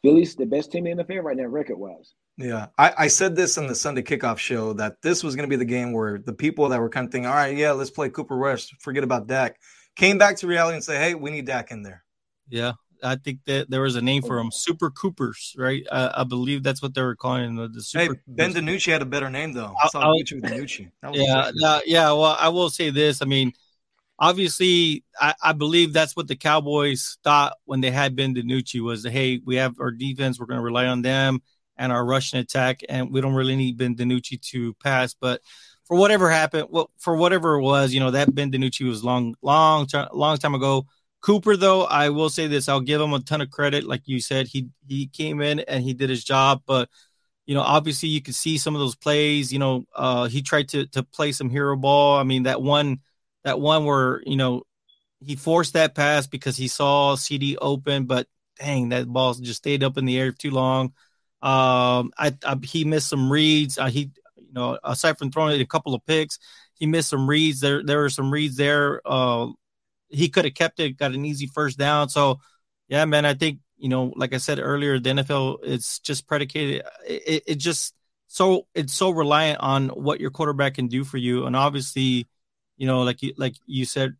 Philly's 0.01 0.35
the 0.35 0.45
best 0.45 0.71
team 0.71 0.87
in 0.87 0.97
the 0.97 1.03
NFL 1.03 1.23
right 1.23 1.37
now, 1.37 1.45
record 1.45 1.77
wise. 1.77 2.13
Yeah, 2.37 2.67
I, 2.77 2.93
I, 2.97 3.07
said 3.07 3.35
this 3.35 3.57
in 3.57 3.65
the 3.65 3.73
Sunday 3.73 4.03
kickoff 4.03 4.37
show 4.37 4.73
that 4.73 5.01
this 5.01 5.23
was 5.23 5.35
going 5.35 5.49
to 5.49 5.53
be 5.53 5.57
the 5.57 5.65
game 5.65 5.91
where 5.91 6.19
the 6.19 6.33
people 6.33 6.69
that 6.69 6.79
were 6.79 6.89
kind 6.89 7.07
of 7.07 7.11
thinking, 7.11 7.27
all 7.27 7.35
right, 7.35 7.57
yeah, 7.57 7.71
let's 7.71 7.89
play 7.89 8.09
Cooper 8.09 8.37
Rush, 8.37 8.69
forget 8.79 9.03
about 9.03 9.25
Dak, 9.25 9.59
came 9.95 10.19
back 10.19 10.37
to 10.37 10.47
reality 10.47 10.75
and 10.75 10.83
say, 10.83 10.97
hey, 10.97 11.15
we 11.15 11.31
need 11.31 11.47
Dak 11.47 11.71
in 11.71 11.81
there. 11.81 12.03
Yeah, 12.47 12.73
I 13.03 13.15
think 13.15 13.39
that 13.45 13.69
there 13.69 13.81
was 13.81 13.95
a 13.95 14.01
name 14.01 14.21
for 14.21 14.35
oh. 14.35 14.43
them, 14.43 14.51
Super 14.51 14.89
Coopers, 14.89 15.55
right? 15.57 15.83
I, 15.91 16.21
I 16.21 16.23
believe 16.23 16.63
that's 16.63 16.81
what 16.81 16.93
they 16.93 17.01
were 17.01 17.15
calling 17.15 17.55
them, 17.55 17.71
the 17.73 17.81
Super. 17.81 18.13
Hey, 18.15 18.19
Ben 18.27 18.53
DiNucci 18.53 18.91
had 18.91 19.01
a 19.01 19.05
better 19.05 19.29
name 19.29 19.53
though. 19.53 19.73
I 19.81 19.87
saw 19.89 20.11
with 20.13 20.27
DiNucci. 20.27 20.91
Yeah, 21.13 21.51
yeah, 21.53 21.79
yeah. 21.85 22.11
Well, 22.11 22.35
I 22.39 22.49
will 22.49 22.69
say 22.69 22.89
this. 22.89 23.21
I 23.21 23.25
mean, 23.25 23.53
obviously, 24.19 25.03
I, 25.19 25.33
I, 25.41 25.53
believe 25.53 25.93
that's 25.93 26.15
what 26.15 26.27
the 26.27 26.35
Cowboys 26.35 27.17
thought 27.23 27.57
when 27.65 27.81
they 27.81 27.91
had 27.91 28.15
Ben 28.15 28.35
DiNucci 28.35 28.81
was, 28.81 29.05
hey, 29.05 29.39
we 29.45 29.55
have 29.57 29.75
our 29.79 29.91
defense, 29.91 30.39
we're 30.39 30.47
going 30.47 30.59
to 30.59 30.63
rely 30.63 30.87
on 30.87 31.01
them 31.01 31.41
and 31.77 31.91
our 31.91 32.03
Russian 32.03 32.39
attack, 32.39 32.81
and 32.89 33.11
we 33.11 33.21
don't 33.21 33.35
really 33.35 33.55
need 33.55 33.77
Ben 33.77 33.95
DiNucci 33.95 34.41
to 34.51 34.73
pass. 34.75 35.13
But 35.13 35.41
for 35.85 35.97
whatever 35.97 36.29
happened, 36.29 36.67
well, 36.69 36.89
for 36.97 37.15
whatever 37.15 37.55
it 37.55 37.61
was, 37.61 37.93
you 37.93 37.99
know, 37.99 38.11
that 38.11 38.33
Ben 38.33 38.51
DiNucci 38.51 38.87
was 38.87 39.03
long, 39.03 39.35
long, 39.41 39.87
long 40.11 40.37
time 40.37 40.55
ago 40.55 40.87
Cooper, 41.27 41.57
though, 41.57 41.83
I 41.83 42.07
will 42.07 42.29
say 42.29 42.47
this: 42.47 42.69
I'll 42.69 42.79
give 42.79 43.01
him 43.01 43.11
a 43.11 43.19
ton 43.19 43.41
of 43.41 43.51
credit. 43.51 43.83
Like 43.83 44.03
you 44.05 44.21
said, 44.21 44.47
he 44.47 44.69
he 44.87 45.07
came 45.07 45.41
in 45.41 45.59
and 45.59 45.83
he 45.83 45.93
did 45.93 46.09
his 46.09 46.23
job, 46.23 46.61
but 46.65 46.89
you 47.45 47.53
know, 47.53 47.59
obviously, 47.59 48.07
you 48.07 48.21
could 48.21 48.33
see 48.33 48.57
some 48.57 48.75
of 48.75 48.79
those 48.79 48.95
plays. 48.95 49.51
You 49.51 49.59
know, 49.59 49.85
uh, 49.93 50.29
he 50.29 50.41
tried 50.41 50.69
to 50.69 50.87
to 50.87 51.03
play 51.03 51.33
some 51.33 51.49
hero 51.49 51.75
ball. 51.75 52.17
I 52.17 52.23
mean, 52.23 52.43
that 52.43 52.61
one, 52.61 53.01
that 53.43 53.59
one 53.59 53.83
where 53.83 54.23
you 54.25 54.37
know 54.37 54.63
he 55.19 55.35
forced 55.35 55.73
that 55.73 55.95
pass 55.95 56.27
because 56.27 56.55
he 56.55 56.69
saw 56.69 57.15
CD 57.15 57.57
open, 57.57 58.05
but 58.05 58.25
dang, 58.57 58.89
that 58.89 59.05
ball 59.05 59.33
just 59.33 59.57
stayed 59.57 59.83
up 59.83 59.97
in 59.97 60.05
the 60.05 60.17
air 60.17 60.31
too 60.31 60.51
long. 60.51 60.93
Um, 61.41 62.13
I, 62.17 62.37
I 62.45 62.57
he 62.63 62.85
missed 62.85 63.09
some 63.09 63.29
reads. 63.29 63.77
Uh, 63.77 63.87
he, 63.87 64.11
you 64.37 64.53
know, 64.53 64.79
aside 64.81 65.17
from 65.17 65.31
throwing 65.31 65.59
a 65.59 65.65
couple 65.65 65.93
of 65.93 66.05
picks, 66.05 66.39
he 66.75 66.85
missed 66.85 67.09
some 67.09 67.29
reads. 67.29 67.59
There, 67.59 67.83
there 67.83 67.99
were 67.99 68.09
some 68.09 68.31
reads 68.31 68.55
there. 68.55 69.01
Uh, 69.05 69.47
he 70.09 70.29
could 70.29 70.45
have 70.45 70.53
kept 70.53 70.79
it, 70.79 70.97
got 70.97 71.13
an 71.13 71.25
easy 71.25 71.47
first 71.47 71.77
down. 71.77 72.09
So, 72.09 72.39
yeah, 72.87 73.05
man, 73.05 73.25
I 73.25 73.33
think 73.33 73.59
you 73.77 73.89
know, 73.89 74.11
like 74.15 74.33
I 74.33 74.37
said 74.37 74.59
earlier, 74.59 74.99
the 74.99 75.11
NFL 75.11 75.59
it's 75.63 75.99
just 75.99 76.27
predicated. 76.27 76.83
It, 77.07 77.43
it 77.47 77.55
just 77.55 77.93
so 78.27 78.67
it's 78.73 78.93
so 78.93 79.09
reliant 79.11 79.59
on 79.59 79.89
what 79.89 80.19
your 80.19 80.31
quarterback 80.31 80.75
can 80.75 80.87
do 80.87 81.03
for 81.03 81.17
you, 81.17 81.45
and 81.45 81.55
obviously, 81.55 82.27
you 82.77 82.87
know, 82.87 83.03
like 83.03 83.21
you 83.21 83.33
like 83.37 83.55
you 83.65 83.85
said, 83.85 84.15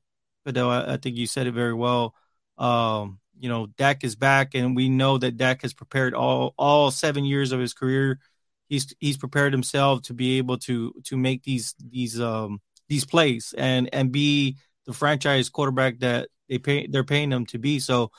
Fidel, 0.45 0.69
I, 0.69 0.93
I 0.93 0.97
think 0.97 1.17
you 1.17 1.28
said 1.28 1.47
it 1.47 1.54
very 1.54 1.73
well. 1.73 2.13
Um, 2.58 3.19
you 3.39 3.50
know, 3.50 3.67
Dak 3.78 4.04
is 4.04 4.15
back, 4.15 4.56
and 4.56 4.76
we 4.76 4.89
know 4.89 5.17
that 5.17 5.38
Dak 5.38 5.62
has 5.63 5.73
prepared 5.73 6.13
all 6.13 6.54
all 6.58 6.91
seven 6.91 7.26
years 7.26 7.52
of 7.52 7.60
his 7.60 7.73
career. 7.73 8.19
He's 8.67 8.93
he's 9.00 9.17
prepared 9.17 9.54
himself 9.54 10.04
to 10.04 10.13
be 10.13 10.38
able 10.38 10.58
to 10.60 10.93
to 11.06 11.17
make 11.17 11.43
these 11.43 11.76
these 11.80 12.19
um 12.19 12.62
these 12.89 13.06
plays 13.06 13.54
and 13.58 13.89
and 13.93 14.12
be 14.12 14.58
the 14.88 14.93
franchise 14.93 15.50
quarterback 15.50 16.00
that 16.00 16.30
they 16.50 16.58
pay 16.58 16.88
they're 16.88 17.04
paying 17.04 17.32
him 17.32 17.45
to 17.47 17.60
be. 17.60 17.80
So 17.80 18.12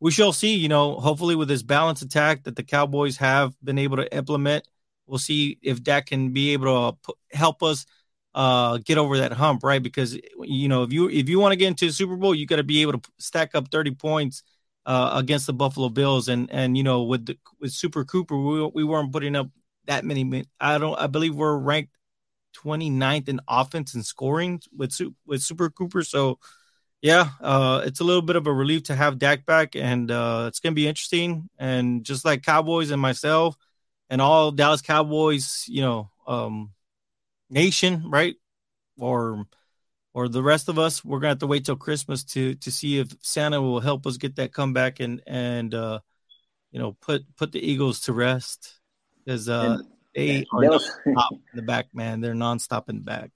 we 0.00 0.10
shall 0.10 0.32
see. 0.32 0.56
You 0.56 0.68
know, 0.68 0.96
hopefully 0.96 1.36
with 1.36 1.48
this 1.48 1.62
balanced 1.62 2.02
attack 2.02 2.44
that 2.44 2.56
the 2.56 2.64
Cowboys 2.64 3.18
have 3.18 3.54
been 3.62 3.78
able 3.78 3.98
to 3.98 4.16
implement, 4.16 4.66
we'll 5.06 5.18
see 5.18 5.58
if 5.62 5.84
that 5.84 6.06
can 6.06 6.32
be 6.32 6.54
able 6.54 6.92
to 7.04 7.14
help 7.32 7.62
us 7.62 7.86
uh, 8.34 8.78
get 8.78 8.98
over 8.98 9.18
that 9.18 9.32
hump, 9.32 9.62
right? 9.62 9.82
Because 9.82 10.18
you 10.40 10.68
know, 10.68 10.82
if 10.82 10.92
you 10.92 11.08
if 11.08 11.28
you 11.28 11.38
want 11.38 11.52
to 11.52 11.56
get 11.56 11.68
into 11.68 11.86
the 11.86 11.92
Super 11.92 12.16
Bowl, 12.16 12.34
you 12.34 12.46
got 12.46 12.56
to 12.56 12.64
be 12.64 12.82
able 12.82 12.92
to 12.92 13.10
stack 13.18 13.54
up 13.54 13.70
30 13.70 13.92
points 13.92 14.42
uh, 14.86 15.12
against 15.14 15.46
the 15.46 15.52
Buffalo 15.52 15.88
Bills, 15.88 16.28
and 16.28 16.50
and 16.50 16.76
you 16.76 16.82
know, 16.82 17.04
with 17.04 17.26
the, 17.26 17.38
with 17.60 17.72
Super 17.72 18.04
Cooper, 18.04 18.36
we 18.36 18.66
we 18.74 18.84
weren't 18.84 19.12
putting 19.12 19.36
up 19.36 19.50
that 19.86 20.04
many. 20.04 20.44
I 20.58 20.78
don't. 20.78 20.98
I 20.98 21.06
believe 21.06 21.34
we're 21.34 21.56
ranked 21.56 21.92
29th 22.54 23.28
in 23.28 23.40
offense 23.48 23.94
and 23.94 24.04
scoring 24.04 24.60
with 24.76 24.98
with 25.26 25.42
Super 25.42 25.70
Cooper. 25.70 26.02
So 26.02 26.38
yeah, 27.02 27.28
uh, 27.42 27.82
it's 27.84 28.00
a 28.00 28.04
little 28.04 28.22
bit 28.22 28.36
of 28.36 28.46
a 28.46 28.52
relief 28.52 28.84
to 28.84 28.94
have 28.94 29.18
Dak 29.18 29.44
back, 29.44 29.76
and 29.76 30.10
uh, 30.10 30.46
it's 30.48 30.60
gonna 30.60 30.74
be 30.74 30.88
interesting. 30.88 31.50
And 31.58 32.02
just 32.02 32.24
like 32.24 32.42
Cowboys 32.42 32.90
and 32.90 33.02
myself, 33.02 33.56
and 34.08 34.22
all 34.22 34.50
Dallas 34.52 34.80
Cowboys, 34.80 35.66
you 35.68 35.82
know, 35.82 36.10
um, 36.26 36.72
nation, 37.50 38.10
right, 38.10 38.36
or 38.98 39.44
or 40.14 40.28
the 40.28 40.42
rest 40.42 40.70
of 40.70 40.78
us, 40.78 41.04
we're 41.04 41.18
gonna 41.18 41.32
have 41.32 41.40
to 41.40 41.46
wait 41.46 41.66
till 41.66 41.76
Christmas 41.76 42.24
to 42.24 42.54
to 42.54 42.70
see 42.70 42.98
if 42.98 43.08
Santa 43.20 43.60
will 43.60 43.80
help 43.80 44.06
us 44.06 44.16
get 44.16 44.36
that 44.36 44.54
comeback 44.54 45.00
and 45.00 45.20
and 45.26 45.74
uh, 45.74 46.00
you 46.72 46.78
know 46.78 46.92
put 47.02 47.22
put 47.36 47.52
the 47.52 47.60
Eagles 47.60 48.00
to 48.00 48.14
rest 48.14 48.80
because 49.24 49.48
uh, 49.48 49.78
they 50.14 50.46
are 50.52 50.68
was, 50.68 50.90
in 51.06 51.14
the 51.54 51.62
back, 51.62 51.86
man. 51.92 52.20
They're 52.20 52.34
nonstop 52.34 52.88
in 52.88 52.96
the 52.96 53.02
back. 53.02 53.30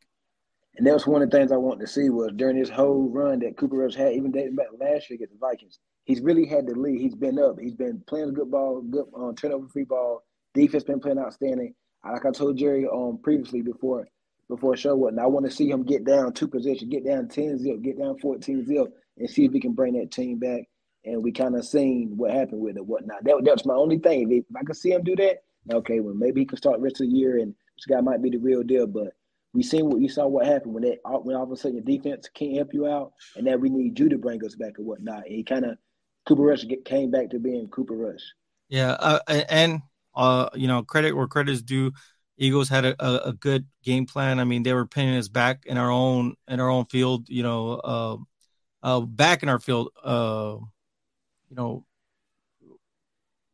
And 0.77 0.87
that 0.87 0.95
was 0.95 1.07
one 1.07 1.23
of 1.23 1.31
the 1.31 1.37
things 1.37 1.51
I 1.51 1.57
wanted 1.57 1.81
to 1.81 1.93
see 1.93 2.09
was 2.09 2.31
during 2.37 2.59
this 2.59 2.71
whole 2.71 3.09
run 3.09 3.41
that 3.41 3.57
Cooper 3.57 3.77
Rush 3.77 3.95
had, 3.95 4.13
even 4.13 4.31
dating 4.31 4.55
back 4.55 4.69
last 4.79 5.11
year 5.11 5.17
against 5.17 5.33
the 5.33 5.39
Vikings. 5.41 5.79
He's 6.05 6.21
really 6.21 6.47
had 6.47 6.67
the 6.67 6.75
lead. 6.75 7.01
He's 7.01 7.17
been 7.17 7.39
up. 7.39 7.59
He's 7.61 7.75
been 7.75 8.03
playing 8.07 8.35
good 8.35 8.51
ball, 8.51 8.81
good 8.83 9.07
um, 9.15 9.35
turnover 9.35 9.69
free 9.69 9.85
ball. 9.85 10.23
Defense 10.55 10.85
been 10.85 11.01
playing 11.01 11.19
outstanding. 11.19 11.75
Like 12.05 12.25
I 12.25 12.31
told 12.31 12.57
Jerry 12.57 12.87
um 12.87 13.19
previously 13.23 13.61
before 13.61 14.09
before 14.49 14.77
show 14.77 14.95
what, 14.97 15.13
and 15.13 15.21
I 15.21 15.27
want 15.27 15.45
to 15.47 15.53
see 15.53 15.69
him 15.69 15.83
get 15.83 16.05
down 16.05 16.33
two 16.33 16.49
positions, 16.49 16.91
get 16.91 17.05
down 17.05 17.29
ten 17.29 17.59
zip, 17.59 17.83
get 17.83 17.99
down 17.99 18.19
fourteen 18.19 18.65
zip, 18.65 18.87
and 19.19 19.29
see 19.29 19.45
if 19.45 19.53
he 19.53 19.61
can 19.61 19.73
bring 19.73 19.95
that 19.99 20.11
team 20.11 20.39
back. 20.39 20.63
And 21.05 21.23
we 21.23 21.33
kind 21.33 21.57
of 21.57 21.67
seen 21.67 22.17
what 22.17 22.31
happened 22.31 22.61
with 22.61 22.77
it, 22.77 22.87
whatnot. 22.87 23.25
That 23.25 23.43
that's 23.45 23.67
my 23.67 23.75
only 23.75 23.99
thing. 23.99 24.31
If 24.33 24.45
I 24.57 24.63
could 24.65 24.77
see 24.77 24.93
him 24.93 25.03
do 25.03 25.17
that, 25.17 25.43
okay, 25.73 26.01
well 26.01 26.15
maybe 26.15 26.41
he 26.41 26.47
can 26.47 26.59
start 26.59 26.77
the 26.77 26.83
rest 26.83 27.01
of 27.01 27.09
the 27.09 27.17
year, 27.17 27.39
and 27.39 27.55
this 27.77 27.87
guy 27.87 28.01
might 28.01 28.23
be 28.23 28.31
the 28.31 28.39
real 28.39 28.63
deal. 28.63 28.87
But 28.87 29.15
we 29.53 29.63
seen 29.63 29.89
what 29.89 30.01
you 30.01 30.09
saw 30.09 30.27
what 30.27 30.47
happened 30.47 30.75
when 30.75 30.85
that 30.85 30.99
when 31.23 31.37
all 31.37 31.45
of 31.45 31.51
a 31.51 31.57
sudden 31.57 31.77
your 31.77 31.85
defense 31.85 32.29
can't 32.35 32.57
help 32.57 32.75
you 32.75 32.87
out, 32.87 33.13
and 33.37 33.47
that 33.47 33.61
we 33.61 33.69
need 33.69 33.99
you 33.99 34.09
to 34.09 34.19
bring 34.19 34.45
us 34.45 34.55
back 34.55 34.75
and 34.79 34.87
whatnot. 34.87 35.27
And 35.27 35.35
he 35.35 35.45
kind 35.45 35.65
of 35.65 35.79
Cooper 36.27 36.43
Rush 36.43 36.65
came 36.85 37.11
back 37.11 37.31
to 37.31 37.39
being 37.39 37.69
Cooper 37.69 37.95
Rush. 37.95 38.23
Yeah, 38.69 38.93
uh, 38.93 39.21
and 39.49 39.81
uh, 40.15 40.51
you 40.55 40.69
know, 40.69 40.83
credit 40.83 41.13
where 41.13 41.27
credit 41.27 41.53
is 41.53 41.63
due. 41.63 41.93
Eagles 42.37 42.69
had 42.69 42.85
a, 42.85 42.95
a, 43.05 43.31
a, 43.31 43.33
good 43.33 43.67
game 43.83 44.07
plan. 44.07 44.39
I 44.39 44.45
mean, 44.45 44.63
they 44.63 44.73
were 44.73 44.87
pinning 44.87 45.17
us 45.17 45.27
back 45.29 45.65
in 45.67 45.77
our 45.77 45.91
own 45.91 46.35
in 46.47 46.61
our 46.61 46.69
own 46.69 46.85
field. 46.87 47.29
You 47.29 47.43
know, 47.43 47.73
uh, 47.73 48.17
uh, 48.83 49.01
back 49.01 49.43
in 49.43 49.49
our 49.49 49.59
field. 49.59 49.91
Uh, 50.05 50.57
you 51.49 51.57
know, 51.57 51.85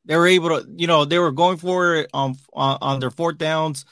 they 0.04 0.16
were 0.16 0.26
able 0.26 0.50
to. 0.50 0.66
You 0.76 0.86
know, 0.86 1.04
they 1.04 1.18
were 1.18 1.32
going 1.32 1.56
for 1.56 1.96
it 1.96 2.10
on 2.12 2.36
on, 2.52 2.78
on 2.80 3.00
their 3.00 3.10
fourth 3.10 3.38
downs. 3.38 3.84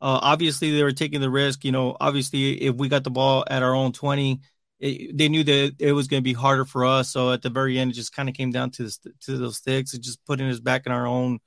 Uh, 0.00 0.20
obviously, 0.22 0.72
they 0.72 0.82
were 0.82 0.92
taking 0.92 1.20
the 1.20 1.30
risk. 1.30 1.64
You 1.64 1.72
know, 1.72 1.96
obviously, 2.00 2.62
if 2.62 2.74
we 2.76 2.88
got 2.88 3.04
the 3.04 3.10
ball 3.10 3.44
at 3.48 3.62
our 3.62 3.74
own 3.74 3.92
twenty, 3.92 4.40
it, 4.78 5.16
they 5.16 5.28
knew 5.28 5.42
that 5.44 5.76
it 5.78 5.92
was 5.92 6.06
going 6.06 6.20
to 6.22 6.24
be 6.24 6.34
harder 6.34 6.64
for 6.64 6.84
us. 6.84 7.10
So 7.10 7.32
at 7.32 7.42
the 7.42 7.50
very 7.50 7.78
end, 7.78 7.92
it 7.92 7.94
just 7.94 8.14
kind 8.14 8.28
of 8.28 8.34
came 8.34 8.52
down 8.52 8.70
to 8.72 8.84
this, 8.84 8.98
to 9.22 9.38
those 9.38 9.56
sticks 9.56 9.94
and 9.94 10.02
just 10.02 10.24
putting 10.26 10.48
us 10.48 10.60
back 10.60 10.86
in 10.86 10.92
our 10.92 11.06
own, 11.06 11.38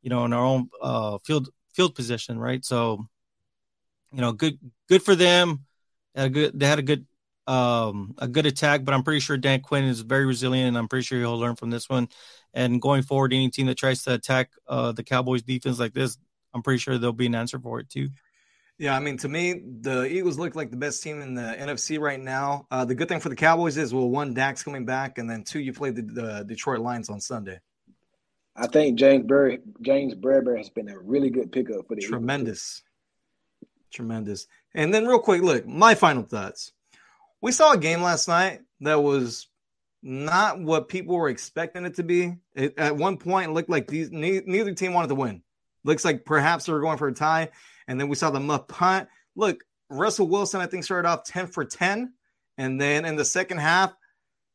you 0.00 0.10
know, 0.10 0.24
in 0.24 0.32
our 0.32 0.44
own 0.44 0.68
uh, 0.80 1.18
field 1.24 1.50
field 1.74 1.94
position, 1.94 2.38
right? 2.38 2.64
So, 2.64 3.06
you 4.10 4.20
know, 4.20 4.32
good 4.32 4.58
good 4.88 5.02
for 5.02 5.14
them. 5.14 5.64
They 6.14 6.22
had 6.22 6.30
a 6.30 6.34
good 6.34 6.60
they 6.60 6.66
had 6.66 6.78
a 6.78 6.82
good 6.82 7.06
um 7.46 8.14
a 8.18 8.28
good 8.28 8.46
attack, 8.46 8.84
but 8.84 8.94
I'm 8.94 9.02
pretty 9.02 9.20
sure 9.20 9.36
Dan 9.36 9.60
Quinn 9.60 9.84
is 9.84 10.00
very 10.00 10.24
resilient 10.26 10.68
and 10.68 10.78
I'm 10.78 10.88
pretty 10.88 11.04
sure 11.04 11.18
he'll 11.18 11.38
learn 11.38 11.56
from 11.56 11.70
this 11.70 11.88
one. 11.88 12.08
And 12.54 12.82
going 12.82 13.02
forward, 13.02 13.32
any 13.32 13.50
team 13.50 13.66
that 13.66 13.78
tries 13.78 14.02
to 14.04 14.14
attack 14.14 14.50
uh 14.68 14.92
the 14.92 15.02
Cowboys 15.02 15.42
defense 15.42 15.78
like 15.78 15.94
this, 15.94 16.18
I'm 16.54 16.62
pretty 16.62 16.78
sure 16.78 16.98
there'll 16.98 17.12
be 17.12 17.26
an 17.26 17.34
answer 17.34 17.58
for 17.58 17.80
it 17.80 17.88
too. 17.88 18.10
Yeah, 18.78 18.96
I 18.96 19.00
mean, 19.00 19.16
to 19.18 19.28
me, 19.28 19.62
the 19.80 20.06
Eagles 20.06 20.38
look 20.38 20.56
like 20.56 20.70
the 20.70 20.76
best 20.76 21.02
team 21.02 21.20
in 21.22 21.34
the 21.34 21.42
NFC 21.42 22.00
right 22.00 22.18
now. 22.18 22.66
Uh, 22.70 22.84
the 22.84 22.94
good 22.94 23.06
thing 23.06 23.20
for 23.20 23.28
the 23.28 23.36
Cowboys 23.36 23.76
is, 23.76 23.94
well, 23.94 24.08
one, 24.10 24.34
Dak's 24.34 24.64
coming 24.64 24.84
back, 24.84 25.18
and 25.18 25.30
then 25.30 25.44
two, 25.44 25.60
you 25.60 25.72
play 25.72 25.90
the, 25.90 26.02
the 26.02 26.44
Detroit 26.44 26.80
Lions 26.80 27.08
on 27.08 27.20
Sunday. 27.20 27.60
I 28.56 28.66
think 28.66 28.98
James 28.98 29.24
Berry, 29.24 29.60
James 29.82 30.14
Bradberry 30.14 30.58
has 30.58 30.68
been 30.68 30.88
a 30.88 30.98
really 30.98 31.30
good 31.30 31.52
pickup 31.52 31.86
for 31.86 31.94
the 31.94 32.02
tremendous, 32.02 32.82
Eagles. 33.62 33.70
tremendous. 33.92 34.46
And 34.74 34.92
then 34.92 35.06
real 35.06 35.20
quick, 35.20 35.42
look, 35.42 35.66
my 35.66 35.94
final 35.94 36.22
thoughts. 36.22 36.72
We 37.40 37.52
saw 37.52 37.72
a 37.72 37.78
game 37.78 38.02
last 38.02 38.28
night 38.28 38.60
that 38.80 39.02
was 39.02 39.48
not 40.02 40.60
what 40.60 40.88
people 40.88 41.16
were 41.16 41.28
expecting 41.28 41.84
it 41.84 41.94
to 41.94 42.02
be. 42.02 42.34
It, 42.54 42.78
at 42.78 42.96
one 42.96 43.16
point, 43.16 43.50
it 43.50 43.52
looked 43.52 43.70
like 43.70 43.86
these 43.86 44.10
neither 44.10 44.74
team 44.74 44.92
wanted 44.92 45.08
to 45.08 45.14
win. 45.14 45.42
Looks 45.84 46.04
like 46.04 46.24
perhaps 46.24 46.66
they 46.66 46.72
were 46.72 46.80
going 46.80 46.98
for 46.98 47.08
a 47.08 47.14
tie, 47.14 47.50
and 47.88 48.00
then 48.00 48.08
we 48.08 48.16
saw 48.16 48.30
the 48.30 48.40
muff 48.40 48.68
punt. 48.68 49.08
Look, 49.36 49.64
Russell 49.88 50.28
Wilson, 50.28 50.60
I 50.60 50.66
think, 50.66 50.84
started 50.84 51.08
off 51.08 51.24
ten 51.24 51.46
for 51.46 51.64
ten, 51.64 52.12
and 52.58 52.80
then 52.80 53.04
in 53.04 53.16
the 53.16 53.24
second 53.24 53.58
half, 53.58 53.94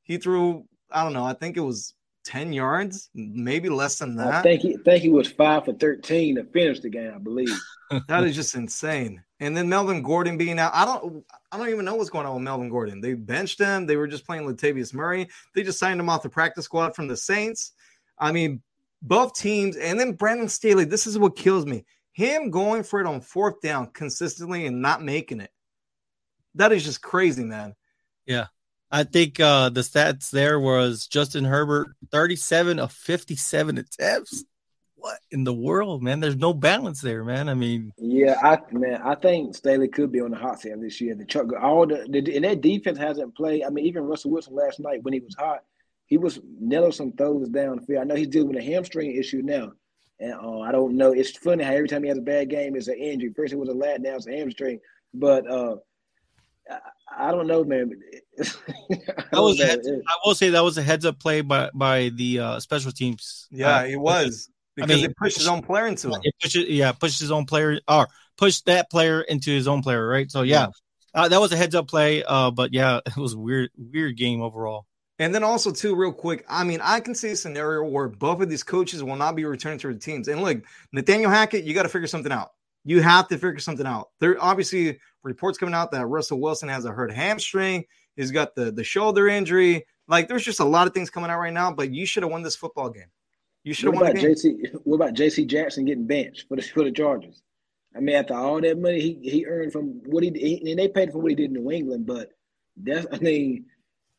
he 0.04 0.18
threw. 0.18 0.66
I 0.90 1.04
don't 1.04 1.14
know. 1.14 1.26
I 1.26 1.34
think 1.34 1.58
it 1.58 1.62
was 1.62 1.94
10 2.28 2.54
yards, 2.54 3.10
maybe 3.14 3.70
less 3.70 4.00
than 4.00 4.16
that. 4.18 4.36
I 4.36 4.42
think 4.42 4.62
he 4.62 4.78
think 4.78 5.02
he 5.02 5.10
was 5.10 5.30
five 5.30 5.66
for 5.66 5.74
13 5.74 6.36
to 6.36 6.44
finish 6.46 6.80
the 6.80 6.90
game, 6.90 7.12
I 7.16 7.20
believe. 7.20 7.58
that 8.08 8.24
is 8.24 8.36
just 8.36 8.56
insane. 8.56 9.24
And 9.40 9.56
then 9.56 9.70
Melvin 9.70 10.02
Gordon 10.02 10.38
being 10.38 10.58
out. 10.58 10.72
I 10.74 10.86
don't 10.86 11.24
I 11.52 11.58
don't 11.58 11.70
even 11.70 11.86
know 11.86 11.96
what's 11.96 12.10
going 12.10 12.26
on 12.26 12.34
with 12.36 12.44
Melvin 12.44 12.70
Gordon. 12.70 13.02
They 13.02 13.14
benched 13.14 13.60
him. 13.60 13.86
They 13.86 13.96
were 13.96 14.08
just 14.08 14.26
playing 14.26 14.48
Latavius 14.48 14.94
Murray. 14.94 15.30
They 15.54 15.64
just 15.64 15.80
signed 15.80 16.00
him 16.00 16.10
off 16.10 16.24
the 16.24 16.30
practice 16.30 16.66
squad 16.66 16.96
from 16.96 17.08
the 17.08 17.18
Saints. 17.18 17.74
I 18.18 18.32
mean, 18.32 18.62
both 19.02 19.36
teams, 19.36 19.76
and 19.76 20.00
then 20.00 20.14
Brandon 20.14 20.50
Staley. 20.50 20.86
This 20.86 21.06
is 21.06 21.20
what 21.20 21.36
kills 21.36 21.66
me. 21.66 21.86
Him 22.14 22.50
going 22.50 22.82
for 22.82 23.00
it 23.00 23.06
on 23.06 23.22
fourth 23.22 23.62
down 23.62 23.92
consistently 23.92 24.66
and 24.66 24.82
not 24.82 25.04
making 25.04 25.40
it. 25.40 25.52
That 26.56 26.72
is 26.72 26.84
just 26.84 27.04
crazy, 27.04 27.44
man. 27.44 27.76
Yeah. 28.26 28.48
I 28.90 29.04
think 29.04 29.40
uh, 29.40 29.70
the 29.70 29.82
stats 29.82 30.32
there 30.32 30.60
was 30.60 31.08
Justin 31.08 31.44
Herbert, 31.44 31.90
37 32.12 32.80
of 32.80 32.92
57 32.92 33.78
attempts. 33.78 34.46
What 35.08 35.20
in 35.32 35.46
the 35.46 35.54
world, 35.54 36.04
man? 36.04 36.20
There's 36.20 36.36
no 36.36 36.54
balance 36.54 37.00
there, 37.00 37.24
man. 37.24 37.48
I 37.48 37.54
mean, 37.54 37.94
yeah, 37.98 38.36
I 38.44 38.60
man, 38.74 39.02
I 39.02 39.16
think 39.16 39.56
Staley 39.56 39.88
could 39.88 40.12
be 40.12 40.20
on 40.20 40.32
the 40.32 40.38
hot 40.38 40.60
seat 40.60 40.74
this 40.82 41.00
year. 41.00 41.16
The 41.16 41.24
truck, 41.24 41.48
all 41.62 41.88
the, 41.88 42.06
the 42.10 42.36
and 42.36 42.44
that 42.44 42.60
defense 42.60 42.98
hasn't 42.98 43.34
played. 43.34 43.64
I 43.64 43.70
mean, 43.70 43.86
even 43.86 44.04
Russell 44.04 44.32
Wilson 44.32 44.54
last 44.54 44.82
night 44.82 45.02
when 45.04 45.14
he 45.14 45.22
was 45.22 45.34
hot, 45.34 45.64
he 46.08 46.18
was 46.18 46.42
nailing 46.60 46.92
some 46.92 47.14
throws 47.14 47.48
down 47.48 47.78
the 47.78 47.86
field. 47.86 48.02
I 48.02 48.04
know 48.04 48.16
he's 48.16 48.28
dealing 48.28 48.50
with 48.50 48.58
a 48.58 48.66
hamstring 48.66 49.16
issue 49.16 49.42
now, 49.42 49.72
and 50.20 50.34
uh, 50.34 50.60
I 50.60 50.74
don't 50.74 50.98
know. 50.98 51.14
It's 51.14 51.38
funny 51.38 51.64
how 51.64 51.72
every 51.72 51.88
time 51.88 52.04
he 52.04 52.10
has 52.10 52.18
a 52.18 52.22
bad 52.22 52.50
game, 52.50 52.76
it's 52.76 52.90
an 52.90 52.98
injury. 52.98 53.32
First 53.34 53.54
it 53.54 53.60
was 53.60 53.70
a 53.70 53.74
lat, 53.74 54.02
now 54.02 54.16
it's 54.16 54.28
a 54.28 54.32
hamstring. 54.32 54.82
But 55.14 55.50
uh, 55.50 55.78
I 57.18 57.32
don't 57.32 57.48
know, 57.48 57.64
man. 57.64 57.92
I, 59.32 59.40
was 59.40 59.58
heads, 59.58 59.88
I 59.88 60.18
will 60.26 60.36
say 60.36 60.50
that 60.50 60.66
was 60.66 60.78
a 60.78 60.84
heads 60.84 61.06
up 61.06 61.18
play 61.18 61.40
by 61.40 61.70
by 61.74 62.10
the 62.14 62.40
uh, 62.40 62.60
special 62.60 62.92
teams. 62.92 63.48
Yeah, 63.52 63.78
uh, 63.78 63.84
it 63.86 63.96
was 63.96 64.50
because 64.78 64.92
I 64.92 64.96
mean, 64.96 65.06
it 65.06 65.18
pushed 65.18 65.38
his 65.38 65.48
own 65.48 65.64
player 65.64 65.88
into 65.88 66.10
him. 66.10 66.22
It 66.24 66.36
pushes, 66.42 66.70
yeah, 66.70 66.92
pushed 66.92 67.20
his 67.20 67.32
own 67.32 67.46
player 67.46 67.80
or 67.88 68.08
push 68.38 68.62
that 68.62 68.90
player 68.92 69.22
into 69.22 69.50
his 69.50 69.68
own 69.68 69.82
player, 69.82 70.08
right? 70.08 70.30
So 70.32 70.44
yeah, 70.44 70.68
yeah. 70.68 70.68
Uh, 71.14 71.28
that 71.28 71.42
was 71.42 71.52
a 71.52 71.58
heads 71.58 71.74
up 71.74 71.88
play. 71.88 72.24
Uh, 72.24 72.52
but 72.52 72.74
yeah, 72.74 73.00
it 73.06 73.18
was 73.18 73.36
weird, 73.36 73.72
weird 73.76 74.16
game 74.16 74.42
overall. 74.42 74.86
And 75.20 75.34
then 75.34 75.44
also 75.44 75.72
too, 75.72 75.96
real 75.96 76.14
quick, 76.14 76.46
I 76.48 76.64
mean, 76.64 76.80
I 76.82 77.00
can 77.00 77.16
see 77.16 77.30
a 77.30 77.36
scenario 77.36 77.90
where 77.90 78.08
both 78.08 78.40
of 78.40 78.50
these 78.50 78.62
coaches 78.62 79.04
will 79.04 79.16
not 79.16 79.36
be 79.36 79.46
returning 79.46 79.80
to 79.80 79.92
the 79.92 80.00
teams. 80.00 80.28
And 80.28 80.44
look, 80.44 80.64
Nathaniel 80.94 81.32
Hackett, 81.32 81.64
you 81.64 81.74
got 81.74 81.84
to 81.84 81.90
figure 81.90 82.08
something 82.08 82.32
out. 82.32 82.52
You 82.86 83.02
have 83.02 83.28
to 83.30 83.38
figure 83.40 83.60
something 83.60 83.88
out. 83.88 84.10
There 84.20 84.38
obviously 84.40 85.00
reports 85.24 85.58
coming 85.58 85.74
out 85.74 85.92
that 85.92 86.06
Russell 86.06 86.40
Wilson 86.40 86.70
has 86.70 86.86
a 86.86 86.92
hurt 86.92 87.12
hamstring. 87.12 87.86
He's 88.16 88.32
got 88.32 88.54
the 88.56 88.72
the 88.72 88.84
shoulder 88.84 89.28
injury. 89.28 89.86
Like 90.08 90.28
there's 90.28 90.46
just 90.46 90.60
a 90.60 90.66
lot 90.66 90.88
of 90.88 90.94
things 90.94 91.10
coming 91.10 91.32
out 91.32 91.40
right 91.40 91.52
now. 91.52 91.72
But 91.72 91.92
you 91.92 92.06
should 92.06 92.24
have 92.24 92.32
won 92.32 92.44
this 92.44 92.56
football 92.56 92.90
game. 92.90 93.12
You 93.68 93.74
should 93.74 93.94
have 93.94 93.96
won. 93.96 94.12
About 94.12 94.24
JC, 94.24 94.80
what 94.86 94.96
about 94.96 95.14
JC 95.14 95.46
Jackson 95.46 95.84
getting 95.84 96.08
benched 96.08 96.48
for 96.48 96.56
the 96.56 96.62
for 96.62 96.86
the 96.86 96.92
Chargers? 96.92 97.42
I 97.94 98.00
mean, 98.00 98.16
after 98.16 98.34
all 98.34 98.62
that 98.62 98.80
money 98.80 99.02
he, 99.02 99.20
he 99.30 99.46
earned 99.46 99.74
from 99.74 100.02
what 100.06 100.24
he, 100.24 100.32
he 100.32 100.72
and 100.72 100.80
they 100.80 100.88
paid 100.88 101.12
for 101.12 101.20
what 101.20 101.32
he 101.32 101.36
did 101.36 101.52
in 101.52 101.62
New 101.62 101.70
England, 101.70 102.06
but 102.06 102.30
that's 102.78 103.06
I 103.12 103.18
mean, 103.18 103.66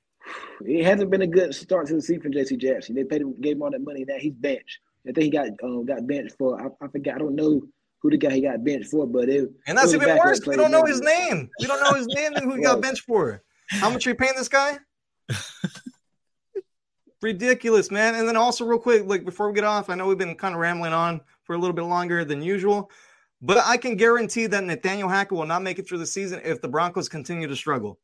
it 0.66 0.84
hasn't 0.84 1.10
been 1.10 1.22
a 1.22 1.26
good 1.26 1.54
start 1.54 1.86
to 1.86 1.94
the 1.94 2.02
season 2.02 2.20
for 2.20 2.28
JC 2.28 2.58
Jackson. 2.58 2.94
They 2.94 3.04
paid 3.04 3.22
him, 3.22 3.40
gave 3.40 3.56
him 3.56 3.62
all 3.62 3.70
that 3.70 3.80
money. 3.80 4.04
Now 4.06 4.16
he's 4.18 4.34
benched. 4.34 4.80
I 5.08 5.12
think 5.12 5.24
he 5.24 5.30
got 5.30 5.48
um, 5.62 5.86
got 5.86 6.06
benched 6.06 6.36
for 6.36 6.60
I, 6.60 6.66
I 6.84 6.88
forgot. 6.88 7.14
I 7.14 7.18
don't 7.18 7.34
know 7.34 7.62
who 8.02 8.10
the 8.10 8.18
guy 8.18 8.32
he 8.32 8.42
got 8.42 8.62
benched 8.62 8.90
for, 8.90 9.06
but 9.06 9.30
it 9.30 9.50
and 9.66 9.78
that's 9.78 9.94
even 9.94 10.14
worse. 10.18 10.46
We 10.46 10.56
don't 10.56 10.70
know 10.70 10.84
his 10.84 11.00
name. 11.00 11.48
We 11.58 11.66
don't 11.66 11.82
know 11.82 11.96
his 11.96 12.06
name 12.08 12.34
and 12.34 12.44
who 12.44 12.56
he 12.56 12.62
got 12.62 12.82
benched 12.82 13.06
for. 13.06 13.42
How 13.70 13.88
much 13.88 14.06
are 14.06 14.10
you 14.10 14.14
paying 14.14 14.34
this 14.36 14.48
guy? 14.48 14.78
Ridiculous, 17.20 17.90
man. 17.90 18.14
And 18.14 18.28
then 18.28 18.36
also, 18.36 18.64
real 18.64 18.78
quick, 18.78 19.04
like 19.06 19.24
before 19.24 19.48
we 19.48 19.54
get 19.54 19.64
off, 19.64 19.90
I 19.90 19.94
know 19.94 20.06
we've 20.06 20.18
been 20.18 20.36
kind 20.36 20.54
of 20.54 20.60
rambling 20.60 20.92
on 20.92 21.20
for 21.42 21.54
a 21.54 21.58
little 21.58 21.74
bit 21.74 21.82
longer 21.82 22.24
than 22.24 22.42
usual, 22.42 22.90
but 23.42 23.58
I 23.64 23.76
can 23.76 23.96
guarantee 23.96 24.46
that 24.46 24.64
Nathaniel 24.64 25.08
Hackett 25.08 25.36
will 25.36 25.46
not 25.46 25.62
make 25.62 25.78
it 25.78 25.88
through 25.88 25.98
the 25.98 26.06
season 26.06 26.40
if 26.44 26.60
the 26.60 26.68
Broncos 26.68 27.08
continue 27.08 27.48
to 27.48 27.56
struggle. 27.56 27.98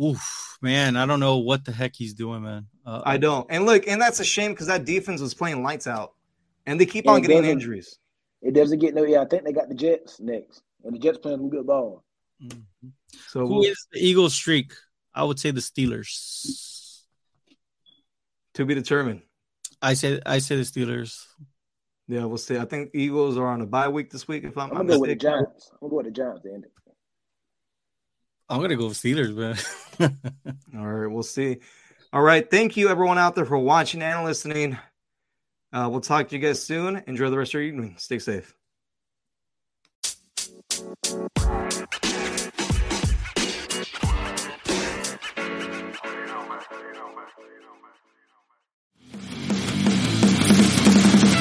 Oof, 0.00 0.58
man, 0.62 0.96
I 0.96 1.06
don't 1.06 1.18
know 1.18 1.38
what 1.38 1.64
the 1.64 1.72
heck 1.72 1.96
he's 1.96 2.14
doing, 2.14 2.42
man. 2.42 2.66
Uh, 2.86 3.02
I 3.04 3.16
don't. 3.16 3.46
And 3.50 3.66
look, 3.66 3.88
and 3.88 4.00
that's 4.00 4.20
a 4.20 4.24
shame 4.24 4.52
because 4.52 4.68
that 4.68 4.84
defense 4.84 5.20
was 5.20 5.34
playing 5.34 5.64
lights 5.64 5.88
out, 5.88 6.14
and 6.66 6.80
they 6.80 6.86
keep 6.86 7.08
on 7.08 7.20
getting 7.20 7.44
injuries. 7.44 7.98
It 8.40 8.54
doesn't 8.54 8.78
get 8.78 8.94
no. 8.94 9.02
Yeah, 9.02 9.22
I 9.22 9.24
think 9.24 9.44
they 9.44 9.52
got 9.52 9.68
the 9.68 9.74
Jets 9.74 10.20
next, 10.20 10.62
and 10.84 10.94
the 10.94 11.00
Jets 11.00 11.18
playing 11.18 11.38
some 11.38 11.50
good 11.50 11.66
ball. 11.66 12.04
Mm-hmm. 12.40 12.88
So 13.26 13.46
who 13.46 13.64
is 13.64 13.88
the 13.92 13.98
Eagles 13.98 14.34
streak? 14.34 14.72
I 15.12 15.24
would 15.24 15.40
say 15.40 15.50
the 15.50 15.60
Steelers. 15.60 16.67
To 18.58 18.64
be 18.64 18.74
determined. 18.74 19.22
I 19.80 19.94
say 19.94 20.20
I 20.26 20.40
say 20.40 20.56
the 20.56 20.62
Steelers. 20.62 21.24
Yeah, 22.08 22.24
we'll 22.24 22.38
see. 22.38 22.58
I 22.58 22.64
think 22.64 22.90
Eagles 22.92 23.38
are 23.38 23.46
on 23.46 23.60
a 23.60 23.66
bye 23.66 23.88
week 23.88 24.10
this 24.10 24.26
week. 24.26 24.42
If 24.42 24.58
I'm, 24.58 24.72
I'm 24.72 24.78
gonna 24.78 24.94
go 24.94 24.98
with 24.98 25.10
the 25.10 25.14
Giants. 25.14 25.70
I'm 25.80 25.88
gonna 25.88 25.90
go 25.90 25.96
with 25.98 26.06
the 26.06 26.10
Giants. 26.10 26.44
End. 26.44 26.66
I'm 28.48 28.60
gonna 28.60 28.74
go 28.74 28.88
with 28.88 28.96
Steelers, 28.96 29.32
man. 29.32 30.18
All 30.76 30.84
right, 30.84 31.06
we'll 31.06 31.22
see. 31.22 31.58
All 32.12 32.20
right, 32.20 32.50
thank 32.50 32.76
you 32.76 32.88
everyone 32.88 33.16
out 33.16 33.36
there 33.36 33.46
for 33.46 33.58
watching 33.58 34.02
and 34.02 34.24
listening. 34.24 34.76
Uh, 35.72 35.86
we'll 35.88 36.00
talk 36.00 36.26
to 36.30 36.34
you 36.36 36.42
guys 36.42 36.60
soon. 36.60 37.04
Enjoy 37.06 37.30
the 37.30 37.38
rest 37.38 37.50
of 37.50 37.60
your 37.60 37.62
evening. 37.62 37.94
Stay 37.96 38.18
safe. 38.18 38.56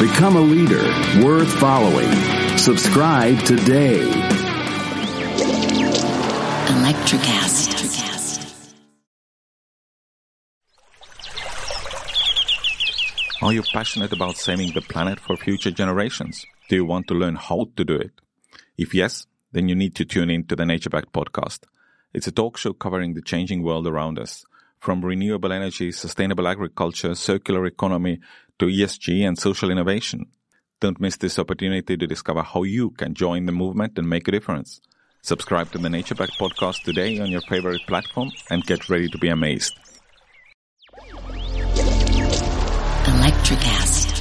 Become 0.00 0.36
a 0.36 0.40
leader 0.40 0.82
worth 1.24 1.52
following. 1.58 2.10
Subscribe 2.56 3.38
today. 3.40 4.00
Electricast. 6.66 7.72
Are 13.42 13.52
you 13.52 13.62
passionate 13.72 14.12
about 14.12 14.36
saving 14.36 14.72
the 14.72 14.80
planet 14.80 15.20
for 15.20 15.36
future 15.36 15.70
generations? 15.70 16.46
Do 16.68 16.76
you 16.76 16.84
want 16.84 17.08
to 17.08 17.14
learn 17.14 17.36
how 17.36 17.66
to 17.76 17.84
do 17.84 17.96
it? 17.96 18.12
If 18.78 18.94
yes, 18.94 19.26
then 19.52 19.68
you 19.68 19.74
need 19.74 19.94
to 19.96 20.04
tune 20.04 20.30
in 20.30 20.44
to 20.46 20.56
the 20.56 20.64
Nature 20.64 20.90
Back 20.90 21.12
podcast. 21.12 21.64
It's 22.14 22.26
a 22.26 22.32
talk 22.32 22.56
show 22.56 22.72
covering 22.72 23.14
the 23.14 23.22
changing 23.22 23.62
world 23.62 23.86
around 23.86 24.18
us, 24.18 24.44
from 24.78 25.04
renewable 25.04 25.52
energy, 25.52 25.92
sustainable 25.92 26.48
agriculture, 26.48 27.14
circular 27.14 27.66
economy, 27.66 28.20
to 28.62 28.68
ESG 28.68 29.26
and 29.26 29.36
social 29.36 29.72
innovation. 29.72 30.24
Don't 30.80 31.00
miss 31.00 31.16
this 31.16 31.36
opportunity 31.36 31.96
to 31.96 32.06
discover 32.06 32.42
how 32.42 32.62
you 32.62 32.90
can 32.90 33.12
join 33.12 33.44
the 33.46 33.50
movement 33.50 33.98
and 33.98 34.08
make 34.08 34.28
a 34.28 34.30
difference. 34.30 34.80
Subscribe 35.22 35.72
to 35.72 35.78
the 35.78 35.90
Nature 35.90 36.14
Back 36.14 36.30
podcast 36.38 36.84
today 36.84 37.18
on 37.18 37.28
your 37.28 37.40
favorite 37.40 37.80
platform 37.88 38.30
and 38.50 38.62
get 38.64 38.88
ready 38.88 39.08
to 39.08 39.18
be 39.18 39.26
amazed. 39.26 39.76
Electricast. 43.04 44.11